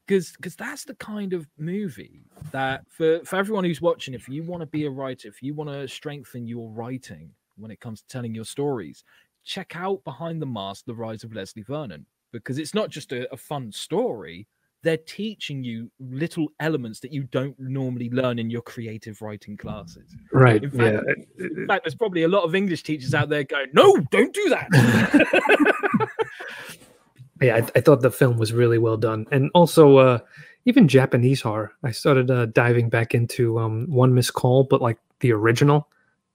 because 0.08 0.34
because 0.34 0.56
that's 0.56 0.86
the 0.86 0.96
kind 0.96 1.34
of 1.34 1.48
movie 1.58 2.26
that 2.52 2.84
for 2.90 3.24
for 3.26 3.38
everyone 3.38 3.64
who's 3.66 3.82
watching, 3.82 4.14
if 4.14 4.30
you 4.30 4.44
want 4.44 4.62
to 4.62 4.68
be 4.68 4.86
a 4.86 4.92
writer, 4.92 5.28
if 5.28 5.42
you 5.44 5.54
want 5.54 5.70
to 5.72 5.88
strengthen 5.88 6.48
your 6.48 6.72
writing 6.72 7.36
when 7.58 7.72
it 7.72 7.80
comes 7.82 8.02
to 8.02 8.08
telling 8.08 8.36
your 8.36 8.46
stories, 8.46 9.04
check 9.44 9.76
out 9.76 10.04
Behind 10.06 10.42
the 10.42 10.46
Mask: 10.48 10.86
The 10.86 10.96
Rise 10.96 11.24
of 11.24 11.34
Leslie 11.34 11.64
Vernon, 11.64 12.06
because 12.32 12.58
it's 12.60 12.74
not 12.74 12.90
just 12.90 13.12
a, 13.14 13.32
a 13.34 13.38
fun 13.38 13.72
story. 13.72 14.48
They're 14.84 14.98
teaching 14.98 15.64
you 15.64 15.92
little 16.00 16.48
elements 16.60 17.00
that 17.02 17.14
you 17.14 17.24
don't 17.24 17.58
normally 17.60 18.10
learn 18.10 18.40
in 18.40 18.50
your 18.50 18.64
creative 18.64 19.22
writing 19.22 19.56
classes. 19.56 20.16
Right. 20.34 20.64
In 20.64 20.72
fact- 20.72 21.06
In 21.40 21.68
fact, 21.68 21.84
there's 21.86 21.94
probably 21.96 22.24
a 22.24 22.28
lot 22.28 22.44
of 22.44 22.56
English 22.56 22.82
teachers 22.84 23.14
out 23.14 23.30
there 23.30 23.44
going, 23.44 23.68
"No, 23.74 23.98
don't 24.10 24.34
do 24.34 24.50
that." 24.50 26.08
yeah, 27.42 27.56
I, 27.58 27.68
I 27.76 27.82
thought 27.82 28.02
the 28.02 28.12
film 28.12 28.38
was 28.38 28.54
really 28.54 28.78
well 28.78 28.98
done, 28.98 29.26
and 29.32 29.50
also 29.54 29.98
uh, 29.98 30.20
even 30.66 30.88
Japanese 30.88 31.42
horror. 31.42 31.74
I 31.84 31.92
started 31.92 32.30
uh, 32.30 32.46
diving 32.48 32.90
back 32.90 33.14
into 33.16 33.60
um, 33.60 33.86
One 33.90 34.14
Miss 34.14 34.30
Call, 34.32 34.64
but 34.64 34.82
like 34.82 34.98
the 35.20 35.32
original. 35.34 35.88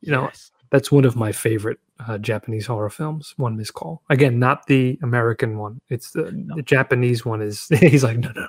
You 0.03 0.13
know, 0.13 0.23
Yes. 0.25 0.51
That's 0.71 0.91
one 0.91 1.05
of 1.05 1.17
my 1.17 1.33
favorite 1.33 1.79
uh, 2.07 2.19
Japanese 2.19 2.67
horror 2.67 2.91
films. 2.91 3.35
One 3.37 3.57
Miss 3.57 3.71
Call. 3.71 4.03
Again, 4.11 4.39
not 4.39 4.67
the 4.67 4.99
American 5.03 5.59
one. 5.59 5.81
It's 5.89 6.11
the, 6.11 6.45
the 6.55 6.63
Japanese 6.63 7.25
one. 7.25 7.43
Is 7.43 7.67
he's 7.81 8.05
like 8.05 8.19
no 8.19 8.31
no, 8.35 8.49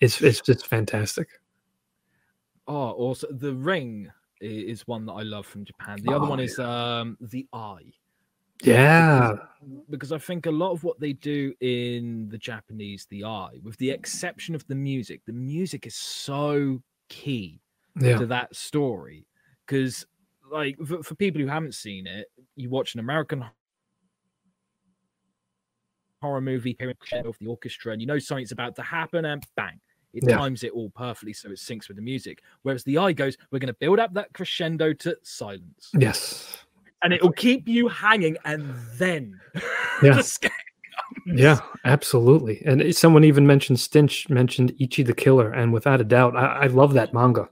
it's 0.00 0.20
it's 0.20 0.40
just 0.40 0.66
fantastic. 0.66 1.28
Oh, 2.66 2.90
also 2.90 3.26
the 3.30 3.54
Ring 3.54 4.10
is 4.40 4.86
one 4.86 5.06
that 5.06 5.12
I 5.12 5.22
love 5.22 5.46
from 5.46 5.64
Japan. 5.64 6.00
The 6.02 6.14
other 6.14 6.26
Oh, 6.26 6.30
one 6.30 6.40
is 6.40 6.58
um 6.58 7.16
the 7.20 7.46
Eye. 7.52 7.92
Yeah, 8.62 9.34
because 9.90 10.12
I 10.12 10.18
think 10.18 10.46
a 10.46 10.50
lot 10.50 10.70
of 10.70 10.84
what 10.84 11.00
they 11.00 11.14
do 11.14 11.52
in 11.60 12.28
the 12.28 12.38
Japanese, 12.38 13.06
the 13.10 13.24
Eye, 13.24 13.58
with 13.62 13.76
the 13.78 13.90
exception 13.90 14.54
of 14.54 14.64
the 14.68 14.74
music, 14.74 15.20
the 15.26 15.32
music 15.32 15.86
is 15.86 15.96
so 15.96 16.80
key 17.08 17.60
yeah, 18.00 18.18
to 18.18 18.26
that 18.26 18.54
story. 18.54 19.26
Because, 19.66 20.06
like, 20.52 20.76
for, 20.84 21.02
for 21.02 21.14
people 21.14 21.40
who 21.40 21.48
haven't 21.48 21.74
seen 21.74 22.06
it, 22.06 22.28
you 22.56 22.70
watch 22.70 22.94
an 22.94 23.00
American 23.00 23.44
horror 26.20 26.40
movie, 26.40 26.76
hearing 26.78 26.96
of 27.24 27.36
the 27.40 27.46
orchestra, 27.46 27.92
and 27.92 28.00
you 28.00 28.06
know 28.06 28.18
something's 28.18 28.52
about 28.52 28.76
to 28.76 28.82
happen, 28.82 29.24
and 29.24 29.44
bang, 29.56 29.80
it 30.14 30.24
Yeah. 30.26 30.36
times 30.36 30.62
it 30.62 30.72
all 30.72 30.90
perfectly 30.90 31.32
so 31.32 31.50
it 31.50 31.58
syncs 31.58 31.88
with 31.88 31.96
the 31.96 32.02
music. 32.02 32.42
Whereas 32.62 32.84
the 32.84 32.98
eye 32.98 33.12
goes, 33.12 33.36
we're 33.50 33.58
going 33.58 33.66
to 33.68 33.74
build 33.74 33.98
up 33.98 34.14
that 34.14 34.32
crescendo 34.32 34.92
to 34.94 35.16
silence, 35.22 35.90
yes, 35.98 36.58
and 37.02 37.12
it'll 37.12 37.32
keep 37.32 37.66
you 37.66 37.88
hanging, 37.88 38.36
and 38.44 38.74
then 38.96 39.40
Yeah. 40.02 40.14
the 40.14 40.50
yeah, 41.26 41.60
absolutely. 41.84 42.62
And 42.64 42.94
someone 42.94 43.24
even 43.24 43.46
mentioned 43.46 43.78
Stinch 43.78 44.28
mentioned 44.28 44.74
Ichi 44.78 45.02
the 45.02 45.14
Killer, 45.14 45.50
and 45.52 45.72
without 45.72 46.00
a 46.00 46.04
doubt, 46.04 46.36
I, 46.36 46.62
I 46.62 46.66
love 46.66 46.94
that 46.94 47.12
manga. 47.14 47.48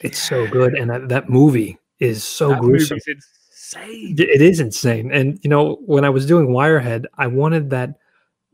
It's 0.00 0.18
so 0.18 0.46
good, 0.48 0.74
and 0.74 0.90
that, 0.90 1.08
that 1.08 1.28
movie 1.30 1.78
is 2.02 2.24
so 2.24 2.48
that 2.50 2.60
gruesome. 2.60 2.98
insane. 3.06 4.16
It 4.18 4.42
is 4.42 4.60
insane. 4.60 5.10
And 5.12 5.38
you 5.42 5.50
know, 5.50 5.76
when 5.86 6.04
I 6.04 6.10
was 6.10 6.26
doing 6.26 6.48
Wirehead, 6.48 7.06
I 7.16 7.26
wanted 7.26 7.70
that 7.70 7.94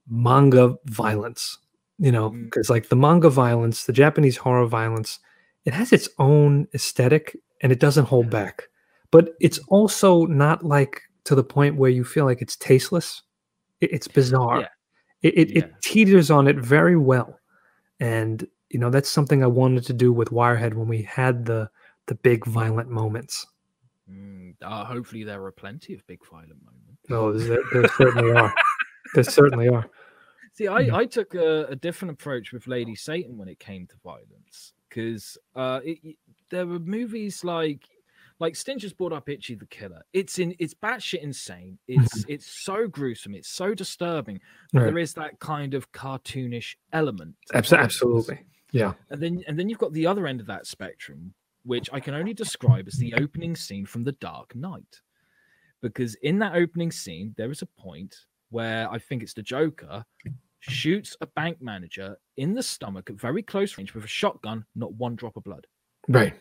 manga 0.08 0.76
violence. 0.86 1.58
You 1.98 2.12
know, 2.12 2.30
Mm. 2.30 2.44
because 2.44 2.70
like 2.70 2.88
the 2.88 2.96
manga 2.96 3.28
violence, 3.30 3.84
the 3.84 3.92
Japanese 3.92 4.36
horror 4.36 4.66
violence, 4.66 5.18
it 5.64 5.72
has 5.72 5.92
its 5.92 6.08
own 6.18 6.68
aesthetic 6.74 7.36
and 7.60 7.72
it 7.72 7.80
doesn't 7.80 8.04
hold 8.06 8.30
back. 8.30 8.68
But 9.10 9.34
it's 9.40 9.58
also 9.68 10.24
not 10.26 10.64
like 10.64 11.02
to 11.24 11.34
the 11.34 11.42
point 11.42 11.76
where 11.76 11.90
you 11.90 12.04
feel 12.04 12.24
like 12.24 12.40
it's 12.40 12.54
tasteless. 12.56 13.22
It- 13.80 13.92
it's 13.92 14.06
bizarre. 14.08 14.60
Yeah. 14.60 14.68
It, 15.22 15.34
it, 15.38 15.48
Yeah. 15.50 15.58
it 15.64 15.72
teeters 15.82 16.30
on 16.30 16.46
it 16.46 16.56
very 16.58 16.96
well. 16.96 17.40
And 17.98 18.46
you 18.70 18.78
know, 18.78 18.90
that's 18.90 19.08
something 19.08 19.42
I 19.42 19.46
wanted 19.48 19.84
to 19.86 19.92
do 19.94 20.12
with 20.12 20.28
Wirehead 20.30 20.74
when 20.74 20.88
we 20.88 21.02
had 21.02 21.46
the 21.46 21.70
the 22.08 22.14
big 22.16 22.44
violent 22.46 22.90
moments. 22.90 23.46
Mm, 24.10 24.54
uh, 24.62 24.84
hopefully, 24.84 25.22
there 25.24 25.44
are 25.44 25.52
plenty 25.52 25.94
of 25.94 26.06
big 26.06 26.20
violent 26.28 26.60
moments. 26.64 27.08
No, 27.08 27.32
there, 27.38 27.60
there 27.72 27.88
certainly 27.96 28.32
are. 28.32 28.54
There 29.14 29.24
certainly 29.24 29.68
are. 29.68 29.88
See, 30.54 30.66
I, 30.66 30.80
Yeah. 30.80 30.96
I 30.96 31.04
took 31.06 31.34
a, 31.34 31.66
a 31.66 31.76
different 31.76 32.12
approach 32.12 32.52
with 32.52 32.66
Lady 32.66 32.94
Satan 32.96 33.36
when 33.38 33.48
it 33.48 33.58
came 33.60 33.86
to 33.86 33.94
violence 34.02 34.72
because 34.88 35.38
uh, 35.54 35.80
it, 35.84 36.16
there 36.50 36.66
were 36.66 36.78
movies 36.80 37.44
like 37.44 37.86
like 38.40 38.54
Stinch 38.54 38.82
just 38.82 38.96
brought 38.96 39.12
up 39.12 39.28
Ichi 39.28 39.56
the 39.56 39.66
Killer. 39.66 40.02
It's 40.12 40.38
in 40.38 40.54
it's 40.58 40.72
batshit 40.74 41.22
insane. 41.22 41.78
It's 41.88 42.24
it's 42.28 42.46
so 42.46 42.86
gruesome. 42.88 43.34
It's 43.34 43.48
so 43.48 43.74
disturbing. 43.74 44.40
But 44.72 44.80
Right. 44.80 44.84
there 44.86 44.98
is 44.98 45.12
that 45.14 45.38
kind 45.40 45.74
of 45.74 45.90
cartoonish 45.92 46.76
element. 46.92 47.34
Abs- 47.52 47.72
absolutely. 47.72 48.40
Yeah. 48.72 48.92
And 49.10 49.20
then 49.22 49.42
and 49.48 49.58
then 49.58 49.68
you've 49.68 49.78
got 49.78 49.92
the 49.92 50.06
other 50.06 50.26
end 50.26 50.40
of 50.40 50.46
that 50.46 50.66
spectrum, 50.66 51.34
which 51.68 51.90
I 51.92 52.00
can 52.00 52.14
only 52.14 52.32
describe 52.32 52.88
as 52.88 52.94
the 52.94 53.12
opening 53.12 53.54
scene 53.54 53.84
from 53.84 54.02
The 54.02 54.12
Dark 54.12 54.56
Knight. 54.56 55.02
Because 55.82 56.14
in 56.22 56.38
that 56.38 56.54
opening 56.54 56.90
scene, 56.90 57.34
there 57.36 57.50
is 57.50 57.60
a 57.60 57.66
point 57.66 58.16
where 58.48 58.90
I 58.90 58.98
think 58.98 59.22
it's 59.22 59.34
the 59.34 59.42
Joker 59.42 60.02
shoots 60.60 61.14
a 61.20 61.26
bank 61.26 61.60
manager 61.60 62.16
in 62.38 62.54
the 62.54 62.62
stomach 62.62 63.10
at 63.10 63.20
very 63.20 63.42
close 63.42 63.76
range 63.76 63.92
with 63.92 64.02
a 64.02 64.08
shotgun, 64.08 64.64
not 64.74 64.94
one 64.94 65.14
drop 65.14 65.36
of 65.36 65.44
blood. 65.44 65.66
Right. 66.08 66.32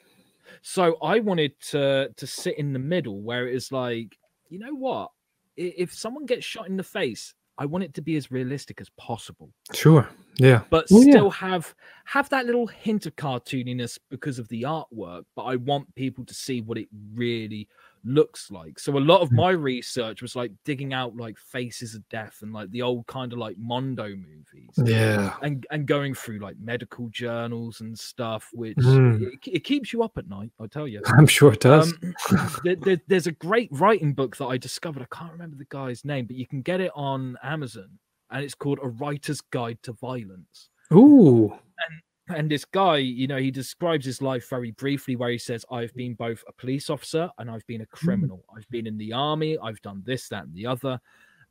So 0.61 0.95
I 1.03 1.19
wanted 1.19 1.59
to 1.71 2.09
to 2.15 2.25
sit 2.25 2.57
in 2.57 2.71
the 2.71 2.79
middle 2.79 3.21
where 3.21 3.49
it 3.49 3.53
is 3.53 3.69
like, 3.69 4.17
you 4.49 4.59
know 4.59 4.73
what? 4.73 5.11
If 5.57 5.93
someone 5.93 6.25
gets 6.25 6.45
shot 6.45 6.69
in 6.69 6.77
the 6.77 6.83
face, 6.83 7.33
I 7.57 7.65
want 7.65 7.83
it 7.83 7.93
to 7.95 8.01
be 8.01 8.15
as 8.17 8.31
realistic 8.31 8.79
as 8.81 8.89
possible 8.97 9.49
Sure. 9.73 10.07
Yeah. 10.37 10.61
but 10.69 10.85
Well, 10.91 11.03
yeah. 11.03 11.11
still 11.13 11.29
have 11.31 11.73
have 12.05 12.29
that 12.29 12.45
little 12.45 12.67
hint 12.67 13.05
of 13.05 13.15
cartooniness 13.15 13.97
because 14.09 14.37
of 14.39 14.47
the 14.49 14.61
artwork 14.63 15.23
but 15.35 15.43
i 15.43 15.55
want 15.55 15.93
people 15.95 16.23
to 16.25 16.33
see 16.33 16.61
what 16.61 16.77
it 16.77 16.87
really 17.15 17.67
looks 18.05 18.49
like 18.51 18.79
so 18.79 18.97
a 18.97 18.99
lot 18.99 19.21
of 19.21 19.29
Mm. 19.29 19.35
my 19.35 19.49
research 19.51 20.21
was 20.21 20.35
like 20.35 20.51
digging 20.65 20.93
out 20.93 21.15
like 21.15 21.37
faces 21.37 21.95
of 21.95 22.07
death 22.09 22.39
and 22.41 22.53
like 22.53 22.69
the 22.71 22.81
old 22.81 23.05
kind 23.07 23.33
of 23.33 23.39
like 23.39 23.57
mondo 23.57 24.07
movies 24.09 24.69
Yeah. 24.77 25.35
and 25.41 25.65
and 25.71 25.85
going 25.85 26.13
through 26.13 26.39
like 26.39 26.55
medical 26.59 27.09
journals 27.09 27.81
and 27.81 27.97
stuff 27.97 28.49
which 28.53 28.77
Mm. 28.77 29.21
it, 29.23 29.39
it 29.47 29.63
keeps 29.63 29.91
you 29.93 30.03
up 30.03 30.17
at 30.17 30.27
night 30.29 30.51
i 30.59 30.67
tell 30.67 30.87
you 30.87 31.01
I'm 31.05 31.27
sure 31.27 31.53
it 31.53 31.59
does. 31.61 31.93
um, 32.31 32.49
there, 32.63 32.75
there- 32.75 33.01
there's 33.07 33.27
a 33.27 33.31
great 33.33 33.69
writing 33.71 34.13
book 34.13 34.37
that 34.37 34.45
I 34.47 34.57
discovered. 34.57 35.01
I 35.03 35.15
can't 35.15 35.31
remember 35.31 35.55
the 35.57 35.65
guy's 35.69 36.03
name, 36.05 36.25
but 36.25 36.35
you 36.35 36.47
can 36.47 36.61
get 36.61 36.79
it 36.81 36.91
on 36.95 37.37
Amazon, 37.43 37.89
and 38.31 38.43
it's 38.43 38.55
called 38.55 38.79
A 38.81 38.87
Writer's 38.89 39.41
Guide 39.41 39.79
to 39.83 39.93
Violence. 39.93 40.69
Ooh. 40.93 41.51
and 41.51 42.01
this 42.49 42.65
guy, 42.65 42.97
you 42.97 43.27
know, 43.27 43.37
he 43.37 43.51
describes 43.51 44.05
his 44.05 44.21
life 44.21 44.49
very 44.49 44.71
briefly, 44.71 45.15
where 45.15 45.29
he 45.29 45.37
says, 45.37 45.65
"I've 45.71 45.93
been 45.95 46.13
both 46.13 46.43
a 46.47 46.53
police 46.53 46.89
officer 46.89 47.29
and 47.37 47.49
I've 47.49 47.65
been 47.67 47.81
a 47.81 47.85
criminal. 47.85 48.43
I've 48.55 48.69
been 48.69 48.87
in 48.87 48.97
the 48.97 49.13
army. 49.13 49.57
I've 49.57 49.81
done 49.81 50.03
this, 50.05 50.27
that, 50.29 50.45
and 50.45 50.55
the 50.55 50.65
other." 50.65 50.99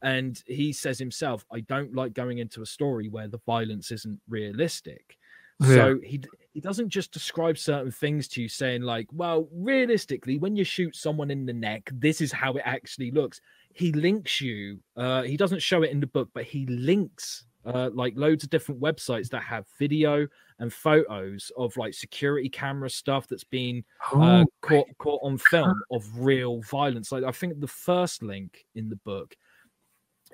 And 0.03 0.43
he 0.47 0.73
says 0.73 0.99
himself, 0.99 1.47
"I 1.51 1.61
don't 1.61 1.95
like 1.95 2.13
going 2.13 2.39
into 2.39 2.63
a 2.63 2.67
story 2.67 3.09
where 3.09 3.29
the 3.29 3.41
violence 3.47 3.91
isn't 3.91 4.21
realistic." 4.29 5.19
Yeah. 5.61 5.75
So 5.75 6.01
he 6.05 6.21
he 6.53 6.61
doesn't 6.61 6.91
just 6.91 7.13
describe 7.13 7.57
certain 7.57 7.91
things 7.91 8.29
to 8.29 8.43
you, 8.43 8.49
saying 8.49 8.83
like, 8.83 9.09
"Well, 9.13 9.49
realistically, 9.53 10.37
when 10.39 10.57
you 10.57 10.65
shoot 10.65 10.95
someone 10.95 11.31
in 11.31 11.47
the 11.47 11.53
neck, 11.53 11.91
this 11.93 12.21
is 12.21 12.33
how 12.33 12.53
it 12.55 12.63
actually 12.65 13.11
looks." 13.11 13.41
He 13.73 13.93
links 13.93 14.41
you. 14.41 14.81
Uh, 14.97 15.23
he 15.23 15.37
doesn't 15.37 15.61
show 15.61 15.83
it 15.83 15.91
in 15.91 16.01
the 16.01 16.07
book, 16.07 16.31
but 16.35 16.45
he 16.45 16.67
links 16.67 17.47
uh, 17.67 17.91
like 17.93 18.15
loads 18.17 18.45
of 18.45 18.51
different 18.51 18.81
websites 18.81 19.29
that 19.31 19.43
have 19.43 19.67
video 19.79 20.27
and 20.61 20.73
photos 20.73 21.51
of 21.57 21.77
like 21.77 21.93
security 21.93 22.49
camera 22.49 22.89
stuff 22.89 23.27
that's 23.29 23.45
been 23.45 23.85
uh, 24.15 24.45
Oh, 24.45 24.45
caught 24.63 24.87
caught 24.99 25.21
on 25.23 25.37
film 25.39 25.75
of 25.91 26.05
real 26.17 26.63
violence. 26.63 27.11
Like 27.13 27.25
I 27.25 27.33
think 27.33 27.61
the 27.61 27.67
first 27.67 28.23
link 28.23 28.65
in 28.75 28.89
the 28.89 28.97
book 28.97 29.37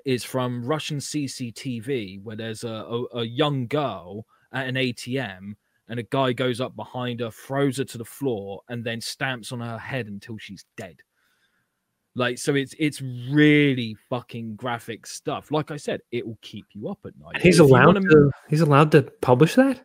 is 0.05 0.23
from 0.23 0.65
Russian 0.65 0.97
CCTV, 0.97 2.21
where 2.23 2.35
there's 2.35 2.63
a, 2.63 2.67
a, 2.69 3.19
a 3.19 3.23
young 3.23 3.67
girl 3.67 4.25
at 4.51 4.67
an 4.67 4.75
ATM, 4.75 5.53
and 5.87 5.99
a 5.99 6.03
guy 6.03 6.33
goes 6.33 6.61
up 6.61 6.75
behind 6.75 7.19
her, 7.19 7.31
throws 7.31 7.77
her 7.77 7.83
to 7.85 7.97
the 7.97 8.05
floor, 8.05 8.61
and 8.69 8.83
then 8.83 9.01
stamps 9.01 9.51
on 9.51 9.59
her 9.59 9.77
head 9.77 10.07
until 10.07 10.37
she's 10.37 10.65
dead. 10.77 10.97
Like 12.15 12.37
so, 12.37 12.53
it's 12.55 12.75
it's 12.77 13.01
really 13.01 13.95
fucking 14.09 14.55
graphic 14.55 15.07
stuff. 15.07 15.51
Like 15.51 15.71
I 15.71 15.77
said, 15.77 16.01
it 16.11 16.25
will 16.25 16.37
keep 16.41 16.65
you 16.73 16.87
up 16.89 16.99
at 17.05 17.13
night. 17.19 17.41
he's 17.41 17.59
If 17.59 17.65
allowed 17.65 17.95
wanna- 17.95 18.01
to. 18.01 18.31
He's 18.49 18.61
allowed 18.61 18.91
to 18.91 19.01
publish 19.21 19.55
that. 19.55 19.81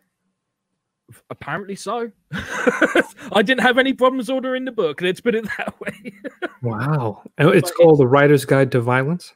Apparently 1.31 1.75
so. 1.75 2.11
I 2.31 3.41
didn't 3.43 3.61
have 3.61 3.79
any 3.79 3.93
problems 3.93 4.29
ordering 4.29 4.65
the 4.65 4.71
book. 4.71 5.01
Let's 5.01 5.21
put 5.21 5.33
it 5.33 5.45
that 5.57 5.79
way. 5.79 6.13
Wow, 6.61 7.23
it's 7.39 7.71
But 7.71 7.77
called 7.77 7.99
The 7.99 8.05
Writer's 8.07 8.45
Guide 8.45 8.71
to 8.73 8.81
Violence. 8.81 9.33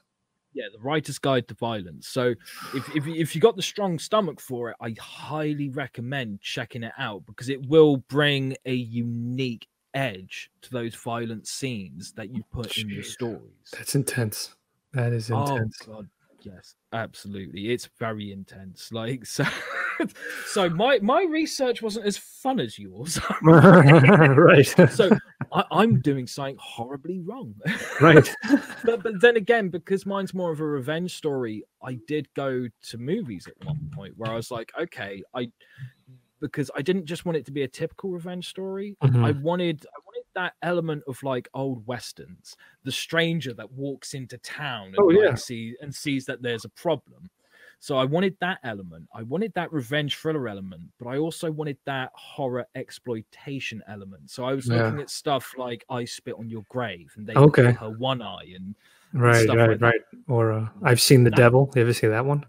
yeah, 0.53 0.65
the 0.71 0.79
writer's 0.79 1.17
guide 1.17 1.47
to 1.47 1.55
violence. 1.55 2.07
So 2.09 2.35
if 2.75 2.95
if 2.95 3.07
if 3.07 3.33
you 3.33 3.41
got 3.41 3.55
the 3.55 3.63
strong 3.63 3.97
stomach 3.97 4.39
for 4.39 4.69
it, 4.69 4.75
I 4.79 4.93
highly 4.99 5.69
recommend 5.69 6.41
checking 6.41 6.83
it 6.83 6.93
out 6.99 7.25
because 7.25 7.49
it 7.49 7.65
will 7.67 7.97
bring 7.97 8.55
a 8.67 8.73
unique 8.75 9.65
edge 9.93 10.51
to 10.61 10.71
those 10.71 10.95
violent 10.95 11.47
scenes 11.47 12.13
that 12.13 12.33
you 12.33 12.43
put 12.51 12.77
in 12.77 12.89
your 12.89 13.03
stories. 13.03 13.69
That's 13.71 13.95
intense. 13.95 14.55
That 14.93 15.13
is 15.13 15.31
oh, 15.31 15.41
intense. 15.41 15.77
Oh 15.87 15.93
god, 15.93 16.09
yes, 16.41 16.75
absolutely. 16.93 17.71
It's 17.71 17.89
very 17.99 18.31
intense. 18.31 18.91
Like 18.91 19.25
so 19.25 19.45
so 20.45 20.69
my 20.69 20.99
my 20.99 21.23
research 21.23 21.81
wasn't 21.81 22.05
as 22.05 22.17
fun 22.17 22.59
as 22.59 22.77
yours. 22.77 23.19
right. 23.41 24.65
so 24.65 25.17
I, 25.51 25.63
I'm 25.71 25.99
doing 26.01 26.27
something 26.27 26.57
horribly 26.59 27.19
wrong. 27.19 27.55
right. 28.01 28.29
but 28.83 29.03
but 29.03 29.21
then 29.21 29.37
again, 29.37 29.69
because 29.69 30.05
mine's 30.05 30.33
more 30.33 30.51
of 30.51 30.59
a 30.59 30.65
revenge 30.65 31.15
story, 31.15 31.63
I 31.81 31.99
did 32.07 32.27
go 32.35 32.67
to 32.89 32.97
movies 32.97 33.47
at 33.47 33.65
one 33.65 33.89
point 33.93 34.13
where 34.17 34.31
I 34.31 34.35
was 34.35 34.51
like, 34.51 34.71
okay, 34.79 35.23
I 35.33 35.49
because 36.43 36.69
I 36.75 36.81
didn't 36.81 37.05
just 37.05 37.23
want 37.25 37.37
it 37.37 37.45
to 37.45 37.51
be 37.51 37.63
a 37.63 37.67
typical 37.69 38.11
revenge 38.11 38.49
story. 38.49 38.97
I 39.01 39.07
Mhm. 39.07 39.41
wanted 39.41 39.85
I 39.95 39.99
wanted 40.05 40.23
that 40.35 40.53
element 40.61 41.03
of 41.07 41.23
like 41.23 41.47
old 41.53 41.87
westerns, 41.87 42.55
the 42.83 42.91
stranger 42.91 43.53
that 43.53 43.71
walks 43.71 44.13
into 44.13 44.37
town 44.39 44.87
and 44.87 44.99
Oh, 44.99 45.05
like, 45.05 45.17
yeah. 45.23 45.35
see 45.35 45.75
and 45.81 45.95
sees 45.95 46.25
that 46.25 46.41
there's 46.41 46.65
a 46.65 46.69
problem. 46.69 47.29
So 47.79 47.97
I 47.97 48.05
wanted 48.05 48.35
that 48.41 48.59
element. 48.63 49.07
I 49.13 49.23
wanted 49.23 49.53
that 49.55 49.71
revenge 49.71 50.15
thriller 50.17 50.47
element, 50.49 50.91
but 50.99 51.07
I 51.07 51.17
also 51.17 51.49
wanted 51.51 51.77
that 51.85 52.11
horror 52.13 52.65
exploitation 52.75 53.81
element. 53.87 54.29
So 54.29 54.43
I 54.43 54.53
was 54.53 54.67
Yeah. 54.67 54.83
looking 54.83 54.99
at 54.99 55.09
stuff 55.09 55.53
like 55.57 55.83
I 55.89 56.03
spit 56.05 56.35
on 56.35 56.49
your 56.49 56.63
grave 56.69 57.13
and 57.15 57.25
they 57.27 57.35
Okay. 57.35 57.71
her 57.73 57.89
one 57.89 58.21
eye 58.21 58.51
and 58.55 58.75
Right. 59.13 59.43
stuff 59.43 59.55
Right. 59.57 59.69
like 59.69 59.79
that. 59.79 59.95
Or 60.27 60.51
uh, 60.51 60.69
I've 60.81 61.01
seen 61.01 61.23
The 61.23 61.29
That- 61.29 61.37
Devil. 61.37 61.71
You 61.75 61.81
ever 61.83 61.93
see 61.93 62.07
that 62.07 62.25
one? 62.25 62.45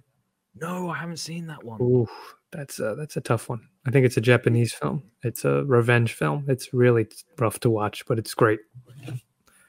no, 0.57 0.89
I 0.89 0.99
haven't 0.99 1.17
seen 1.19 1.47
that 1.49 1.65
one. 1.65 1.81
Ooh, 1.83 2.07
that's 2.53 2.79
uh, 2.81 2.95
that's 2.95 3.17
a 3.17 3.21
tough 3.21 3.49
one. 3.49 3.69
I 3.87 3.91
think 3.91 4.07
it's 4.07 4.17
a 4.17 4.21
Japanese 4.21 4.73
film. 4.73 5.03
It's 5.23 5.45
a 5.45 5.65
revenge 5.65 6.15
film. 6.15 6.45
It's 6.49 6.73
really 6.73 7.07
rough 7.39 7.61
to 7.61 7.71
watch, 7.71 8.07
but 8.07 8.19
it's 8.19 8.35
great. 8.35 8.61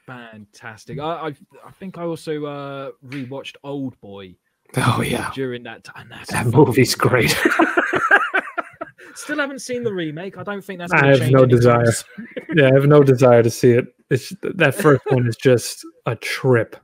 Fantastic. 0.05 0.99
I, 0.99 1.03
I 1.03 1.27
I 1.65 1.71
think 1.71 1.97
I 1.97 2.03
also 2.03 2.45
uh 2.45 2.91
rewatched 3.05 3.55
Old 3.63 3.99
Boy 3.99 4.35
Oh 4.77 5.01
yeah, 5.01 5.31
during 5.33 5.63
that 5.63 5.83
time. 5.83 6.07
That's 6.09 6.31
that 6.31 6.47
movie's 6.47 6.93
incredible. 6.93 7.33
great. 7.33 8.43
Still 9.15 9.37
haven't 9.37 9.59
seen 9.59 9.83
the 9.83 9.93
remake. 9.93 10.37
I 10.37 10.43
don't 10.43 10.63
think 10.63 10.79
that's. 10.79 10.91
I 10.91 11.07
have 11.07 11.19
no 11.31 11.43
anytime 11.43 11.47
desire. 11.47 11.93
yeah, 12.53 12.69
I 12.69 12.73
have 12.73 12.87
no 12.87 13.01
desire 13.01 13.41
to 13.43 13.49
see 13.49 13.71
it. 13.71 13.85
It's 14.09 14.33
that 14.41 14.75
first 14.75 15.03
one 15.05 15.27
is 15.27 15.37
just 15.37 15.85
a 16.05 16.15
trip, 16.15 16.75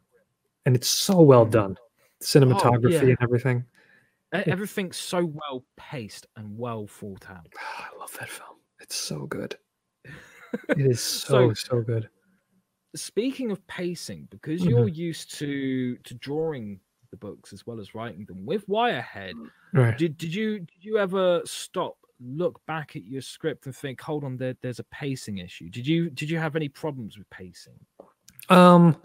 and 0.65 0.75
it's 0.75 0.87
so 0.87 1.21
well 1.21 1.45
done, 1.45 1.77
cinematography 2.21 2.93
yeah. 2.93 2.99
and 2.99 3.17
everything. 3.21 3.65
Everything's 4.33 4.97
so 4.97 5.25
well 5.25 5.63
paced 5.77 6.27
and 6.37 6.57
well 6.57 6.87
thought 6.87 7.29
out. 7.29 7.47
I 7.77 7.87
love 7.99 8.15
that 8.19 8.29
film. 8.29 8.57
It's 8.79 8.95
so 8.95 9.25
good. 9.27 9.55
It 10.69 10.79
is 10.85 10.99
so 11.01 11.53
So- 11.53 11.53
so 11.53 11.81
good. 11.81 12.09
Speaking 12.93 13.51
of 13.51 13.65
pacing, 13.67 14.27
because 14.31 14.59
Mm-hmm. 14.61 14.69
you're 14.69 14.87
used 14.89 15.33
to 15.39 15.95
to 15.97 16.13
drawing 16.15 16.81
the 17.09 17.15
books 17.17 17.53
as 17.53 17.65
well 17.65 17.79
as 17.79 17.95
writing 17.95 18.25
them 18.25 18.45
with 18.45 18.67
Wirehead, 18.67 19.33
Right. 19.73 19.97
did 19.97 20.17
did 20.17 20.33
you 20.35 20.59
did 20.59 20.83
you 20.83 20.97
ever 20.97 21.41
stop, 21.45 21.95
look 22.19 22.59
back 22.65 22.97
at 22.97 23.05
your 23.05 23.21
script 23.21 23.65
and 23.65 23.73
think, 23.75 24.01
hold 24.01 24.25
on, 24.25 24.35
there, 24.35 24.55
there's 24.61 24.79
a 24.79 24.83
pacing 24.85 25.37
issue? 25.37 25.69
Did 25.69 25.87
you 25.87 26.09
did 26.09 26.29
you 26.29 26.37
have 26.37 26.57
any 26.57 26.67
problems 26.67 27.17
with 27.17 27.29
pacing? 27.29 27.79
Um, 28.49 28.97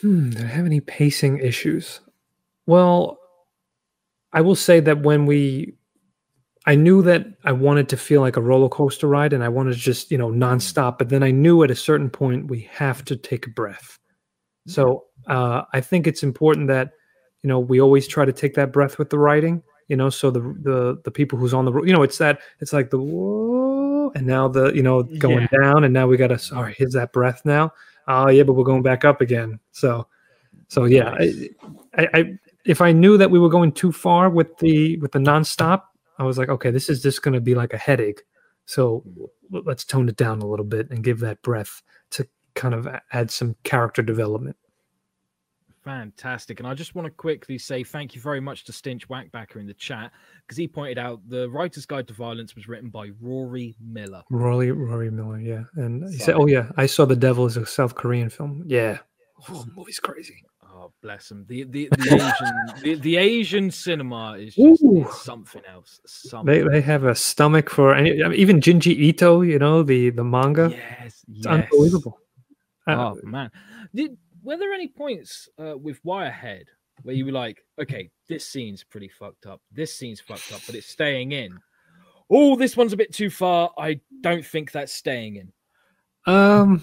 hmm, 0.00 0.30
do 0.30 0.42
I 0.42 0.46
have 0.46 0.64
any 0.64 0.80
pacing 0.80 1.38
issues? 1.40 2.00
Well, 2.64 3.18
I 4.32 4.40
will 4.40 4.56
say 4.56 4.80
that 4.80 5.02
when 5.02 5.26
we, 5.26 5.74
I 6.66 6.74
knew 6.74 7.02
that 7.02 7.26
I 7.44 7.52
wanted 7.52 7.88
to 7.90 7.96
feel 7.96 8.20
like 8.20 8.36
a 8.36 8.42
roller 8.42 8.68
coaster 8.68 9.06
ride 9.06 9.32
and 9.32 9.42
I 9.42 9.48
wanted 9.48 9.72
to 9.72 9.78
just, 9.78 10.10
you 10.10 10.18
know, 10.18 10.28
nonstop. 10.28 10.98
But 10.98 11.08
then 11.08 11.22
I 11.22 11.30
knew 11.30 11.62
at 11.62 11.70
a 11.70 11.76
certain 11.76 12.10
point 12.10 12.50
we 12.50 12.68
have 12.72 13.04
to 13.06 13.16
take 13.16 13.46
a 13.46 13.50
breath. 13.50 13.98
So 14.66 15.04
uh, 15.28 15.62
I 15.72 15.80
think 15.80 16.06
it's 16.06 16.22
important 16.22 16.68
that, 16.68 16.92
you 17.42 17.48
know, 17.48 17.58
we 17.58 17.80
always 17.80 18.06
try 18.06 18.24
to 18.24 18.32
take 18.32 18.54
that 18.54 18.72
breath 18.72 18.98
with 18.98 19.10
the 19.10 19.18
writing. 19.18 19.62
You 19.86 19.96
know, 19.96 20.10
so 20.10 20.30
the 20.30 20.40
the 20.40 21.00
the 21.04 21.10
people 21.10 21.38
who's 21.38 21.54
on 21.54 21.64
the, 21.64 21.72
you 21.82 21.94
know, 21.94 22.02
it's 22.02 22.18
that 22.18 22.40
it's 22.60 22.74
like 22.74 22.90
the 22.90 22.98
whoa, 22.98 24.12
and 24.14 24.26
now 24.26 24.46
the 24.46 24.70
you 24.74 24.82
know 24.82 25.02
going 25.02 25.48
down, 25.62 25.84
and 25.84 25.94
now 25.94 26.06
we 26.06 26.18
got 26.18 26.26
to 26.26 26.38
sorry, 26.38 26.74
here's 26.76 26.92
that 26.92 27.14
breath 27.14 27.40
now. 27.46 27.72
Oh 28.06 28.28
yeah, 28.28 28.42
but 28.42 28.52
we're 28.52 28.64
going 28.64 28.82
back 28.82 29.06
up 29.06 29.22
again. 29.22 29.58
So, 29.72 30.06
so 30.66 30.84
yeah, 30.84 31.16
I, 31.18 31.48
I, 31.96 32.08
I 32.12 32.38
if 32.68 32.82
I 32.82 32.92
knew 32.92 33.16
that 33.16 33.30
we 33.30 33.38
were 33.38 33.48
going 33.48 33.72
too 33.72 33.90
far 33.90 34.28
with 34.28 34.58
the 34.58 34.98
with 34.98 35.12
the 35.12 35.18
nonstop, 35.18 35.82
I 36.18 36.24
was 36.24 36.36
like, 36.36 36.50
okay, 36.50 36.70
this 36.70 36.90
is 36.90 37.02
just 37.02 37.22
going 37.22 37.34
to 37.34 37.40
be 37.40 37.54
like 37.54 37.72
a 37.72 37.78
headache. 37.78 38.22
So 38.66 39.02
let's 39.50 39.84
tone 39.84 40.08
it 40.10 40.16
down 40.16 40.42
a 40.42 40.46
little 40.46 40.66
bit 40.66 40.90
and 40.90 41.02
give 41.02 41.20
that 41.20 41.40
breath 41.40 41.82
to 42.10 42.28
kind 42.54 42.74
of 42.74 42.86
add 43.12 43.30
some 43.30 43.56
character 43.64 44.02
development. 44.02 44.56
Fantastic. 45.82 46.60
And 46.60 46.68
I 46.68 46.74
just 46.74 46.94
want 46.94 47.06
to 47.06 47.10
quickly 47.10 47.56
say 47.56 47.82
thank 47.82 48.14
you 48.14 48.20
very 48.20 48.40
much 48.40 48.64
to 48.64 48.72
Stinch 48.72 49.08
Whackbacker 49.08 49.56
in 49.56 49.66
the 49.66 49.72
chat 49.72 50.12
because 50.42 50.58
he 50.58 50.68
pointed 50.68 50.98
out 50.98 51.26
the 51.26 51.48
Writer's 51.48 51.86
Guide 51.86 52.06
to 52.08 52.12
Violence 52.12 52.54
was 52.54 52.68
written 52.68 52.90
by 52.90 53.12
Rory 53.22 53.74
Miller. 53.80 54.22
Rory 54.28 54.72
Rory 54.72 55.10
Miller, 55.10 55.40
yeah, 55.40 55.62
and 55.76 56.06
he 56.12 56.18
said, 56.18 56.34
oh 56.34 56.46
yeah, 56.46 56.70
I 56.76 56.84
saw 56.84 57.06
the 57.06 57.16
Devil 57.16 57.46
as 57.46 57.56
a 57.56 57.64
South 57.64 57.94
Korean 57.94 58.28
film. 58.28 58.64
Yeah, 58.66 58.98
oh, 59.48 59.64
movie's 59.74 60.00
crazy. 60.00 60.44
Oh, 60.88 60.92
bless 61.02 61.28
them. 61.28 61.44
The 61.48 61.64
the, 61.64 61.88
the 61.98 62.14
Asian 62.14 62.82
the, 62.82 62.94
the 63.00 63.16
Asian 63.16 63.70
cinema 63.70 64.32
is 64.38 64.54
just 64.54 65.24
something 65.24 65.62
else. 65.70 66.00
They 66.04 66.08
Something. 66.30 66.68
they 66.68 66.80
have 66.80 67.04
a 67.04 67.14
stomach 67.14 67.68
for 67.70 67.94
any 67.94 68.22
I 68.22 68.28
mean, 68.28 68.38
even 68.38 68.60
Junji 68.60 68.96
Ito, 68.96 69.42
you 69.42 69.58
know 69.58 69.82
the 69.82 70.10
the 70.10 70.24
manga. 70.24 70.70
yes, 70.70 71.04
It's 71.06 71.24
yes. 71.28 71.46
unbelievable. 71.46 72.18
Uh, 72.86 73.12
Oh 73.12 73.18
man, 73.22 73.50
did 73.94 74.16
were 74.42 74.56
there 74.56 74.72
any 74.72 74.88
points 74.88 75.48
uh, 75.58 75.76
with 75.76 76.02
Wirehead 76.04 76.64
where 77.02 77.14
you 77.14 77.26
were 77.26 77.32
like, 77.32 77.62
okay, 77.80 78.10
this 78.28 78.46
scene's 78.46 78.82
pretty 78.84 79.08
fucked 79.08 79.46
up. 79.46 79.60
This 79.70 79.94
scene's 79.94 80.20
fucked 80.20 80.52
up, 80.52 80.60
but 80.66 80.74
it's 80.74 80.86
staying 80.86 81.32
in. 81.32 81.58
Oh, 82.30 82.56
this 82.56 82.76
one's 82.76 82.92
a 82.92 82.96
bit 82.96 83.12
too 83.12 83.30
far. 83.30 83.70
I 83.78 84.00
don't 84.20 84.44
think 84.44 84.72
that's 84.72 84.92
staying 84.92 85.36
in. 85.36 85.52
Um, 86.26 86.82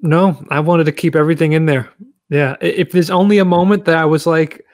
no, 0.00 0.42
I 0.50 0.60
wanted 0.60 0.84
to 0.84 0.92
keep 0.92 1.14
everything 1.16 1.52
in 1.52 1.66
there. 1.66 1.90
Yeah, 2.30 2.56
if 2.60 2.92
there's 2.92 3.10
only 3.10 3.38
a 3.38 3.44
moment 3.44 3.84
that 3.84 3.96
I 3.96 4.04
was 4.04 4.26
like, 4.26 4.64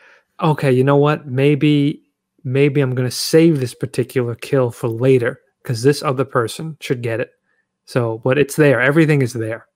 okay, 0.41 0.73
you 0.73 0.85
know 0.85 0.97
what? 0.97 1.27
Maybe, 1.27 2.03
maybe 2.45 2.81
I'm 2.81 2.95
gonna 2.95 3.11
save 3.11 3.61
this 3.61 3.75
particular 3.75 4.35
kill 4.35 4.71
for 4.71 4.89
later 4.89 5.41
because 5.63 5.83
this 5.83 6.03
other 6.03 6.25
person 6.25 6.77
should 6.81 7.03
get 7.03 7.21
it. 7.21 7.31
So, 7.85 8.19
but 8.19 8.39
it's 8.39 8.57
there. 8.57 8.81
Everything 8.81 9.21
is 9.21 9.33
there. 9.33 9.67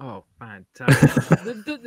Oh, 0.00 0.24
fantastic! 0.38 1.44
Th- 1.44 1.64
th- 1.64 1.80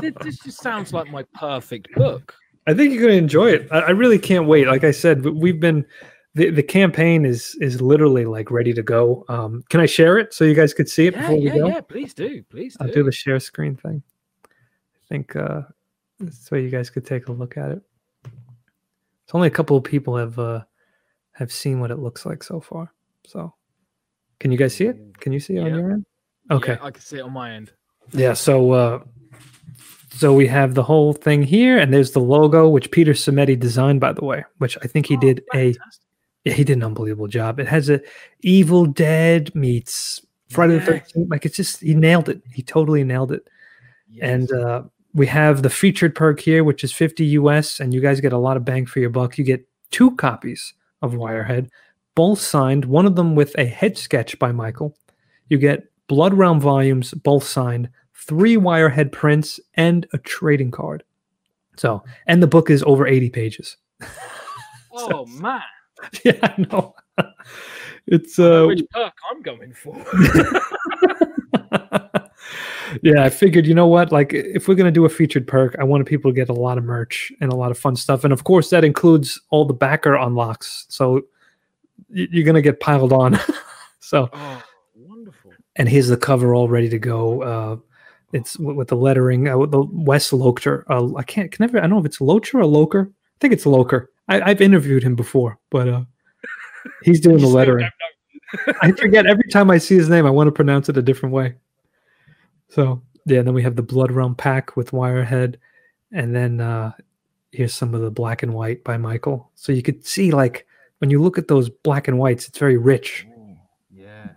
th- 0.00 0.14
this 0.22 0.38
just 0.38 0.60
sounds 0.62 0.92
like 0.92 1.10
my 1.10 1.24
perfect 1.34 1.88
book. 1.94 2.34
I 2.66 2.74
think 2.74 2.92
you're 2.92 3.02
going 3.02 3.14
to 3.14 3.18
enjoy 3.18 3.50
it. 3.50 3.68
I, 3.70 3.80
I 3.80 3.90
really 3.90 4.18
can't 4.18 4.46
wait. 4.46 4.68
Like 4.68 4.84
I 4.84 4.92
said, 4.92 5.24
we've 5.24 5.58
been 5.58 5.84
the, 6.34 6.50
the 6.50 6.62
campaign 6.62 7.24
is 7.24 7.56
is 7.60 7.80
literally 7.82 8.24
like 8.24 8.50
ready 8.50 8.72
to 8.72 8.82
go. 8.82 9.24
Um, 9.28 9.62
can 9.68 9.80
I 9.80 9.86
share 9.86 10.18
it 10.18 10.32
so 10.32 10.44
you 10.44 10.54
guys 10.54 10.72
could 10.74 10.88
see 10.88 11.06
it 11.06 11.14
Yeah, 11.14 11.20
before 11.20 11.36
we 11.36 11.42
yeah, 11.46 11.58
go? 11.58 11.66
yeah. 11.68 11.80
Please 11.80 12.14
do. 12.14 12.42
Please 12.44 12.74
do. 12.76 12.84
I'll 12.86 12.92
do 12.92 13.02
the 13.04 13.12
share 13.12 13.38
screen 13.40 13.76
thing. 13.76 14.02
I 14.46 14.48
think 15.08 15.36
uh, 15.36 15.62
so 16.30 16.56
you 16.56 16.70
guys 16.70 16.88
could 16.90 17.04
take 17.04 17.28
a 17.28 17.32
look 17.32 17.56
at 17.56 17.70
it. 17.72 17.82
It's 18.24 19.34
only 19.34 19.48
a 19.48 19.50
couple 19.52 19.76
of 19.76 19.84
people 19.84 20.16
have 20.16 20.38
uh, 20.38 20.62
have 21.32 21.52
seen 21.52 21.80
what 21.80 21.90
it 21.90 21.98
looks 21.98 22.24
like 22.24 22.42
so 22.42 22.60
far. 22.60 22.92
So, 23.26 23.54
can 24.40 24.50
you 24.52 24.58
guys 24.58 24.74
see 24.74 24.86
it? 24.86 25.18
Can 25.20 25.32
you 25.32 25.40
see 25.40 25.56
it 25.56 25.60
on 25.60 25.74
your 25.74 25.92
end? 25.92 26.06
Okay. 26.50 26.72
Yeah, 26.72 26.84
I 26.86 26.90
can 26.90 27.02
see 27.02 27.18
it 27.18 27.22
on 27.22 27.32
my 27.32 27.52
end. 27.52 27.72
Yeah, 28.12 28.32
so 28.32 28.72
uh 28.72 29.00
so 30.10 30.34
we 30.34 30.46
have 30.48 30.74
the 30.74 30.82
whole 30.82 31.12
thing 31.14 31.42
here 31.42 31.78
and 31.78 31.92
there's 31.94 32.10
the 32.12 32.20
logo 32.20 32.68
which 32.68 32.90
Peter 32.90 33.12
Simeti 33.12 33.58
designed 33.58 34.00
by 34.00 34.12
the 34.12 34.24
way, 34.24 34.44
which 34.58 34.76
I 34.82 34.86
think 34.86 35.06
he 35.06 35.16
Oh, 35.16 35.20
did 35.20 35.42
a 35.54 35.72
fantastic. 35.72 36.01
Yeah, 36.44 36.52
he 36.52 36.64
did 36.64 36.76
an 36.76 36.82
unbelievable 36.82 37.28
job. 37.28 37.60
It 37.60 37.68
has 37.68 37.88
a 37.88 38.00
Evil 38.40 38.86
Dead 38.86 39.54
meets 39.54 40.24
Friday 40.50 40.78
the 40.78 40.92
13th 40.92 41.30
like 41.30 41.46
it's 41.46 41.56
just 41.56 41.80
he 41.80 41.94
nailed 41.94 42.28
it. 42.28 42.42
He 42.52 42.62
totally 42.62 43.04
nailed 43.04 43.32
it. 43.32 43.48
And 44.20 44.52
uh 44.52 44.82
we 45.14 45.26
have 45.26 45.62
the 45.62 45.70
featured 45.70 46.14
perk 46.14 46.40
here 46.40 46.64
which 46.64 46.84
is 46.84 46.92
50 46.92 47.24
US 47.24 47.80
and 47.80 47.94
you 47.94 48.00
guys 48.00 48.20
get 48.20 48.32
a 48.32 48.38
lot 48.38 48.56
of 48.56 48.64
bang 48.64 48.86
for 48.86 49.00
your 49.00 49.10
buck. 49.10 49.38
You 49.38 49.44
get 49.44 49.66
two 49.90 50.10
copies 50.16 50.74
of 51.00 51.12
Wirehead, 51.12 51.68
both 52.14 52.40
signed, 52.40 52.84
one 52.84 53.06
of 53.06 53.16
them 53.16 53.34
with 53.34 53.54
a 53.58 53.64
head 53.64 53.96
sketch 53.96 54.38
by 54.38 54.52
Michael. 54.52 54.96
You 55.48 55.58
get 55.58 55.84
Blood 56.06 56.34
Realm 56.34 56.60
volumes, 56.60 57.14
both 57.14 57.44
signed, 57.44 57.88
three 58.14 58.56
Wirehead 58.56 59.12
prints, 59.12 59.60
and 59.74 60.06
a 60.12 60.18
trading 60.18 60.70
card. 60.70 61.04
So, 61.76 62.02
and 62.26 62.42
the 62.42 62.46
book 62.46 62.70
is 62.70 62.82
over 62.84 63.06
80 63.06 63.30
pages. 63.30 63.76
oh 64.92 65.26
man, 65.26 65.62
yeah, 66.24 66.38
I 66.42 66.66
know. 66.70 66.94
It's 68.08 68.36
uh 68.36 68.64
which 68.66 68.82
perk 68.90 69.12
I'm 69.30 69.42
going 69.42 69.72
for. 69.72 69.94
yeah, 73.02 73.24
I 73.24 73.30
figured, 73.30 73.66
you 73.66 73.74
know 73.74 73.86
what? 73.86 74.12
Like, 74.12 74.32
if 74.34 74.68
we're 74.68 74.74
going 74.74 74.86
to 74.86 74.90
do 74.90 75.04
a 75.04 75.08
featured 75.08 75.46
perk, 75.46 75.76
I 75.78 75.84
wanted 75.84 76.06
people 76.06 76.30
to 76.30 76.34
get 76.34 76.48
a 76.48 76.52
lot 76.52 76.78
of 76.78 76.84
merch 76.84 77.32
and 77.40 77.52
a 77.52 77.56
lot 77.56 77.70
of 77.70 77.78
fun 77.78 77.96
stuff. 77.96 78.24
And 78.24 78.32
of 78.32 78.44
course, 78.44 78.70
that 78.70 78.84
includes 78.84 79.40
all 79.50 79.64
the 79.64 79.74
backer 79.74 80.16
unlocks. 80.16 80.86
So 80.88 81.22
you're 82.10 82.44
going 82.44 82.56
to 82.56 82.62
get 82.62 82.80
piled 82.80 83.12
on. 83.12 83.38
so, 84.00 84.28
oh, 84.32 84.62
wonderful. 84.94 85.52
and 85.76 85.88
here's 85.88 86.08
the 86.08 86.16
cover 86.16 86.54
all 86.54 86.68
ready 86.68 86.88
to 86.88 86.98
go. 86.98 87.42
Uh, 87.42 87.76
it's 88.32 88.58
with 88.58 88.88
the 88.88 88.96
lettering, 88.96 89.48
uh, 89.48 89.58
with 89.58 89.70
the 89.70 89.82
Wes 89.82 90.30
Locher. 90.30 90.84
Uh, 90.88 91.14
I 91.16 91.22
can't, 91.22 91.52
can 91.52 91.64
never, 91.64 91.78
I 91.78 91.82
don't 91.82 91.90
know 91.90 91.98
if 91.98 92.06
it's 92.06 92.18
Locher 92.18 92.54
or 92.54 92.66
Loker. 92.66 93.10
I 93.10 93.38
think 93.40 93.52
it's 93.52 93.66
Loker. 93.66 94.10
I, 94.28 94.40
I've 94.40 94.60
interviewed 94.60 95.02
him 95.02 95.14
before, 95.14 95.58
but 95.70 95.88
uh, 95.88 96.04
he's 97.02 97.20
doing 97.20 97.38
the 97.38 97.46
lettering. 97.46 97.88
I 98.80 98.92
forget 98.92 99.26
every 99.26 99.48
time 99.50 99.70
I 99.70 99.78
see 99.78 99.96
his 99.96 100.08
name, 100.08 100.26
I 100.26 100.30
want 100.30 100.48
to 100.48 100.52
pronounce 100.52 100.88
it 100.88 100.96
a 100.96 101.02
different 101.02 101.34
way. 101.34 101.54
So 102.68 103.02
yeah, 103.26 103.42
then 103.42 103.54
we 103.54 103.62
have 103.62 103.76
the 103.76 103.82
Blood 103.82 104.12
Realm 104.12 104.34
pack 104.34 104.76
with 104.76 104.90
Wirehead, 104.90 105.56
and 106.12 106.34
then 106.34 106.60
uh 106.60 106.92
here's 107.52 107.74
some 107.74 107.94
of 107.94 108.00
the 108.00 108.10
black 108.10 108.42
and 108.42 108.54
white 108.54 108.82
by 108.82 108.96
Michael. 108.96 109.50
So 109.54 109.72
you 109.72 109.82
could 109.82 110.06
see 110.06 110.30
like 110.30 110.66
when 110.98 111.10
you 111.10 111.20
look 111.20 111.38
at 111.38 111.48
those 111.48 111.68
black 111.68 112.08
and 112.08 112.18
whites, 112.18 112.48
it's 112.48 112.58
very 112.58 112.76
rich. 112.76 113.26
Ooh, 113.28 113.56
yeah. 113.92 114.30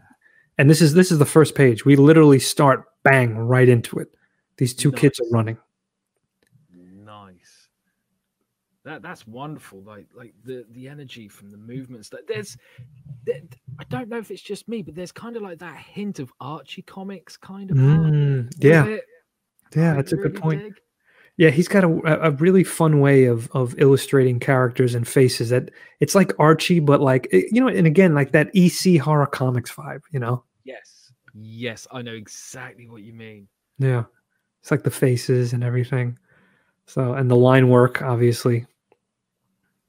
And 0.58 0.70
this 0.70 0.82
is 0.82 0.94
this 0.94 1.12
is 1.12 1.20
the 1.20 1.26
first 1.26 1.56
page. 1.56 1.86
We 1.86 1.96
literally 1.96 2.40
start 2.40 2.86
bang 3.04 3.38
right 3.38 3.70
into 3.70 4.00
it. 4.00 4.14
These 4.58 4.74
two 4.74 4.92
kids 4.92 5.20
are 5.20 5.30
running. 5.32 5.58
Nice. 6.74 7.70
That 8.86 9.02
that's 9.02 9.26
wonderful. 9.26 9.82
Like 9.82 10.06
like 10.16 10.34
the 10.44 10.64
the 10.70 10.88
energy 10.88 11.28
from 11.28 11.50
the 11.50 11.58
movements. 11.58 12.10
That 12.10 12.28
there's, 12.28 12.56
there, 13.26 13.42
I 13.80 13.84
don't 13.86 14.10
know 14.10 14.20
if 14.20 14.30
it's 14.30 14.44
just 14.44 14.68
me, 14.68 14.84
but 14.84 14.94
there's 14.94 15.12
kind 15.12 15.36
of 15.36 15.42
like 15.42 15.58
that 15.58 15.78
hint 15.78 16.20
of 16.20 16.32
Archie 16.40 16.84
comics 16.84 17.36
kind 17.36 17.72
of. 17.72 17.78
Mm, 17.78 18.54
yeah, 18.60 18.86
it. 18.86 19.04
yeah, 19.76 19.94
I 19.94 19.96
that's 19.96 20.14
a 20.14 20.18
good 20.18 20.36
point. 20.36 20.62
dig. 20.62 20.74
Yeah, 21.38 21.50
he's 21.50 21.68
got 21.68 21.84
a, 21.84 22.28
a 22.28 22.32
really 22.32 22.64
fun 22.64 23.00
way 23.00 23.26
of 23.26 23.50
of 23.54 23.74
illustrating 23.80 24.40
characters 24.40 24.94
and 24.94 25.08
faces 25.08 25.50
that 25.50 25.72
it's 26.00 26.14
like 26.14 26.32
Archie, 26.38 26.80
but 26.80 27.02
like 27.02 27.28
eh, 27.32 27.42
you 27.52 27.60
know, 27.60 27.68
and 27.68 27.88
again, 27.88 28.14
like 28.14 28.34
that 28.34 28.52
EC 28.54 29.02
horror 29.02 29.26
comics 29.26 29.72
vibe, 29.72 30.02
you 30.12 30.20
know? 30.20 30.44
Yes. 30.64 31.12
Yes, 31.34 31.88
I 31.92 32.04
know 32.04 32.14
exactly 32.14 32.88
what 32.88 33.02
you 33.02 33.14
mean. 33.14 33.48
Yeah. 33.80 34.04
It's 34.62 34.72
like 34.72 34.84
the 34.84 34.92
faces 34.92 35.54
and 35.54 35.64
everything. 35.64 36.18
So 36.86 37.14
and 37.14 37.30
the 37.30 37.36
line 37.36 37.70
work, 37.70 38.02
obviously. 38.04 38.66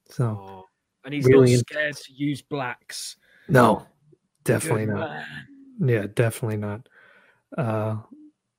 So 0.09 0.25
Oh, 0.25 0.65
and 1.05 1.13
he's 1.15 1.25
really 1.27 1.53
not 1.53 1.61
scared 1.61 1.97
to 1.97 2.13
use 2.13 2.43
blacks. 2.43 3.17
no, 3.49 3.87
definitely 4.45 4.87
Good 4.87 4.95
not. 4.95 5.11
man. 5.11 5.89
Yeah, 5.89 6.07
definitely 6.15 6.57
not. 6.59 6.89
Uh 7.57 7.97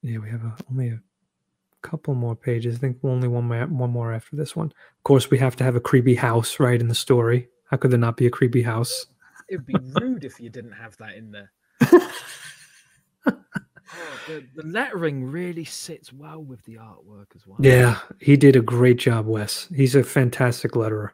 yeah, 0.01 0.19
we 0.19 0.29
have 0.29 0.43
a, 0.43 0.55
only 0.69 0.89
a 0.89 1.01
couple 1.81 2.13
more 2.15 2.35
pages. 2.35 2.75
I 2.75 2.79
think 2.79 2.97
only 3.03 3.27
one 3.27 3.45
more 3.45 3.65
one 3.67 3.91
more 3.91 4.13
after 4.13 4.35
this 4.35 4.55
one. 4.55 4.67
Of 4.67 5.03
course, 5.03 5.29
we 5.29 5.37
have 5.39 5.55
to 5.57 5.63
have 5.63 5.75
a 5.75 5.81
creepy 5.81 6.15
house 6.15 6.59
right 6.59 6.79
in 6.79 6.87
the 6.87 6.95
story. 6.95 7.49
How 7.65 7.77
could 7.77 7.91
there 7.91 7.99
not 7.99 8.17
be 8.17 8.27
a 8.27 8.31
creepy 8.31 8.61
house? 8.61 9.07
It'd 9.49 9.65
be 9.65 9.75
rude 10.01 10.23
if 10.25 10.39
you 10.39 10.49
didn't 10.49 10.73
have 10.73 10.95
that 10.97 11.15
in 11.15 11.31
there. 11.31 11.51
Oh, 13.99 14.19
the, 14.27 14.45
the 14.55 14.67
lettering 14.67 15.23
really 15.23 15.63
sits 15.63 16.11
well 16.11 16.43
with 16.43 16.61
the 16.65 16.75
artwork 16.75 17.27
as 17.35 17.47
well. 17.47 17.57
Yeah, 17.61 17.99
he 18.19 18.35
did 18.35 18.55
a 18.57 18.61
great 18.61 18.97
job, 18.97 19.25
Wes. 19.27 19.69
He's 19.73 19.95
a 19.95 20.03
fantastic 20.03 20.73
letterer. 20.73 21.11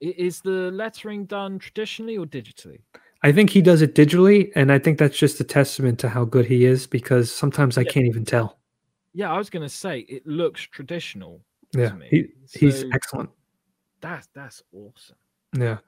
Is 0.00 0.40
the 0.42 0.70
lettering 0.72 1.24
done 1.24 1.58
traditionally 1.58 2.16
or 2.18 2.26
digitally? 2.26 2.80
I 3.22 3.32
think 3.32 3.50
he 3.50 3.62
does 3.62 3.80
it 3.82 3.94
digitally, 3.94 4.52
and 4.54 4.70
I 4.70 4.78
think 4.78 4.98
that's 4.98 5.16
just 5.16 5.40
a 5.40 5.44
testament 5.44 5.98
to 6.00 6.08
how 6.08 6.24
good 6.24 6.46
he 6.46 6.64
is 6.64 6.86
because 6.86 7.32
sometimes 7.32 7.78
I 7.78 7.82
Yeah. 7.82 7.90
can't 7.90 8.06
even 8.06 8.24
tell. 8.24 8.58
Yeah, 9.14 9.32
I 9.32 9.38
was 9.38 9.48
going 9.48 9.62
to 9.62 9.68
say 9.74 10.00
it 10.00 10.26
looks 10.26 10.62
traditional. 10.62 11.40
Yeah, 11.72 11.88
to 11.90 11.94
me. 11.96 12.08
he, 12.10 12.26
he's 12.52 12.84
excellent. 12.92 13.30
That's 14.00 14.28
that's 14.34 14.62
awesome. 14.72 15.16
Yeah. 15.58 15.78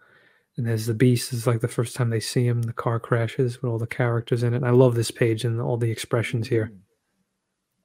And 0.57 0.67
there's 0.67 0.87
the 0.87 0.95
beast 0.95 1.33
is 1.33 1.47
like 1.47 1.61
the 1.61 1.69
first 1.69 1.95
time 1.95 2.11
they 2.11 2.19
see 2.19 2.45
him, 2.47 2.63
the 2.63 2.73
car 2.73 2.99
crashes 2.99 3.63
with 3.63 3.71
all 3.71 3.79
the 3.79 3.87
characters 3.87 4.43
in 4.43 4.55
it. 4.55 4.65
I 4.65 4.71
love 4.71 4.97
this 4.97 5.11
page 5.13 5.45
and 5.45 5.61
all 5.61 5.77
the 5.77 5.91
expressions 5.91 6.49
here. 6.49 6.73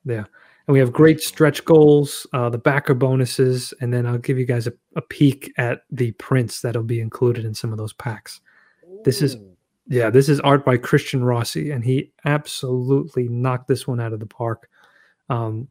Mm. 0.07 0.26
And 0.68 0.74
we 0.74 0.80
have 0.80 0.93
great 0.93 1.20
stretch 1.22 1.66
goals, 1.66 2.26
uh, 2.34 2.49
the 2.49 2.57
backer 2.57 2.93
bonuses, 2.93 3.74
and 3.82 3.93
then 3.93 4.05
I'll 4.05 4.18
give 4.18 4.38
you 4.38 4.45
guys 4.45 4.66
a, 4.66 4.74
a 4.95 5.01
peek 5.01 5.51
at 5.57 5.82
the 5.91 6.11
prints 6.14 6.61
that'll 6.61 6.84
be 6.84 7.01
included 7.01 7.43
in 7.43 7.53
some 7.53 7.72
of 7.74 7.78
those 7.78 7.93
packs. 7.93 8.39
This 9.03 9.22
is- 9.22 9.36
Yeah, 9.89 10.09
this 10.09 10.30
is 10.30 10.39
art 10.39 10.64
by 10.64 10.78
Christian 10.78 11.26
Rossi, 11.26 11.70
and 11.70 11.84
he 11.84 12.14
absolutely 12.24 13.28
knocked 13.28 13.68
this 13.68 13.86
one 13.86 13.99
out 13.99 14.14
of 14.14 14.22
the 14.22 14.26
park. 14.26 14.70
Um, 15.30 15.68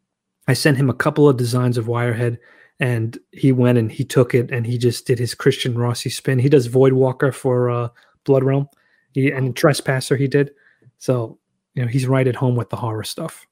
I 0.46 0.52
sent 0.52 0.76
him 0.76 0.90
a 0.90 0.94
couple 0.94 1.26
of 1.30 1.38
designs 1.38 1.78
of 1.78 1.86
Wirehead, 1.86 2.36
and 2.78 3.16
he 3.30 3.52
went 3.52 3.78
and 3.78 3.90
he 3.90 4.04
took 4.04 4.34
it 4.34 4.50
and 4.50 4.66
he 4.66 4.76
just 4.76 5.06
did 5.06 5.18
his 5.18 5.34
Christian 5.34 5.78
Rossi 5.78 6.10
spin. 6.10 6.38
He 6.40 6.50
does 6.50 6.66
Void 6.66 6.92
Walker 6.92 7.32
for 7.32 7.70
uh, 7.70 7.88
Blood 8.24 8.44
Realm, 8.44 8.68
he, 9.12 9.30
and 9.30 9.56
Trespasser 9.56 10.16
he 10.16 10.28
did. 10.28 10.50
So 10.98 11.38
you 11.74 11.82
know 11.82 11.88
he's 11.88 12.06
right 12.06 12.26
at 12.28 12.36
home 12.36 12.54
with 12.56 12.68
the 12.68 12.76
horror 12.76 13.04
stuff. 13.04 13.46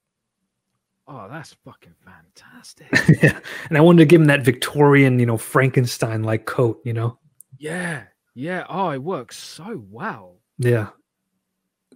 Oh, 1.12 1.26
that's 1.28 1.54
fucking 1.64 1.94
fantastic. 2.04 2.86
yeah, 3.22 3.40
and 3.68 3.76
I 3.76 3.80
wanted 3.80 3.98
to 3.98 4.06
give 4.06 4.20
him 4.20 4.28
that 4.28 4.44
Victorian, 4.44 5.18
you 5.18 5.26
know, 5.26 5.36
Frankenstein 5.36 6.22
like 6.22 6.46
coat. 6.46 6.80
You 6.84 6.92
know, 6.92 7.18
yeah, 7.58 8.04
yeah. 8.34 8.64
Oh, 8.68 8.90
it 8.90 9.02
works 9.02 9.36
so 9.36 9.82
well. 9.90 10.36
Yeah. 10.58 10.90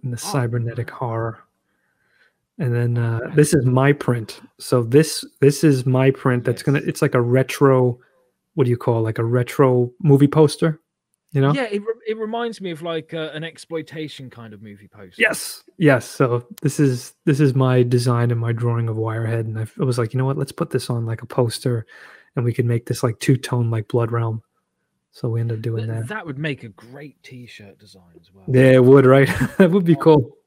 And 0.03 0.11
the 0.11 0.21
Oh, 0.21 0.31
cybernetic 0.31 0.91
wow. 0.91 0.97
horror. 0.97 1.39
And 2.59 2.75
then 2.75 2.97
uh, 2.97 3.19
this 3.35 3.53
is 3.53 3.65
my 3.65 3.93
print. 3.93 4.41
So 4.59 4.83
this 4.83 5.23
this 5.39 5.63
is 5.63 5.85
my 5.85 6.11
print. 6.11 6.43
That's 6.43 6.61
gonna. 6.61 6.81
It's 6.85 7.01
like 7.01 7.15
a 7.15 7.21
retro. 7.21 7.97
What 8.55 8.65
do 8.65 8.69
you 8.69 8.77
call 8.77 8.99
it? 8.99 9.03
like 9.03 9.17
a 9.19 9.23
retro 9.23 9.91
movie 10.01 10.27
poster? 10.27 10.81
You 11.35 11.41
know? 11.41 11.53
Yeah, 11.53 11.63
it, 11.65 11.81
re- 11.81 12.01
it 12.07 12.17
reminds 12.17 12.61
me 12.61 12.71
of 12.71 12.81
like 12.81 13.13
uh, 13.13 13.29
an 13.33 13.43
exploitation 13.43 14.29
kind 14.29 14.53
of 14.53 14.61
movie 14.61 14.87
poster. 14.87 15.21
Yes. 15.21 15.63
Yes. 15.77 16.05
So 16.05 16.47
this 16.61 16.79
is 16.79 17.13
this 17.25 17.41
is 17.41 17.53
my 17.53 17.83
design 17.83 18.31
and 18.31 18.39
my 18.39 18.53
drawing 18.53 18.87
of 18.87 18.95
Wirehead, 18.95 19.41
and 19.41 19.59
I 19.59 19.67
was 19.83 19.97
like, 19.97 20.13
you 20.13 20.17
know 20.17 20.25
what? 20.25 20.37
Let's 20.37 20.53
put 20.53 20.69
this 20.69 20.89
on 20.89 21.05
like 21.05 21.21
a 21.21 21.25
poster, 21.25 21.85
and 22.37 22.45
we 22.45 22.53
could 22.53 22.65
make 22.65 22.85
this 22.85 23.03
like 23.03 23.19
two 23.19 23.35
tone 23.35 23.69
like 23.69 23.89
Blood 23.89 24.13
Realm. 24.13 24.41
So 25.11 25.27
we 25.29 25.41
ended 25.41 25.57
up 25.59 25.61
doing 25.61 25.87
that. 25.87 26.07
that 26.07 26.25
would 26.25 26.37
make 26.37 26.63
a 26.63 26.69
great 26.69 27.21
T-shirt 27.23 27.79
design 27.79 28.03
as 28.19 28.33
well. 28.33 28.45
Yeah, 28.47 28.71
it 28.71 28.83
would, 28.85 29.05
right? 29.05 29.27
that 29.57 29.71
would 29.71 29.85
be 29.85 29.95
Oh. 29.97 29.99
cool. 30.01 30.37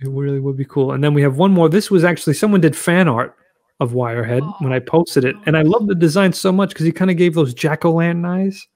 It 0.00 0.08
really 0.08 0.40
would 0.40 0.56
be 0.56 0.64
cool. 0.64 0.92
And 0.92 1.04
then 1.04 1.14
we 1.14 1.22
have 1.22 1.36
one 1.36 1.52
more. 1.52 1.68
This 1.68 1.90
was 1.90 2.04
actually 2.04 2.34
someone 2.34 2.60
did 2.60 2.76
fan 2.76 3.06
art 3.06 3.36
of 3.80 3.92
Wirehead 3.92 4.42
when 4.62 4.72
I 4.72 4.76
Oh, 4.76 4.80
posted 4.80 5.24
it, 5.24 5.36
and 5.46 5.56
I 5.56 5.62
love 5.62 5.86
the 5.86 5.94
design 5.94 6.32
so 6.32 6.50
much 6.50 6.70
because 6.70 6.86
he 6.86 6.92
kind 6.92 7.10
of 7.10 7.16
gave 7.16 7.34
those 7.34 7.54
jack 7.54 7.84
o' 7.84 7.92
lantern 7.92 8.24
eyes. 8.24 8.66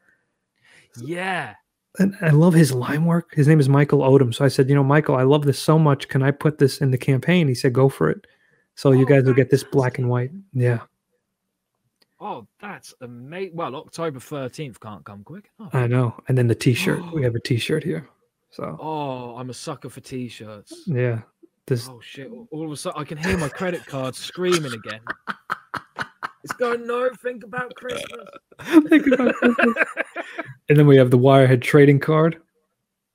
Yeah. 1.01 1.55
And 1.99 2.16
I 2.20 2.30
love 2.30 2.55
his 2.55 2.72
line 2.72 3.05
work. 3.05 3.32
His 3.34 3.47
name 3.47 3.61
is 3.61 3.68
Michael 3.68 4.01
Odom. 4.01 4.34
So 4.34 4.45
I 4.45 4.49
said, 4.49 4.68
you 4.68 4.74
know, 4.74 4.82
Michael, 4.82 5.14
I 5.16 5.22
love 5.22 5.45
this 5.45 5.59
so 5.59 5.78
much. 5.78 6.09
Can 6.09 6.22
I 6.22 6.30
put 6.32 6.59
this 6.59 6.78
in 6.80 6.90
the 6.90 6.99
campaign? 6.99 7.47
He 7.47 7.55
said, 7.55 7.72
go 7.72 7.88
for 7.88 8.11
it. 8.11 8.26
So 8.74 8.90
you 8.90 9.03
Oh, 9.05 9.07
guys 9.07 9.24
will 9.24 9.34
get 9.34 9.51
this 9.51 9.62
black 9.62 9.99
and 9.99 10.09
white. 10.09 10.32
Yeah. 10.53 10.80
Oh, 12.20 12.47
that's 12.61 12.95
amazing. 13.01 13.55
Well, 13.55 13.76
October 13.76 14.18
13th 14.18 14.80
can't 14.80 15.05
come 15.05 15.22
quick 15.22 15.51
enough. 15.61 15.74
I 15.74 15.86
know. 15.86 16.14
And 16.26 16.36
then 16.36 16.49
the 16.49 16.55
T-shirt. 16.55 17.12
we 17.12 17.22
have 17.24 17.34
a 17.36 17.40
T-shirt 17.40 17.84
here. 17.84 18.09
So. 18.51 18.76
Oh, 18.80 19.36
I'm 19.36 19.51
a 19.51 19.55
sucker 19.55 19.88
for 19.88 20.01
T-shirts. 20.01 20.84
Yeah. 20.86 21.20
This. 21.66 21.88
Oh 21.88 21.99
shit! 22.03 22.30
All 22.51 22.66
of 22.66 22.72
a 22.72 22.76
sudden, 22.76 23.01
I 23.01 23.05
can 23.05 23.16
hear 23.16 23.38
my 23.38 23.49
credit 23.49 23.86
card 23.86 24.14
screaming 24.14 24.74
again. 24.74 25.01
It's 26.45 26.53
going 26.53 26.86
no. 26.86 27.11
Think 27.22 27.42
about 27.42 27.74
Christmas. 27.74 28.28
think 28.88 29.07
about 29.07 29.34
Christmas. 29.34 29.76
and 30.68 30.78
then 30.78 30.86
we 30.86 30.97
have 30.97 31.11
the 31.11 31.18
Wirehead 31.18 31.62
trading 31.62 31.99
card. 31.99 32.40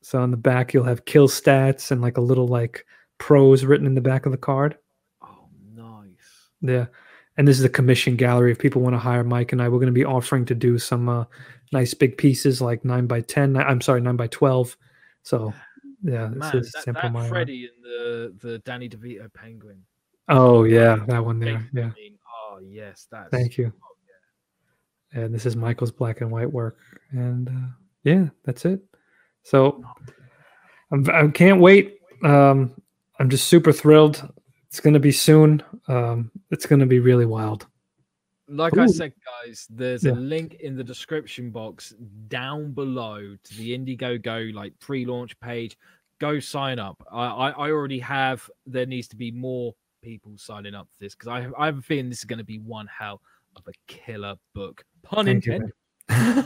So 0.02 0.20
on 0.20 0.32
the 0.32 0.38
back, 0.38 0.74
you'll 0.74 0.86
have 0.86 1.06
kill 1.06 1.28
stats 1.28 1.92
and 1.92 2.02
like 2.02 2.18
a 2.18 2.22
little 2.22 2.48
like 2.48 2.86
prose 3.20 3.64
written 3.64 3.86
in 3.86 3.94
the 3.94 4.02
back 4.02 4.26
of 4.26 4.32
the 4.32 4.38
card. 4.38 4.78
Oh, 5.22 5.48
nice. 5.76 6.50
Yeah. 6.62 6.88
And 7.38 7.48
this 7.48 7.60
is 7.60 7.66
a 7.66 7.70
commission 7.70 8.16
gallery. 8.16 8.52
If 8.52 8.60
people 8.60 8.82
want 8.82 8.96
to 8.96 9.00
hire 9.00 9.24
Mike 9.24 9.52
and 9.52 9.62
I, 9.62 9.70
we're 9.70 9.78
going 9.78 9.88
to 9.88 9.94
be 9.94 10.06
offering 10.06 10.46
to 10.46 10.56
do 10.56 10.80
some 10.80 11.08
uh, 11.08 11.26
nice 11.72 11.94
big 11.94 12.18
pieces 12.18 12.62
like 12.62 12.84
nine 12.84 13.06
by 13.06 13.22
10. 13.22 13.58
I'm 13.58 13.82
sorry, 13.82 14.02
nine 14.02 14.18
by 14.18 14.28
12. 14.28 14.76
So 15.22 15.54
yeah, 16.04 16.30
Man, 16.30 16.40
this 16.40 16.66
is 16.66 16.72
that, 16.72 16.84
simple. 16.84 17.10
That 17.10 17.30
Freddy 17.30 17.70
and 17.70 17.84
the, 17.84 18.34
the 18.40 18.58
Danny 18.60 18.90
DeVito 18.90 19.32
penguin. 19.34 19.84
Oh 20.28 20.64
yeah, 20.64 20.98
that 21.08 21.26
one 21.26 21.40
there. 21.40 21.68
Yeah. 21.74 21.92
Oh 22.60 22.64
yes, 22.68 23.08
that's. 23.12 23.30
Thank 23.32 23.58
you. 23.58 23.72
Oh, 23.76 23.96
yeah. 25.14 25.22
And 25.22 25.34
this 25.34 25.46
is 25.46 25.56
Michael's 25.56 25.92
black 25.92 26.22
and 26.22 26.32
white 26.32 26.52
work, 26.52 26.78
and 27.12 27.48
uh, 27.48 27.70
yeah, 28.04 28.28
that's 28.46 28.66
it. 28.66 28.82
So 29.44 29.84
I'm, 30.92 31.10
I 31.10 31.28
can't 31.30 31.62
wait. 31.62 31.98
Um, 32.24 32.74
I'm 33.20 33.30
just 33.30 33.48
super 33.48 33.72
thrilled. 33.72 34.28
It's 34.68 34.80
going 34.80 34.94
to 34.94 35.00
be 35.00 35.12
soon. 35.12 35.64
Um, 35.88 36.32
it's 36.52 36.66
going 36.66 36.80
to 36.80 36.86
be 36.86 37.00
really 37.00 37.26
wild. 37.26 37.66
Like 38.48 38.76
Ooh. 38.78 38.82
I 38.82 38.88
said, 38.88 39.14
guys, 39.46 39.68
there's 39.70 40.04
yeah. 40.04 40.12
a 40.12 40.14
link 40.14 40.56
in 40.56 40.76
the 40.76 40.84
description 40.84 41.52
box 41.52 41.94
down 42.28 42.72
below 42.74 43.36
to 43.44 43.58
the 43.58 43.78
Indiegogo 43.78 44.54
like 44.54 44.74
pre-launch 44.80 45.40
page. 45.40 45.78
Go 46.20 46.40
sign 46.40 46.80
up. 46.80 47.02
I, 47.12 47.26
I, 47.26 47.50
I 47.52 47.72
already 47.72 48.00
have. 48.00 48.50
There 48.66 48.86
needs 48.86 49.08
to 49.10 49.16
be 49.16 49.32
more 49.32 49.74
people 50.02 50.34
signing 50.38 50.76
up 50.76 50.88
for 50.92 51.04
this 51.04 51.16
because 51.16 51.28
I, 51.28 51.48
I 51.58 51.66
have 51.66 51.78
a 51.78 51.82
feeling 51.82 52.10
this 52.10 52.20
is 52.20 52.26
going 52.26 52.40
to 52.40 52.46
be 52.46 52.60
one 52.60 52.88
hell 52.88 53.22
of 53.56 53.64
a 53.68 53.72
killer 53.88 54.36
book. 54.54 54.84
Pun 55.04 55.26
Thank 55.26 55.46
intended. 55.48 55.72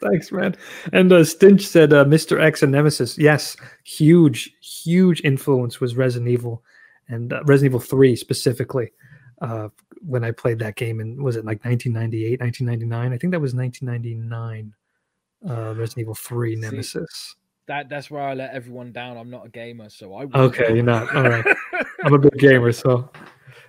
Thanks, 0.00 0.32
man. 0.32 0.56
And 0.92 1.12
uh, 1.12 1.24
Stinch 1.24 1.62
said 1.62 1.92
uh, 1.92 2.04
Mr. 2.04 2.40
X 2.40 2.62
and 2.62 2.72
Nemesis. 2.72 3.18
Yes, 3.18 3.56
huge, 3.84 4.54
huge 4.60 5.20
influence 5.22 5.80
was 5.80 5.96
Resident 5.96 6.30
Evil 6.30 6.62
and 7.08 7.32
uh, 7.32 7.42
Resident 7.44 7.72
Evil 7.72 7.80
3 7.80 8.16
specifically. 8.16 8.92
Uh, 9.42 9.68
when 10.00 10.24
I 10.24 10.30
played 10.30 10.58
that 10.60 10.76
game 10.76 11.00
and 11.00 11.22
was 11.22 11.36
it 11.36 11.44
like 11.44 11.62
1998, 11.64 12.40
1999? 12.40 13.12
I 13.12 13.18
think 13.18 13.32
that 13.32 13.40
was 13.40 13.54
1999. 13.54 14.72
Uh, 15.46 15.74
Resident 15.74 15.98
Evil 15.98 16.14
3 16.14 16.56
Nemesis. 16.56 17.06
See, 17.10 17.36
that 17.66 17.88
that's 17.88 18.10
where 18.10 18.22
I 18.22 18.34
let 18.34 18.52
everyone 18.52 18.92
down. 18.92 19.16
I'm 19.16 19.30
not 19.30 19.46
a 19.46 19.48
gamer, 19.48 19.90
so 19.90 20.14
I. 20.14 20.26
Okay, 20.34 20.74
you're 20.74 20.84
not. 20.84 21.14
All 21.14 21.22
right. 21.22 21.44
I'm 22.06 22.14
a 22.14 22.18
big 22.18 22.38
gamer, 22.38 22.70
so 22.70 23.10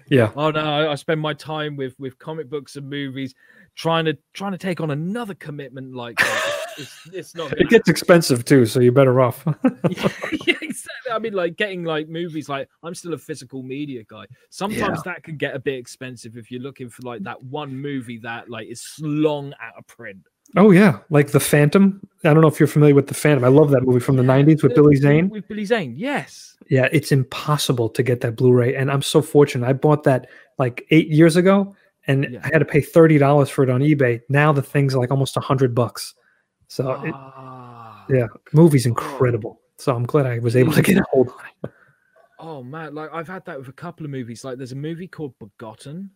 yeah. 0.09 0.31
Oh 0.35 0.51
no, 0.51 0.61
I, 0.61 0.91
I 0.91 0.95
spend 0.95 1.19
my 1.19 1.33
time 1.33 1.75
with 1.75 1.95
with 1.97 2.19
comic 2.19 2.49
books 2.49 2.75
and 2.75 2.87
movies, 2.87 3.33
trying 3.75 4.05
to 4.05 4.17
trying 4.33 4.51
to 4.51 4.59
take 4.59 4.79
on 4.79 4.91
another 4.91 5.33
commitment 5.33 5.95
like 5.95 6.17
that. 6.17 6.59
It's, 6.77 7.09
it's 7.11 7.35
not. 7.35 7.51
It 7.59 7.69
gets 7.69 7.89
expensive 7.89 8.45
too, 8.45 8.67
so 8.67 8.79
you're 8.79 8.91
better 8.91 9.19
off. 9.19 9.43
yeah, 9.65 10.55
exactly. 10.61 11.11
I 11.11 11.17
mean, 11.17 11.33
like 11.33 11.55
getting 11.55 11.83
like 11.83 12.09
movies. 12.09 12.47
Like 12.47 12.69
I'm 12.83 12.93
still 12.93 13.15
a 13.15 13.17
physical 13.17 13.63
media 13.63 14.03
guy. 14.03 14.25
Sometimes 14.51 15.01
yeah. 15.03 15.13
that 15.13 15.23
can 15.23 15.35
get 15.35 15.55
a 15.55 15.59
bit 15.59 15.75
expensive 15.75 16.37
if 16.37 16.51
you're 16.51 16.61
looking 16.61 16.89
for 16.89 17.01
like 17.01 17.23
that 17.23 17.41
one 17.43 17.75
movie 17.75 18.19
that 18.19 18.51
like 18.51 18.67
is 18.67 18.85
long 18.99 19.51
out 19.59 19.79
of 19.79 19.87
print. 19.87 20.19
Oh 20.55 20.71
yeah, 20.71 20.99
like 21.09 21.31
the 21.31 21.39
Phantom. 21.39 21.99
I 22.23 22.33
don't 22.33 22.41
know 22.41 22.47
if 22.47 22.59
you're 22.59 22.67
familiar 22.67 22.95
with 22.95 23.07
the 23.07 23.13
Phantom. 23.13 23.43
I 23.43 23.49
love 23.49 23.69
that 23.71 23.81
movie 23.83 23.99
from 23.99 24.15
the 24.15 24.23
'90s 24.23 24.63
with 24.63 24.75
Billy 24.75 24.95
Zane. 24.95 25.29
With 25.29 25.47
Billy 25.47 25.65
Zane, 25.65 25.93
yes. 25.97 26.55
Yeah, 26.69 26.87
it's 26.91 27.11
impossible 27.11 27.89
to 27.89 28.03
get 28.03 28.21
that 28.21 28.35
Blu-ray, 28.35 28.75
and 28.75 28.91
I'm 28.91 29.01
so 29.01 29.21
fortunate. 29.21 29.67
I 29.67 29.73
bought 29.73 30.03
that 30.03 30.27
like 30.57 30.85
eight 30.89 31.09
years 31.09 31.35
ago, 31.35 31.75
and 32.07 32.27
yeah. 32.29 32.39
I 32.43 32.47
had 32.47 32.59
to 32.59 32.65
pay 32.65 32.81
thirty 32.81 33.17
dollars 33.17 33.49
for 33.49 33.63
it 33.63 33.69
on 33.69 33.81
eBay. 33.81 34.21
Now 34.29 34.53
the 34.53 34.61
thing's 34.61 34.95
like 34.95 35.11
almost 35.11 35.35
a 35.37 35.41
hundred 35.41 35.75
bucks. 35.75 36.13
So, 36.69 36.91
it, 37.03 37.13
ah. 37.15 38.05
yeah, 38.09 38.27
movie's 38.53 38.85
incredible. 38.85 39.61
So 39.77 39.95
I'm 39.95 40.05
glad 40.05 40.25
I 40.25 40.39
was 40.39 40.55
able 40.55 40.73
to 40.73 40.81
get 40.81 40.97
a 40.97 41.03
hold 41.11 41.29
on 41.29 41.45
it. 41.63 41.71
Oh 42.39 42.63
man, 42.63 42.93
like 42.93 43.09
I've 43.13 43.27
had 43.27 43.45
that 43.45 43.57
with 43.59 43.67
a 43.67 43.73
couple 43.73 44.05
of 44.05 44.11
movies. 44.11 44.43
Like 44.43 44.57
there's 44.57 44.71
a 44.71 44.75
movie 44.75 45.07
called 45.07 45.33
Begotten 45.39 46.11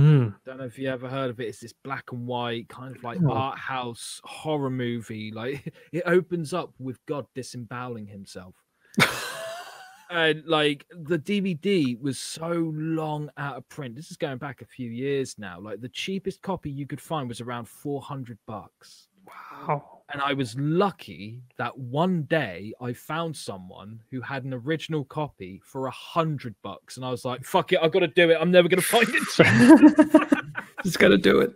Mm. 0.00 0.34
Don't 0.44 0.58
know 0.58 0.64
if 0.64 0.78
you 0.78 0.88
ever 0.88 1.08
heard 1.08 1.30
of 1.30 1.40
it. 1.40 1.48
It's 1.48 1.60
this 1.60 1.72
black 1.72 2.12
and 2.12 2.26
white 2.26 2.68
kind 2.68 2.94
of 2.96 3.02
like 3.02 3.18
oh. 3.24 3.32
art 3.32 3.58
house 3.58 4.20
horror 4.24 4.70
movie. 4.70 5.30
Like 5.30 5.72
it 5.92 6.02
opens 6.06 6.54
up 6.54 6.72
with 6.78 7.04
God 7.06 7.26
disemboweling 7.34 8.06
himself. 8.06 8.54
and 10.10 10.44
like 10.46 10.86
the 10.90 11.18
DVD 11.18 12.00
was 12.00 12.18
so 12.18 12.72
long 12.74 13.30
out 13.36 13.56
of 13.56 13.68
print. 13.68 13.94
This 13.94 14.10
is 14.10 14.16
going 14.16 14.38
back 14.38 14.62
a 14.62 14.66
few 14.66 14.90
years 14.90 15.36
now. 15.38 15.60
Like 15.60 15.80
the 15.80 15.88
cheapest 15.88 16.42
copy 16.42 16.70
you 16.70 16.86
could 16.86 17.00
find 17.00 17.28
was 17.28 17.40
around 17.40 17.68
400 17.68 18.38
bucks. 18.46 19.08
Wow 19.26 19.99
and 20.12 20.20
I 20.20 20.32
was 20.32 20.56
lucky 20.58 21.42
that 21.56 21.76
one 21.76 22.22
day 22.22 22.72
I 22.80 22.92
found 22.92 23.36
someone 23.36 24.00
who 24.10 24.20
had 24.20 24.44
an 24.44 24.52
original 24.52 25.04
copy 25.04 25.60
for 25.64 25.86
a 25.86 25.90
hundred 25.90 26.54
bucks, 26.62 26.96
and 26.96 27.04
I 27.04 27.10
was 27.10 27.24
like, 27.24 27.44
"Fuck 27.44 27.72
it, 27.72 27.80
I've 27.82 27.92
got 27.92 28.00
to 28.00 28.08
do 28.08 28.30
it. 28.30 28.38
I'm 28.40 28.50
never 28.50 28.68
going 28.68 28.80
to 28.80 28.86
find 28.86 29.08
it. 29.08 30.44
Just 30.84 30.98
got 30.98 31.08
to 31.08 31.18
do 31.18 31.40
it." 31.40 31.52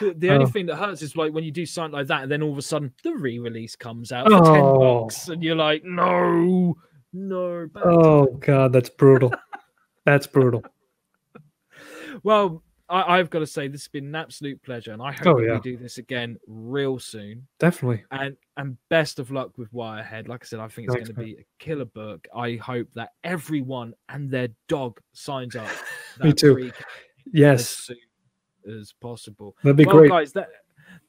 The, 0.00 0.30
only 0.30 0.46
oh. 0.46 0.48
thing 0.48 0.66
that 0.66 0.76
hurts 0.76 1.02
is 1.02 1.16
like 1.16 1.32
when 1.32 1.44
you 1.44 1.52
do 1.52 1.66
something 1.66 1.92
like 1.92 2.08
that, 2.08 2.24
and 2.24 2.32
then 2.32 2.42
all 2.42 2.52
of 2.52 2.58
a 2.58 2.62
sudden 2.62 2.92
the 3.02 3.14
re-release 3.14 3.76
comes 3.76 4.10
out 4.10 4.26
for 4.26 4.34
oh. 4.34 4.52
ten 4.52 4.80
bucks, 4.80 5.28
and 5.28 5.42
you're 5.42 5.54
like, 5.54 5.84
"No, 5.84 6.76
no." 7.12 7.68
Oh 7.76 8.26
god, 8.40 8.72
that's 8.72 8.90
brutal. 8.90 9.32
that's 10.04 10.26
brutal. 10.26 10.64
Well, 12.22 12.62
I, 13.02 13.16
have 13.16 13.30
got 13.30 13.40
to 13.40 13.46
say 13.46 13.66
this 13.66 13.82
has 13.82 13.88
been 13.88 14.06
an 14.06 14.14
absolute 14.14 14.62
pleasure, 14.62 14.92
and 14.92 15.02
I 15.02 15.12
hope 15.12 15.36
oh, 15.36 15.38
yeah. 15.40 15.54
we 15.54 15.60
do 15.60 15.76
this 15.76 15.98
again 15.98 16.36
real 16.46 16.98
soon. 16.98 17.46
Definitely. 17.58 18.04
And 18.10 18.36
and 18.56 18.76
best 18.88 19.18
of 19.18 19.30
luck 19.30 19.58
with 19.58 19.72
Wirehead. 19.72 20.28
Like 20.28 20.44
I 20.44 20.46
said, 20.46 20.60
I 20.60 20.68
think 20.68 20.88
it's 20.88 20.94
going 20.94 21.06
to 21.06 21.14
be 21.14 21.38
a 21.40 21.44
killer 21.58 21.86
book. 21.86 22.26
I 22.34 22.56
hope 22.56 22.88
that 22.94 23.10
everyone 23.24 23.94
and 24.08 24.30
their 24.30 24.48
dog 24.68 25.00
signs 25.12 25.56
up. 25.56 25.68
Me 26.22 26.32
too. 26.32 26.70
Yes. 27.32 27.60
As 27.60 27.68
soon 27.68 27.96
as 28.80 28.94
possible. 29.00 29.56
That'd 29.62 29.76
be 29.76 29.84
well, 29.84 29.98
great, 29.98 30.10
guys. 30.10 30.32
That 30.32 30.48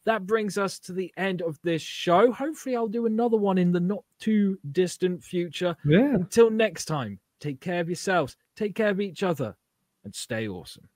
that 0.06 0.26
brings 0.26 0.58
us 0.58 0.80
to 0.80 0.94
the 0.94 1.12
end 1.18 1.42
of 1.42 1.60
this 1.64 1.82
show. 1.82 2.32
Hopefully, 2.32 2.76
I'll 2.76 2.88
do 2.88 3.06
another 3.06 3.38
one 3.38 3.58
in 3.58 3.72
the 3.72 3.80
not 3.80 4.04
too 4.20 4.58
distant 4.72 5.24
future. 5.24 5.76
Yeah. 5.86 6.16
Until 6.16 6.50
next 6.50 6.86
time, 6.86 7.20
take 7.40 7.62
care 7.62 7.82
of 7.82 7.90
yourselves, 7.90 8.38
take 8.56 8.76
care 8.76 8.90
of 8.90 9.02
each 9.02 9.24
other, 9.24 9.56
and 10.04 10.16
stay 10.16 10.48
awesome. 10.48 10.88